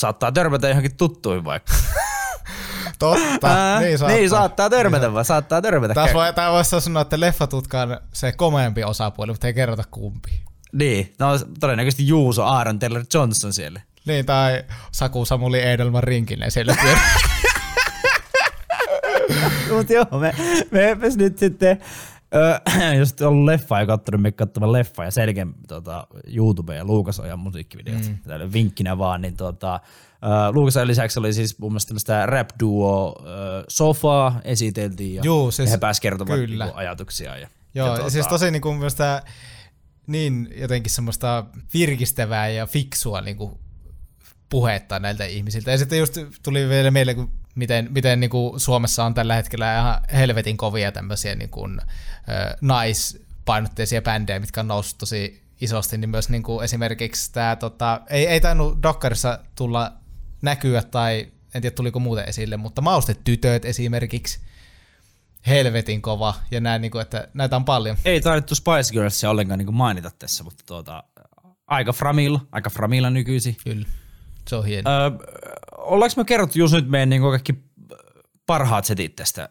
saattaa 0.00 0.32
törmätä 0.32 0.68
johonkin 0.68 0.96
tuttuihin 0.96 1.44
vaikka. 1.44 1.72
Totta, 2.98 3.48
Ää, 3.48 3.80
niin 3.80 3.98
saattaa. 3.98 4.16
niin 4.16 4.30
saattaa 4.30 4.70
törmätä 4.70 5.12
vaan, 5.12 5.24
saattaa 5.24 5.62
törmätä. 5.62 5.94
Taas 5.94 6.14
voi, 6.14 6.32
tai 6.32 6.52
voisi 6.52 6.80
sanoa, 6.80 7.02
että 7.02 7.20
leffatutka 7.20 7.82
on 7.82 8.00
se 8.12 8.32
komeampi 8.32 8.84
osapuoli, 8.84 9.32
mutta 9.32 9.46
ei 9.46 9.54
kerrota 9.54 9.84
kumpi. 9.90 10.42
Niin, 10.72 11.14
no 11.18 11.26
todennäköisesti 11.60 12.08
Juuso 12.08 12.44
Aaron 12.44 12.78
Taylor 12.78 13.04
Johnson 13.14 13.52
siellä. 13.52 13.80
Niin, 14.06 14.26
tai 14.26 14.64
Saku 14.92 15.24
Samuli 15.24 15.62
Edelman 15.62 16.02
Rinkinen 16.02 16.50
siellä 16.50 16.76
pyörii. 16.82 17.02
Mut 19.72 19.90
joo, 19.90 20.20
me, 20.20 20.34
me 20.70 20.94
me 20.94 21.08
nyt 21.16 21.38
sitten, 21.38 21.80
jos 22.98 23.12
et 23.12 23.20
ollut 23.20 23.44
leffa 23.44 23.80
ja 23.80 23.86
katsonut, 23.86 24.22
me 24.22 24.32
katsomaan 24.32 24.72
leffa 24.72 25.04
ja 25.04 25.10
selkeän 25.10 25.54
tota, 25.68 26.06
YouTube 26.26 26.76
ja 26.76 26.84
Luukas 26.84 27.20
Ojan 27.20 27.38
musiikkivideot. 27.38 28.08
Mm. 28.08 28.18
Täällä 28.18 28.52
vinkkinä 28.52 28.98
vaan, 28.98 29.20
niin 29.20 29.36
tota, 29.36 29.80
Uh, 30.24 30.54
Luukas 30.54 30.76
lisäksi 30.76 31.18
oli 31.18 31.32
siis 31.32 31.58
mun 31.58 31.72
mielestä 31.72 31.88
tämmöistä 31.88 32.26
rap 32.26 32.50
duo 32.60 33.16
uh, 33.18 33.24
Sofaa 33.68 34.40
esiteltiin 34.44 35.14
ja, 35.14 35.22
Juu, 35.24 35.50
siis, 35.50 35.70
he 35.70 35.78
pääsivät 35.78 36.02
kertomaan 36.02 36.38
kyllä. 36.38 36.64
niinku, 36.64 36.78
ajatuksia. 36.78 37.36
Ja, 37.36 37.48
Joo, 37.74 37.88
ja, 37.88 37.96
tota, 37.96 38.10
siis 38.10 38.26
tosi 38.26 38.50
niin 38.50 38.62
kuin 38.62 38.76
mielestä 38.76 39.22
niin 40.06 40.48
jotenkin 40.56 40.92
semmoista 40.92 41.44
virkistävää 41.74 42.48
ja 42.48 42.66
fiksua 42.66 43.20
niin 43.20 43.36
kuin 43.36 43.58
puhetta 44.48 44.98
näiltä 44.98 45.24
ihmisiltä. 45.24 45.70
Ja 45.70 45.78
sitten 45.78 45.98
just 45.98 46.18
tuli 46.42 46.68
vielä 46.68 46.90
meille, 46.90 47.14
kun 47.14 47.39
miten, 47.60 47.88
miten 47.90 48.20
niin 48.20 48.30
kuin 48.30 48.60
Suomessa 48.60 49.04
on 49.04 49.14
tällä 49.14 49.34
hetkellä 49.34 49.78
ihan 49.78 50.00
helvetin 50.12 50.56
kovia 50.56 50.92
tämmöisiä 50.92 51.34
niin 51.34 51.50
kuin, 51.50 51.80
äh, 51.80 52.56
naispainotteisia 52.60 54.02
bändejä, 54.02 54.40
mitkä 54.40 54.60
on 54.60 54.68
noussut 54.68 54.98
tosi 54.98 55.42
isosti, 55.60 55.98
niin 55.98 56.10
myös 56.10 56.28
niin 56.28 56.42
kuin 56.42 56.64
esimerkiksi 56.64 57.32
tämä, 57.32 57.56
tota, 57.56 58.00
ei, 58.10 58.26
ei 58.26 58.40
tainnut 58.40 58.82
Dokkarissa 58.82 59.38
tulla 59.54 59.92
näkyä 60.42 60.82
tai 60.82 61.32
en 61.54 61.62
tiedä 61.62 61.74
tuliko 61.74 61.98
muuten 61.98 62.28
esille, 62.28 62.56
mutta 62.56 62.80
maustetytöt 62.80 63.64
esimerkiksi, 63.64 64.40
helvetin 65.46 66.02
kova 66.02 66.34
ja 66.50 66.60
näin, 66.60 66.82
niin 66.82 66.90
kuin, 66.90 67.02
että 67.02 67.28
näitä 67.34 67.56
on 67.56 67.64
paljon. 67.64 67.96
Ei 68.04 68.20
tarvittu 68.20 68.54
Spice 68.54 68.92
Girlsia 68.92 69.30
ollenkaan 69.30 69.58
niin 69.58 69.74
mainita 69.74 70.10
tässä, 70.18 70.44
mutta 70.44 70.64
tuota, 70.66 71.04
aika 71.66 71.92
framilla, 71.92 72.40
aika 72.52 72.70
framilla 72.70 73.10
nykyisin. 73.10 73.56
Kyllä, 73.64 73.86
se 74.48 74.56
on 74.56 74.64
hieno. 74.64 74.90
Öö, 74.90 75.10
ollaanko 75.90 76.14
me 76.16 76.24
kerrottu 76.24 76.58
just 76.58 76.74
nyt 76.74 76.88
meidän 76.88 77.10
niin 77.10 77.22
kaikki 77.22 77.54
parhaat 78.46 78.84
setit 78.84 79.16
tästä, 79.16 79.48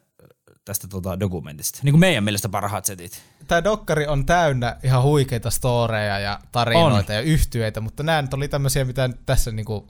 tästä 0.65 0.87
tota 0.87 1.19
dokumentista? 1.19 1.79
Niin 1.83 1.93
kuin 1.93 1.99
meidän 1.99 2.23
mielestä 2.23 2.49
parhaat 2.49 2.85
setit. 2.85 3.21
Tämä 3.47 3.63
dokkari 3.63 4.07
on 4.07 4.25
täynnä 4.25 4.77
ihan 4.83 5.03
huikeita 5.03 5.49
storeja 5.49 6.19
ja 6.19 6.39
tarinoita 6.51 7.13
on. 7.13 7.15
ja 7.15 7.21
yhtyeitä, 7.21 7.81
mutta 7.81 8.03
nämä 8.03 8.21
nyt 8.21 8.33
oli 8.33 8.47
tämmöisiä, 8.47 8.85
mitä 8.85 9.09
tässä 9.25 9.51
niinku 9.51 9.87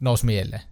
nousi 0.00 0.26
mieleen. 0.26 0.62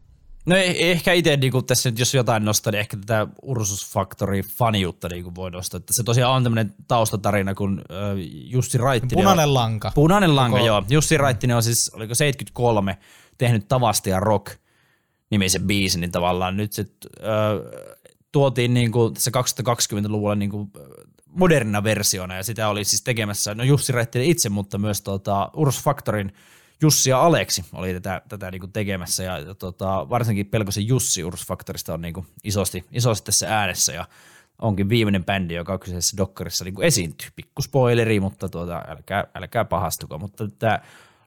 No 0.46 0.56
ei, 0.56 0.90
ehkä 0.90 1.12
itse 1.12 1.36
niin 1.36 1.66
tässä 1.66 1.90
nyt, 1.90 1.98
jos 1.98 2.14
jotain 2.14 2.44
nostaa, 2.44 2.70
niin 2.70 2.80
ehkä 2.80 2.96
tätä 2.96 3.26
Ursus 3.42 3.90
Factory 3.90 4.42
faniutta 4.42 5.08
niin 5.08 5.34
voi 5.34 5.50
nostaa. 5.50 5.78
Että 5.78 5.92
se 5.92 6.02
tosiaan 6.02 6.32
on 6.32 6.42
tämmöinen 6.42 6.74
taustatarina, 6.88 7.54
kun 7.54 7.82
äh, 7.90 7.96
Jussi 8.44 8.78
Raittinen... 8.78 9.22
Punainen 9.22 9.48
on, 9.48 9.54
lanka. 9.54 9.92
Punainen 9.94 10.36
lanka, 10.36 10.56
Koko... 10.56 10.66
joo. 10.66 10.84
Jussi 10.90 11.16
Raittinen 11.16 11.56
on 11.56 11.62
siis, 11.62 11.90
oliko 11.94 12.14
73, 12.14 12.98
tehnyt 13.38 13.68
Tavastia 13.68 14.20
Rock 14.20 14.56
nimisen 15.30 15.62
biisin, 15.62 16.00
niin 16.00 16.12
tavallaan 16.12 16.56
nyt 16.56 16.72
se 16.72 16.86
äh, 17.06 17.82
tuotiin 18.32 18.74
niin 18.74 18.92
kuin 18.92 19.14
tässä 19.14 19.30
2020-luvulla 19.30 20.34
niin 20.34 20.50
kuin 20.50 20.72
modernina 21.26 21.84
versiona, 21.84 22.36
ja 22.36 22.42
sitä 22.42 22.68
oli 22.68 22.84
siis 22.84 23.02
tekemässä, 23.02 23.54
no 23.54 23.64
Jussi 23.64 23.92
Raittinen 23.92 24.28
itse, 24.28 24.48
mutta 24.48 24.78
myös 24.78 25.02
tota, 25.02 25.50
Ursus 25.56 25.84
Factorin 25.84 26.32
Jussi 26.82 27.10
ja 27.10 27.22
Aleksi 27.22 27.64
oli 27.72 27.94
tätä, 27.94 28.22
tätä 28.28 28.50
niinku 28.50 28.66
tekemässä 28.66 29.22
ja, 29.22 29.38
ja 29.38 29.54
tota, 29.54 30.08
varsinkin 30.10 30.46
pelkosen 30.46 30.88
Jussi 30.88 31.24
Urs 31.24 31.46
Factorista 31.46 31.94
on 31.94 32.00
niinku 32.00 32.26
isosti, 32.44 32.84
isosti 32.92 33.26
tässä 33.26 33.58
äänessä 33.58 33.92
ja 33.92 34.04
onkin 34.58 34.88
viimeinen 34.88 35.24
bändi, 35.24 35.54
joka 35.54 35.78
kyseisessä 35.78 36.16
dokkarissa 36.16 36.64
niinku 36.64 36.82
esiintyy. 36.82 37.28
Pikku 37.36 37.62
spoileri, 37.62 38.20
mutta 38.20 38.48
tuota, 38.48 38.82
älkää, 38.88 39.24
älkää 39.34 39.64
pahastuko. 39.64 40.18
Mutta 40.18 40.48
tämä 40.58 40.80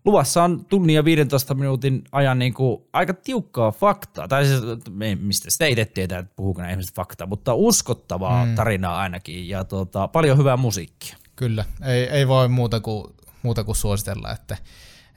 luvassa 0.06 0.43
on 0.43 0.66
tunnin 0.66 0.95
ja 0.95 1.06
15 1.06 1.53
minuutin 1.53 2.03
ajan 2.12 2.39
niinku 2.39 2.89
aika 2.93 3.14
tiukkaa 3.14 3.72
faktaa. 3.72 4.28
Tai 4.28 4.45
siis, 4.45 4.62
mistä 5.20 5.51
sitä 5.51 5.66
itse 5.66 5.86
tietää, 5.86 6.20
että 6.20 6.34
puhuuko 6.36 6.62
nämä 6.62 6.72
ihmiset 6.72 6.95
faktaa, 6.95 7.28
mutta 7.28 7.53
uskottavaa 7.53 8.45
mm. 8.45 8.56
tarinaa 8.56 8.97
ainakin 8.97 9.49
ja 9.49 9.64
tuota, 9.64 10.08
paljon 10.08 10.38
hyvää 10.38 10.58
musiikkia. 10.58 11.18
Kyllä, 11.36 11.66
ei, 11.86 12.03
ei 12.03 12.28
voi 12.28 12.47
muuta 12.47 12.80
kuin, 12.80 13.14
muuta 13.43 13.64
kuin 13.64 13.76
suositella, 13.76 14.32
että 14.32 14.58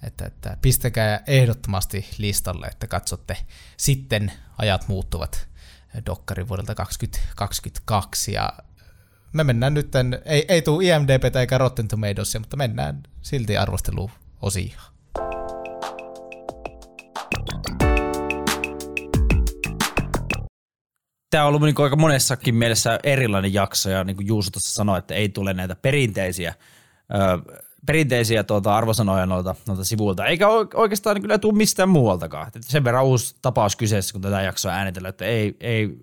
että, 0.03 0.27
että 0.27 0.57
pistäkää 0.63 1.23
ehdottomasti 1.27 2.07
listalle, 2.19 2.67
että 2.67 2.87
katsotte 2.87 3.37
sitten 3.77 4.33
ajat 4.59 4.89
muuttuvat 4.89 5.49
Dokkari 6.07 6.49
vuodelta 6.49 6.75
2022 6.75 8.33
ja 8.33 8.53
me 9.33 9.45
mennään 9.45 9.75
nyt, 9.75 9.93
ei, 10.25 10.45
ei 10.49 10.63
tule 10.63 10.85
IMDB 10.85 11.37
eikä 11.37 11.59
Rotten 11.59 11.89
Tomatoes, 11.89 12.39
mutta 12.39 12.57
mennään 12.57 13.03
silti 13.23 13.57
arvosteluosioon. 14.43 14.99
Tämä 21.31 21.45
on 21.45 21.49
ollut 21.49 21.63
niin 21.63 21.75
aika 21.83 21.97
monessakin 21.97 22.55
mielessä 22.55 22.99
erilainen 23.03 23.55
jakso, 23.55 23.91
ja 23.91 24.05
niin 24.05 24.17
kuin 24.17 24.27
Juuso 24.27 24.51
tuossa 24.51 24.75
sanoi, 24.75 24.99
että 24.99 25.15
ei 25.15 25.29
tule 25.29 25.55
näitä 25.55 25.77
perinteisiä 25.77 26.55
perinteisiä 27.87 28.45
tuota, 28.45 28.77
arvosanoja 28.77 29.27
noilta, 29.27 29.55
noilta 29.67 29.85
sivuilta, 29.85 30.27
eikä 30.27 30.49
oikeastaan 30.75 31.21
kyllä 31.21 31.39
tule 31.39 31.57
mistään 31.57 31.89
muualtakaan. 31.89 32.51
Sen 32.61 32.85
verran 32.85 33.05
uusi 33.05 33.37
tapaus 33.43 33.77
kyseessä, 33.77 34.13
kun 34.13 34.23
tätä 34.23 34.43
jaksoa 34.43 34.73
äänitellä, 34.73 35.09
että 35.09 35.25
ei, 35.25 35.57
ei 35.61 35.97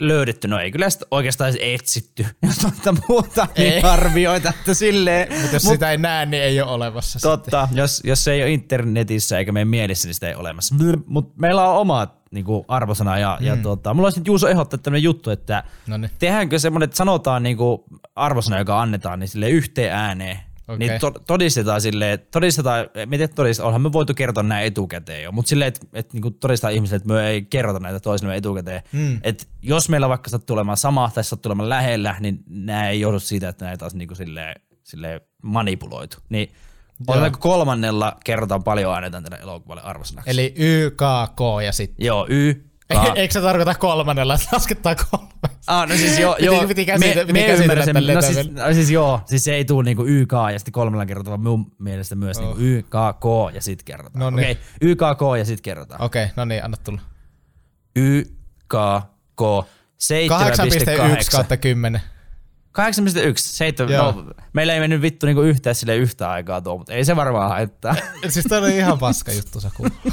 löydetty, 0.00 0.48
no 0.48 0.58
ei 0.58 0.70
kyllä 0.72 0.90
sitä 0.90 1.06
oikeastaan 1.10 1.50
edes 1.50 1.60
etsitty, 1.62 2.26
jos 2.46 2.62
noita 2.62 2.94
muuta 3.08 3.48
niin 3.58 3.84
arvioita, 3.84 4.48
että 4.48 4.74
silleen. 4.74 5.32
Mutta 5.40 5.56
jos 5.56 5.64
Mut, 5.64 5.72
sitä 5.72 5.90
ei 5.90 5.98
näe, 5.98 6.26
niin 6.26 6.42
ei 6.42 6.60
ole 6.60 6.70
olemassa 6.70 7.18
Totta, 7.20 7.66
sitten. 7.66 7.82
jos, 7.82 8.02
jos 8.04 8.24
se 8.24 8.32
ei 8.32 8.42
ole 8.42 8.50
internetissä 8.50 9.38
eikä 9.38 9.52
meidän 9.52 9.68
mielessä, 9.68 10.08
niin 10.08 10.14
sitä 10.14 10.28
ei 10.28 10.34
ole 10.34 10.40
olemassa. 10.40 10.74
Mutta 11.06 11.34
meillä 11.40 11.68
on 11.68 11.76
omat 11.76 12.24
niin 12.30 12.44
kuin 12.44 12.64
arvosana 12.68 13.18
ja, 13.18 13.36
mm. 13.40 13.46
ja 13.46 13.56
tota, 13.56 13.94
mulla 13.94 14.06
olisi 14.06 14.20
nyt 14.20 14.26
Juuso 14.26 14.48
ehdottaa 14.48 14.78
tämmöinen 14.78 15.02
juttu, 15.02 15.30
että 15.30 15.64
Noniin. 15.86 16.10
tehdäänkö 16.18 16.58
semmoinen, 16.58 16.84
että 16.84 16.96
sanotaan 16.96 17.42
niin 17.42 17.56
kuin 17.56 17.78
arvosana, 18.16 18.58
joka 18.58 18.80
annetaan, 18.80 19.20
niin 19.20 19.28
sille 19.28 19.50
yhteen 19.50 19.92
ääneen, 19.92 20.38
Okay. 20.68 20.78
Niin 20.78 21.00
to, 21.00 21.10
todistetaan 21.10 21.80
silleen, 21.80 22.18
todistetaan, 22.30 22.86
miten 23.06 23.34
todistetaan, 23.34 23.66
onhan 23.66 23.82
me 23.82 23.92
voitu 23.92 24.14
kertoa 24.14 24.42
nämä 24.42 24.60
etukäteen 24.60 25.22
jo, 25.22 25.32
mutta 25.32 25.48
silleen, 25.48 25.68
että 25.68 25.80
et, 25.92 26.12
niinku 26.12 26.30
todistetaan 26.30 26.74
ihmisille, 26.74 26.96
että 26.96 27.08
me 27.08 27.28
ei 27.28 27.42
kerrota 27.42 27.80
näitä 27.80 28.00
toisille 28.00 28.36
etukäteen. 28.36 28.82
Mm. 28.92 29.20
Et 29.22 29.48
jos 29.62 29.88
meillä 29.88 30.08
vaikka 30.08 30.30
sattuu 30.30 30.54
olemaan 30.54 30.76
sama 30.76 31.10
tai 31.14 31.24
sattuu 31.24 31.50
olemaan 31.50 31.68
lähellä, 31.68 32.16
niin 32.20 32.38
nämä 32.46 32.88
ei 32.88 33.00
johdu 33.00 33.20
siitä, 33.20 33.48
että 33.48 33.64
näitä 33.64 33.84
olisi 33.84 33.98
niinku 33.98 34.14
silleen, 34.14 34.60
silleen 34.82 35.20
manipuloitu. 35.42 36.16
Niin 36.28 36.52
Oletko 37.06 37.38
kolmannella 37.38 38.16
kerrotaan 38.24 38.64
paljon 38.64 38.94
annetaan 38.94 39.22
tänne 39.22 39.38
elokuvalle 39.38 39.82
arvosanaksi? 39.82 40.30
Eli 40.30 40.54
YKK 40.56 41.40
ja 41.64 41.72
sitten... 41.72 42.06
Joo, 42.06 42.26
Y, 42.30 42.54
Ka- 42.92 43.12
Eikö 43.14 43.32
se 43.32 43.40
tarkoita 43.40 43.74
kolmannella, 43.74 44.34
että 44.34 44.46
laskettaa 44.52 44.94
kolme? 44.94 45.28
Ah, 45.66 45.88
no 45.88 45.96
siis 45.96 46.18
joo, 46.18 46.36
joo. 46.38 46.68
Piti, 46.68 46.84
käsitä, 46.84 47.24
me, 47.24 47.32
me 47.32 47.46
ymmärrän 47.46 47.84
sen. 47.84 47.94
No 47.94 48.22
siis, 48.22 48.50
no 48.50 48.74
siis 48.74 48.90
joo, 48.90 49.20
siis 49.26 49.44
se 49.44 49.54
ei 49.54 49.64
tule 49.64 49.84
niinku 49.84 50.04
YK 50.06 50.32
ja 50.52 50.58
sitten 50.58 50.72
kolmella 50.72 51.06
kerrotaan, 51.06 51.30
vaan 51.30 51.58
mun 51.58 51.72
mielestä 51.78 52.14
myös 52.14 52.38
oh. 52.38 52.44
niinku 52.44 52.60
YKK 52.60 53.54
ja 53.54 53.62
sitten 53.62 53.84
kerrotaan. 53.84 54.20
No 54.20 54.30
niin. 54.30 54.38
Okei, 54.40 54.52
okay, 54.52 54.64
YKK 54.80 55.38
ja 55.38 55.44
sitten 55.44 55.62
kerrotaan. 55.62 56.02
Okei, 56.02 56.24
okay, 56.24 56.34
no 56.36 56.44
niin, 56.44 56.64
anna 56.64 56.76
tulla. 56.76 57.00
YKK 57.96 59.42
7,8. 59.42 59.66
8,1 61.18 61.30
kautta 61.32 61.56
10. 61.56 62.00
8,1, 62.00 63.34
7, 63.36 63.92
no, 63.92 64.24
meillä 64.52 64.74
ei 64.74 64.80
mennyt 64.80 65.02
vittu 65.02 65.26
niinku 65.26 65.42
yhtään 65.42 65.74
sille 65.74 65.96
yhtä 65.96 66.30
aikaa 66.30 66.60
tuo, 66.60 66.78
mutta 66.78 66.92
ei 66.92 67.04
se 67.04 67.16
varmaan 67.16 67.48
haittaa. 67.48 67.94
siis 68.28 68.46
toi 68.48 68.58
oli 68.58 68.76
ihan 68.76 68.98
paska 68.98 69.32
juttu, 69.32 69.60
Saku. 69.60 69.86
ei, 69.86 70.12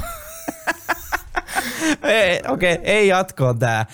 okei, 2.48 2.72
okay, 2.74 2.84
ei 2.84 3.08
jatkoon 3.08 3.58
tää. 3.58 3.86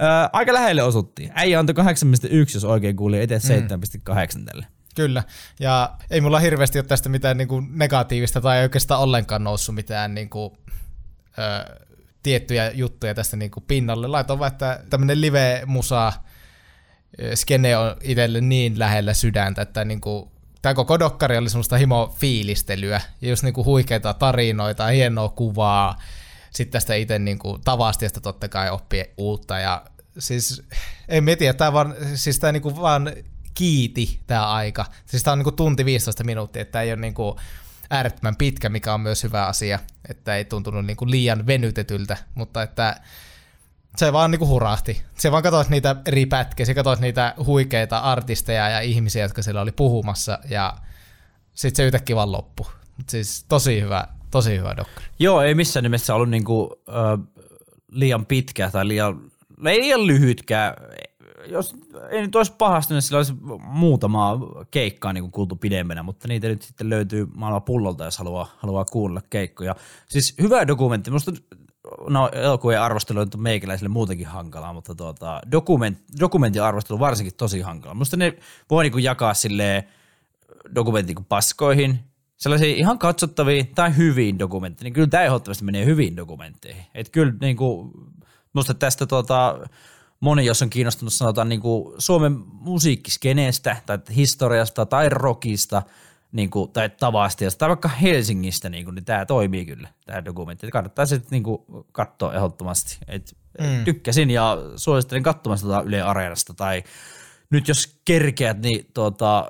Ää, 0.00 0.30
aika 0.32 0.52
lähelle 0.52 0.82
osuttiin. 0.82 1.32
Äijä 1.34 1.58
antoi 1.58 1.74
8,1, 1.84 2.54
jos 2.54 2.64
oikein 2.64 2.96
kuuli, 2.96 3.20
eteen 3.20 3.40
7,8 3.40 4.44
tälle. 4.44 4.66
Kyllä, 4.94 5.22
ja 5.60 5.96
ei 6.10 6.20
mulla 6.20 6.38
hirveästi 6.38 6.78
ole 6.78 6.86
tästä 6.86 7.08
mitään 7.08 7.36
niin 7.36 7.48
kuin 7.48 7.68
negatiivista 7.78 8.40
tai 8.40 8.56
ei 8.56 8.62
oikeastaan 8.62 9.00
ollenkaan 9.00 9.44
noussut 9.44 9.74
mitään 9.74 10.14
niin 10.14 10.30
kuin, 10.30 10.52
ö, 11.38 11.76
tiettyjä 12.22 12.70
juttuja 12.70 13.14
tästä 13.14 13.36
niin 13.36 13.50
kuin 13.50 13.64
pinnalle. 13.68 14.06
Laitoin 14.06 14.38
vaan, 14.38 14.52
että 14.52 14.80
tämmöinen 14.90 15.20
live-musa 15.20 16.12
ö, 17.22 17.36
skene 17.36 17.76
on 17.76 17.96
itselle 18.02 18.40
niin 18.40 18.78
lähellä 18.78 19.14
sydäntä, 19.14 19.62
että 19.62 19.84
niin 19.84 20.00
kuin, 20.00 20.30
tämä 20.62 20.74
koko 20.74 20.98
dokkari 20.98 21.36
oli 21.36 21.50
semmoista 21.50 21.76
himo-fiilistelyä, 21.76 23.00
ja 23.20 23.28
just 23.28 23.42
niin 23.42 23.54
kuin 23.54 23.64
huikeita 23.64 24.14
tarinoita, 24.14 24.86
hienoa 24.86 25.28
kuvaa, 25.28 25.98
sitten 26.56 26.72
tästä 26.72 26.94
itse 26.94 27.18
niin 27.18 27.38
kuin, 27.38 27.60
tavasta, 27.60 28.20
totta 28.22 28.48
kai 28.48 28.70
oppii 28.70 29.04
uutta, 29.16 29.58
ja 29.58 29.84
siis 30.18 30.62
en 31.08 31.24
mä 31.24 31.36
tiedä, 31.36 31.54
tämä 31.54 31.72
vaan, 31.72 31.94
siis 32.14 32.38
tämä 32.38 32.52
niin 32.52 32.62
kuin 32.62 32.80
vaan 32.80 33.12
kiiti 33.54 34.20
tämä 34.26 34.52
aika. 34.52 34.86
Siis 35.06 35.22
tämä 35.22 35.32
on 35.32 35.38
niinku 35.38 35.52
tunti 35.52 35.84
15 35.84 36.24
minuuttia, 36.24 36.62
että 36.62 36.82
ei 36.82 36.90
ole 36.92 37.00
niinku 37.00 37.36
äärettömän 37.90 38.36
pitkä, 38.36 38.68
mikä 38.68 38.94
on 38.94 39.00
myös 39.00 39.22
hyvä 39.22 39.46
asia, 39.46 39.78
että 40.08 40.36
ei 40.36 40.44
tuntunut 40.44 40.86
niinku 40.86 41.10
liian 41.10 41.46
venytetyltä, 41.46 42.16
mutta 42.34 42.62
että 42.62 43.00
se 43.96 44.12
vaan 44.12 44.30
niinku 44.30 44.46
hurahti. 44.46 45.02
Se 45.18 45.32
vaan 45.32 45.42
katsoit 45.42 45.68
niitä 45.68 45.96
eri 46.06 46.26
pätkiä, 46.26 46.66
se 46.66 46.74
katsoit 46.74 47.00
niitä 47.00 47.34
huikeita 47.46 47.98
artisteja 47.98 48.68
ja 48.68 48.80
ihmisiä, 48.80 49.22
jotka 49.22 49.42
siellä 49.42 49.60
oli 49.60 49.72
puhumassa, 49.72 50.38
ja 50.48 50.76
sitten 51.54 51.76
se 51.76 51.86
yhtäkkiä 51.86 52.16
vaan 52.16 52.32
loppu. 52.32 52.66
Mut 52.96 53.08
siis 53.08 53.44
tosi 53.48 53.80
hyvä, 53.80 54.08
tosi 54.36 54.58
hyvä 54.58 54.76
dokkari. 54.76 55.06
Joo, 55.18 55.42
ei 55.42 55.54
missään 55.54 55.82
nimessä 55.82 56.14
ollut 56.14 56.30
niinku, 56.30 56.82
ö, 56.88 56.92
liian 57.90 58.26
pitkä 58.26 58.70
tai 58.70 58.88
liian, 58.88 59.20
ei 59.66 59.80
liian 59.80 60.06
lyhytkään 60.06 60.74
jos 61.48 61.74
ei 62.10 62.20
nyt 62.22 62.36
olisi 62.36 62.52
pahasti, 62.58 62.94
niin 62.94 63.02
sillä 63.02 63.16
olisi 63.16 63.34
muutama 63.60 64.38
keikkaa 64.70 65.12
niin 65.12 65.30
kuultu 65.30 65.56
pidemmänä, 65.56 66.02
mutta 66.02 66.28
niitä 66.28 66.48
nyt 66.48 66.62
sitten 66.62 66.90
löytyy 66.90 67.28
maailman 67.34 67.62
pullolta, 67.62 68.04
jos 68.04 68.18
haluaa, 68.18 68.48
haluaa 68.58 68.84
kuulla 68.84 69.22
keikkoja. 69.30 69.74
Siis 70.08 70.34
hyvä 70.40 70.66
dokumentti, 70.66 71.10
minusta 71.10 71.32
no 72.08 72.28
elokuvien 72.28 72.80
arvostelu 72.80 73.18
on 73.18 73.28
meikäläisille 73.36 73.88
muutenkin 73.88 74.26
hankalaa, 74.26 74.72
mutta 74.72 74.94
tuota, 74.94 75.40
dokument, 75.52 75.98
dokumentin 76.20 76.62
arvostelu 76.62 76.98
varsinkin 76.98 77.34
tosi 77.36 77.60
hankalaa. 77.60 77.94
Minusta 77.94 78.16
ne 78.16 78.36
voi 78.70 78.90
niin 78.90 79.04
jakaa 79.04 79.34
silleen 79.34 79.82
dokumentin 80.74 81.24
paskoihin, 81.24 82.00
sellaisia 82.36 82.76
ihan 82.76 82.98
katsottaviin 82.98 83.66
tai 83.74 83.96
hyviin 83.96 84.38
dokumentteihin, 84.38 84.84
niin 84.84 84.94
kyllä 84.94 85.08
tämä 85.08 85.24
ehdottomasti 85.24 85.64
menee 85.64 85.84
hyviin 85.84 86.16
dokumentteihin. 86.16 86.84
Että 86.94 87.12
kyllä 87.12 87.32
niin 87.40 87.56
kuin, 87.56 87.92
musta 88.52 88.74
tästä 88.74 89.06
tuota, 89.06 89.68
moni, 90.20 90.46
jos 90.46 90.62
on 90.62 90.70
kiinnostunut 90.70 91.12
sanotaan 91.12 91.48
niin 91.48 91.60
kuin 91.60 91.94
Suomen 91.98 92.32
musiikkiskeneestä 92.46 93.76
tai 93.86 93.98
historiasta 94.16 94.86
tai 94.86 95.08
rockista 95.08 95.82
niin 96.32 96.50
kuin, 96.50 96.70
tai 96.70 96.90
tavasta 96.90 97.44
tai 97.58 97.68
vaikka 97.68 97.88
Helsingistä, 97.88 98.68
niin, 98.68 98.84
kuin, 98.84 98.94
niin 98.94 99.04
tämä 99.04 99.26
toimii 99.26 99.66
kyllä, 99.66 99.88
tämä 100.06 100.24
dokumentti. 100.24 100.70
Kannattaa 100.70 101.06
sitten 101.06 101.30
niin 101.30 101.42
kuin, 101.42 101.62
katsoa 101.92 102.34
ehdottomasti. 102.34 102.98
Et 103.08 103.36
mm. 103.60 103.84
Tykkäsin 103.84 104.30
ja 104.30 104.58
suosittelen 104.76 105.22
katsomasta 105.22 105.66
tuota 105.66 105.82
Yle 105.82 106.02
Areenasta 106.02 106.54
tai 106.54 106.82
nyt 107.50 107.68
jos 107.68 107.98
kerkeät, 108.04 108.62
niin 108.62 108.86
tuota, 108.94 109.46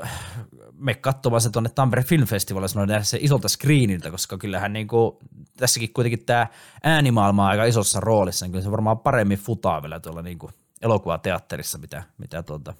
me 0.78 0.94
katsomaan 0.94 1.40
se 1.40 1.50
tuonne 1.50 1.70
Tampere 1.74 2.02
Film 2.02 2.26
Festivalissa 2.26 2.86
nähdä 2.86 3.02
se 3.02 3.18
isolta 3.20 3.48
screeniltä, 3.48 4.10
koska 4.10 4.38
kyllähän 4.38 4.72
niin 4.72 4.88
kuin, 4.88 5.16
tässäkin 5.56 5.92
kuitenkin 5.92 6.26
tämä 6.26 6.46
äänimaailma 6.82 7.42
on 7.42 7.48
aika 7.48 7.64
isossa 7.64 8.00
roolissa, 8.00 8.44
niin 8.44 8.52
kyllä 8.52 8.64
se 8.64 8.70
varmaan 8.70 8.98
paremmin 8.98 9.38
futaa 9.38 9.82
vielä 9.82 10.00
tuolla 10.00 10.22
niin 10.22 10.38
kuin 10.38 10.52
elokuvateatterissa, 10.82 11.78
mitä, 11.78 12.02
mitä 12.18 12.42
tuota, 12.42 12.74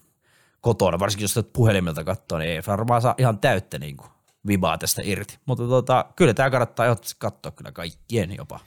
kotona, 0.60 0.98
varsinkin 0.98 1.24
jos 1.24 1.46
puhelimilta 1.52 2.04
katsoo, 2.04 2.38
niin 2.38 2.50
ei 2.50 2.62
varmaan 2.66 3.02
saa 3.02 3.14
ihan 3.18 3.38
täyttä 3.38 3.78
niin 3.78 3.96
kuin, 3.96 4.10
vibaa 4.46 4.78
tästä 4.78 5.02
irti. 5.04 5.38
Mutta 5.46 5.64
tuota, 5.64 6.04
kyllä 6.16 6.34
tämä 6.34 6.50
kannattaa 6.50 6.96
katsoa 7.18 7.52
kyllä 7.52 7.72
kaikkien 7.72 8.36
jopa. 8.36 8.60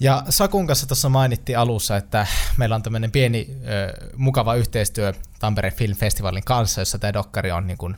Ja 0.00 0.22
Sakun 0.28 0.66
kanssa 0.66 0.86
tuossa 0.86 1.08
mainittiin 1.08 1.58
alussa, 1.58 1.96
että 1.96 2.26
meillä 2.56 2.74
on 2.74 2.82
tämmöinen 2.82 3.10
pieni 3.10 3.48
ö, 3.50 4.10
mukava 4.16 4.54
yhteistyö 4.54 5.12
Tampereen 5.38 5.74
Film 5.74 5.96
Festivalin 5.96 6.44
kanssa, 6.44 6.80
jossa 6.80 6.98
tämä 6.98 7.12
dokkari 7.12 7.50
on 7.52 7.66
niin 7.66 7.78
kuin, 7.78 7.96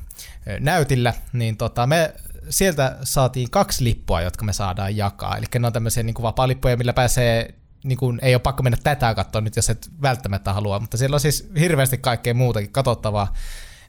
ö, 0.48 0.60
näytillä, 0.60 1.14
niin 1.32 1.56
tota, 1.56 1.86
me 1.86 2.14
sieltä 2.50 2.96
saatiin 3.02 3.50
kaksi 3.50 3.84
lippua, 3.84 4.20
jotka 4.20 4.44
me 4.44 4.52
saadaan 4.52 4.96
jakaa. 4.96 5.36
Eli 5.36 5.46
ne 5.58 5.66
on 5.66 5.72
tämmöisiä 5.72 6.02
niin 6.02 6.14
vapaa-lippuja, 6.22 6.76
millä 6.76 6.92
pääsee 6.92 7.54
niin 7.84 7.98
kuin, 7.98 8.18
ei 8.22 8.34
ole 8.34 8.42
pakko 8.42 8.62
mennä 8.62 8.78
tätä 8.82 9.14
katsoa 9.14 9.40
nyt, 9.40 9.56
jos 9.56 9.70
et 9.70 9.90
välttämättä 10.02 10.52
halua, 10.52 10.80
mutta 10.80 10.96
siellä 10.96 11.14
on 11.14 11.20
siis 11.20 11.50
hirveästi 11.58 11.98
kaikkea 11.98 12.34
muutakin 12.34 12.72
katsottavaa, 12.72 13.32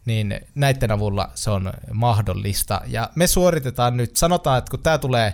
niin 0.06 0.40
näiden 0.56 0.92
avulla 0.92 1.30
se 1.36 1.52
on 1.52 1.74
mahdollista. 1.94 2.82
Ja 2.88 3.10
me 3.16 3.28
suoritetaan 3.28 3.98
nyt, 3.98 4.16
sanotaan, 4.16 4.58
että 4.58 4.72
kun 4.72 4.84
tämä 4.84 4.98
tulee 4.98 5.34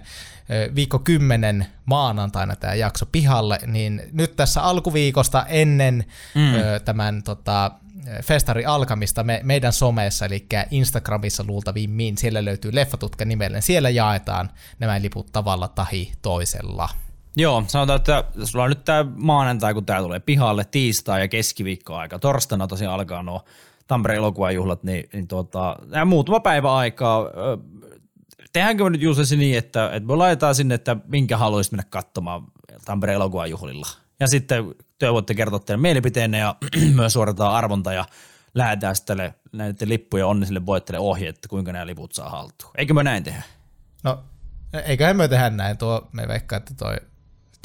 viikko 0.76 1.00
kymmenen 1.00 1.68
maanantaina 1.86 2.56
tämä 2.56 2.74
jakso 2.74 3.06
pihalle, 3.06 3.60
niin 3.68 4.02
nyt 4.12 4.36
tässä 4.36 4.62
alkuviikosta 4.62 5.46
ennen 5.46 6.06
mm. 6.36 6.52
tämän 6.86 7.24
tota, 7.24 7.72
festari 8.24 8.66
alkamista 8.66 9.24
me, 9.24 9.40
meidän 9.44 9.74
someessa, 9.74 10.26
eli 10.26 10.46
Instagramissa 10.72 11.44
luultavimmin, 11.48 12.18
siellä 12.18 12.46
löytyy 12.46 12.76
Leffatutka 12.76 13.26
nimellä, 13.26 13.62
siellä 13.62 13.90
jaetaan 13.90 14.50
nämä 14.80 15.02
liput 15.02 15.32
tavalla 15.32 15.68
tahi 15.68 16.12
toisella. 16.22 16.90
Joo, 17.36 17.64
sanotaan, 17.68 17.98
että 17.98 18.24
sulla 18.44 18.64
on 18.64 18.70
nyt 18.70 18.86
tämä 18.86 19.06
maanantai, 19.16 19.74
kun 19.74 19.86
tämä 19.86 20.02
tulee 20.02 20.20
pihalle, 20.20 20.66
tiistai 20.66 21.22
ja 21.22 21.28
keskiviikko 21.28 21.96
aika. 21.96 22.20
Torstaina 22.20 22.68
tosiaan 22.68 22.96
alkaa 22.96 23.24
nuo 23.24 23.46
Tampereen 23.88 24.18
elokuvajuhlat, 24.18 24.84
niin, 24.84 25.10
niin 25.14 25.28
tuota, 25.28 25.76
muutama 26.06 26.40
päivä 26.40 26.76
aikaa. 26.76 27.26
Tehdäänkö 28.54 28.84
me 28.84 28.90
nyt 28.90 29.02
Juusesi 29.02 29.38
niin, 29.38 29.58
että, 29.58 29.86
että 29.94 30.08
me 30.08 30.16
laitetaan 30.16 30.56
sinne, 30.56 30.76
että 30.76 30.98
minkä 31.08 31.38
haluaisit 31.38 31.72
mennä 31.72 31.84
katsomaan 31.90 32.44
Tampereen 32.86 33.16
elokuvajuhlilla. 33.16 33.88
Ja 34.20 34.28
sitten 34.28 34.76
te 35.00 35.14
voitte 35.14 35.34
kertoa 35.34 35.60
teidän 35.60 35.82
mielipiteenne 35.82 36.38
ja 36.38 36.56
myös 36.96 37.14
suoritetaan 37.14 37.56
arvonta 37.56 37.94
ja 37.94 38.06
lähdetään 38.54 38.96
sitten 38.96 39.34
näiden 39.52 39.90
lippujen 39.90 40.26
onnisille 40.26 40.66
voitteille 40.66 41.00
ohje, 41.00 41.30
että 41.30 41.50
kuinka 41.50 41.72
nämä 41.72 41.86
liput 41.86 42.14
saa 42.14 42.30
haltuun. 42.30 42.72
Eikö 42.78 42.94
me 42.94 43.04
näin 43.04 43.24
tehdä? 43.24 43.44
No, 44.04 44.24
eiköhän 44.86 45.18
me 45.18 45.28
tehdä 45.28 45.50
näin. 45.50 45.78
Tuo, 45.78 46.08
me 46.12 46.28
veikkaa, 46.28 46.58
että 46.58 46.74
toi 46.78 46.98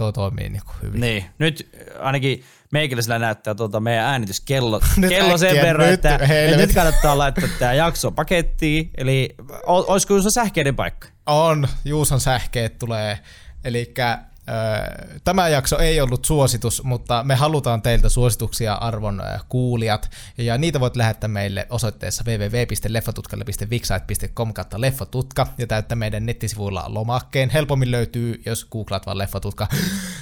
tuo 0.02 0.12
toimii 0.12 0.48
niin 0.48 0.62
kuin 0.66 0.76
hyvin. 0.82 1.00
Niin, 1.00 1.24
nyt 1.38 1.68
ainakin 2.00 2.44
meikäläisellä 2.72 3.18
näyttää 3.18 3.54
tuota 3.54 3.80
meidän 3.80 4.04
äänityskello 4.04 4.80
kello 5.08 5.38
sen 5.38 5.56
verran, 5.56 5.86
nyt, 5.86 5.94
että, 5.94 6.14
että, 6.14 6.56
nyt 6.56 6.74
kannattaa 6.74 7.18
laittaa 7.18 7.48
tämä 7.58 7.74
jakso 7.74 8.12
pakettiin. 8.12 8.90
Eli 8.96 9.34
olisiko 9.66 10.14
Juuson 10.14 10.32
sähkeiden 10.32 10.76
paikka? 10.76 11.08
On, 11.26 11.68
Juuson 11.84 12.20
sähkeet 12.20 12.78
tulee. 12.78 13.18
Eli 13.64 13.92
Tämä 15.24 15.48
jakso 15.48 15.78
ei 15.78 16.00
ollut 16.00 16.24
suositus, 16.24 16.82
mutta 16.82 17.24
me 17.24 17.34
halutaan 17.34 17.82
teiltä 17.82 18.08
suosituksia 18.08 18.74
arvon 18.74 19.22
kuulijat, 19.48 20.10
ja 20.38 20.58
niitä 20.58 20.80
voit 20.80 20.96
lähettää 20.96 21.28
meille 21.28 21.66
osoitteessa 21.70 22.24
www.leffatutkalle.vixite.com 22.26 24.52
kautta 24.52 24.80
leffatutka, 24.80 25.46
ja 25.58 25.66
täyttää 25.66 25.96
meidän 25.96 26.26
nettisivuilla 26.26 26.84
lomakkeen. 26.88 27.50
Helpommin 27.50 27.90
löytyy, 27.90 28.42
jos 28.46 28.64
googlaat 28.64 29.06
vaan 29.06 29.18
leffatutka. 29.18 29.68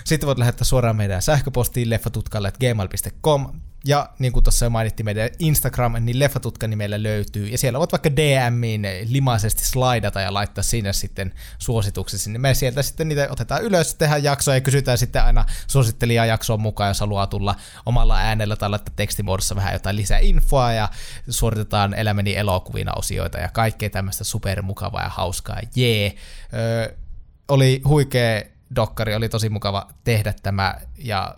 Sitten 0.04 0.26
voit 0.26 0.38
lähettää 0.38 0.64
suoraan 0.64 0.96
meidän 0.96 1.22
sähköpostiin 1.22 1.90
leffatutkalle.gmail.com, 1.90 3.46
ja 3.84 4.08
niin 4.18 4.32
kuin 4.32 4.44
tuossa 4.44 4.66
jo 4.66 4.70
mainittiin 4.70 5.04
meidän 5.04 5.30
Instagram, 5.38 5.92
niin 6.00 6.18
Leffatutka 6.18 6.68
nimellä 6.68 7.02
löytyy. 7.02 7.48
Ja 7.48 7.58
siellä 7.58 7.78
voit 7.78 7.92
vaikka 7.92 8.16
DMiin 8.16 8.86
limaisesti 9.08 9.64
slaidata 9.64 10.20
ja 10.20 10.34
laittaa 10.34 10.62
sinne 10.62 10.92
sitten 10.92 11.34
suosituksesi. 11.58 12.30
Niin 12.30 12.40
me 12.40 12.54
sieltä 12.54 12.82
sitten 12.82 13.08
niitä 13.08 13.28
otetaan 13.30 13.62
ylös, 13.62 13.94
tehdään 13.94 14.24
jaksoa 14.24 14.54
ja 14.54 14.60
kysytään 14.60 14.98
sitten 14.98 15.24
aina 15.24 15.44
suosittelijaa 15.66 16.26
jaksoon 16.26 16.60
mukaan, 16.60 16.90
jos 16.90 17.00
haluaa 17.00 17.26
tulla 17.26 17.54
omalla 17.86 18.16
äänellä 18.16 18.56
tai 18.56 18.70
laittaa 18.70 18.94
tekstimuodossa 18.96 19.56
vähän 19.56 19.72
jotain 19.72 19.96
lisää 19.96 20.18
infoa 20.18 20.72
ja 20.72 20.88
suoritetaan 21.28 21.94
elämäni 21.94 22.36
elokuvina 22.36 22.92
osioita 22.92 23.38
ja 23.38 23.48
kaikkea 23.48 23.90
tämmöistä 23.90 24.24
supermukavaa 24.24 25.02
ja 25.02 25.08
hauskaa. 25.08 25.60
Jee! 25.76 26.14
Öö, 26.54 26.96
oli 27.48 27.82
huikea 27.84 28.42
dokkari, 28.76 29.14
oli 29.14 29.28
tosi 29.28 29.48
mukava 29.48 29.88
tehdä 30.04 30.34
tämä 30.42 30.74
ja 30.98 31.34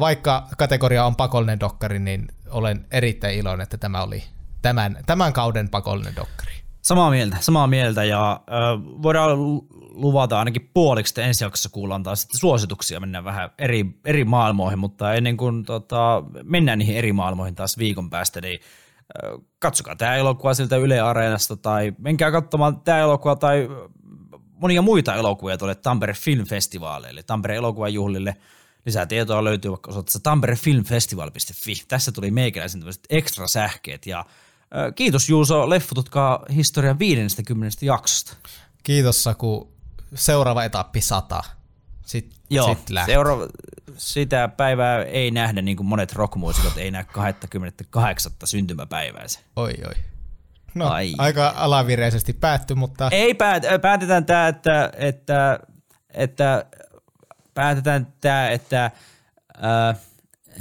vaikka 0.00 0.48
kategoria 0.58 1.04
on 1.04 1.16
pakollinen 1.16 1.60
dokkari, 1.60 1.98
niin 1.98 2.28
olen 2.50 2.86
erittäin 2.90 3.38
iloinen, 3.38 3.62
että 3.62 3.78
tämä 3.78 4.02
oli 4.02 4.24
tämän, 4.62 4.98
tämän 5.06 5.32
kauden 5.32 5.68
pakollinen 5.68 6.16
dokkari. 6.16 6.52
Samaa 6.82 7.10
mieltä, 7.10 7.36
samaa 7.40 7.66
mieltä. 7.66 8.04
Ja 8.04 8.32
äh, 8.32 9.02
voidaan 9.02 9.30
luvata 9.90 10.38
ainakin 10.38 10.70
puoliksi, 10.74 11.10
että 11.10 11.22
ensi 11.22 11.44
jaksossa 11.44 11.68
kuullaan 11.68 12.02
taas 12.02 12.20
sitten 12.20 12.38
suosituksia, 12.38 13.00
mennään 13.00 13.24
vähän 13.24 13.50
eri, 13.58 13.86
eri 14.04 14.24
maailmoihin, 14.24 14.78
mutta 14.78 15.14
ennen 15.14 15.36
kuin 15.36 15.64
tota, 15.64 16.22
mennään 16.42 16.78
niihin 16.78 16.96
eri 16.96 17.12
maailmoihin 17.12 17.54
taas 17.54 17.78
viikon 17.78 18.10
päästä, 18.10 18.40
niin 18.40 18.60
äh, 19.24 19.40
katsokaa 19.58 19.96
tämä 19.96 20.16
elokuva 20.16 20.54
siltä 20.54 20.76
Yle 20.76 21.00
Areenasta 21.00 21.56
tai 21.56 21.92
menkää 21.98 22.30
katsomaan 22.30 22.80
tämä 22.80 22.98
elokuva 22.98 23.36
tai 23.36 23.68
monia 24.60 24.82
muita 24.82 25.14
elokuvia 25.14 25.58
tuolle 25.58 25.74
Tampere 25.74 26.12
Film 26.12 26.44
Festivaaleille, 26.44 27.22
Tampere 27.22 27.56
elokuvajuhlille– 27.56 28.36
Lisää 28.86 29.06
tietoa 29.06 29.44
löytyy 29.44 29.70
vaikka 29.70 29.90
osoitteessa 29.90 30.20
tamperefilmfestival.fi. 30.20 31.74
Tässä 31.88 32.12
tuli 32.12 32.30
meikäläisen 32.30 32.80
tämmöiset 32.80 33.04
ekstra 33.10 33.48
sähkeet 33.48 34.06
ja 34.06 34.24
ö, 34.76 34.92
kiitos 34.92 35.28
Juuso 35.28 35.70
Leffututkaa 35.70 36.44
historian 36.54 36.98
50 36.98 37.76
jaksosta. 37.82 38.36
Kiitos 38.82 39.24
Saku. 39.24 39.72
Seuraava 40.14 40.64
etappi 40.64 41.00
100. 41.00 41.42
Sitten 42.06 42.38
Joo, 42.50 42.68
sit 42.68 42.96
seuraava, 43.06 43.48
sitä 43.96 44.48
päivää 44.48 45.04
ei 45.04 45.30
nähdä, 45.30 45.62
niin 45.62 45.76
kuin 45.76 45.86
monet 45.86 46.12
rockmuusikot 46.12 46.76
ei 46.76 46.90
näe 46.90 47.04
28. 47.04 48.32
syntymäpäiväänsä. 48.44 49.40
Oi 49.56 49.74
oi. 49.86 49.94
No, 50.74 50.88
Ai. 50.88 51.14
aika 51.18 51.54
alavireisesti 51.56 52.32
päätty, 52.32 52.74
mutta 52.74 53.08
Ei 53.12 53.34
päät, 53.34 53.62
päätetään 53.82 54.24
tämä, 54.26 54.48
että, 54.48 54.92
että, 54.96 55.60
että 56.10 56.66
päätetään 57.58 58.06
tämä, 58.20 58.50
että 58.50 58.90
ää, 59.62 59.94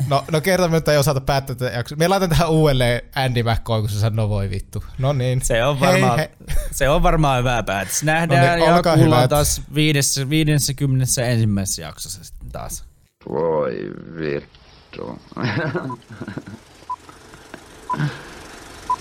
no, 0.08 0.24
no 0.32 0.42
kerta 0.42 0.68
nyt 0.68 0.88
ei 0.88 0.98
osata 0.98 1.22
päättää 1.22 1.56
tätä 1.56 1.72
jaksoa. 1.72 1.98
Me 1.98 2.08
laitan 2.08 2.30
tähän 2.30 2.50
uudelleen 2.50 3.02
Andy 3.16 3.44
McCoy, 3.44 3.82
kun 3.82 3.90
se 3.90 4.00
sanoo 4.00 4.30
voi 4.30 4.50
vittu. 4.50 4.84
No 4.98 5.14
niin. 5.14 5.42
se 5.42 5.66
on 5.66 5.80
varmaan, 5.80 6.20
hei. 6.20 6.30
se 6.72 6.90
on 6.90 7.04
varmaan 7.04 7.40
hyvä 7.40 7.64
päätös. 7.64 8.04
Nähdään 8.04 8.60
No 8.60 8.66
niin, 8.66 8.76
ja 8.76 8.82
kuullaan 8.84 9.20
hyvät. 9.20 9.30
taas 9.30 9.62
viidessä, 9.76 10.30
viidessä 10.30 10.74
ensimmäisessä 11.26 11.82
jaksossa 11.82 12.24
sitten 12.24 12.52
taas. 12.52 12.84
Voi 13.30 13.92
vittu. 14.20 15.20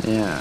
yeah. 0.09 0.41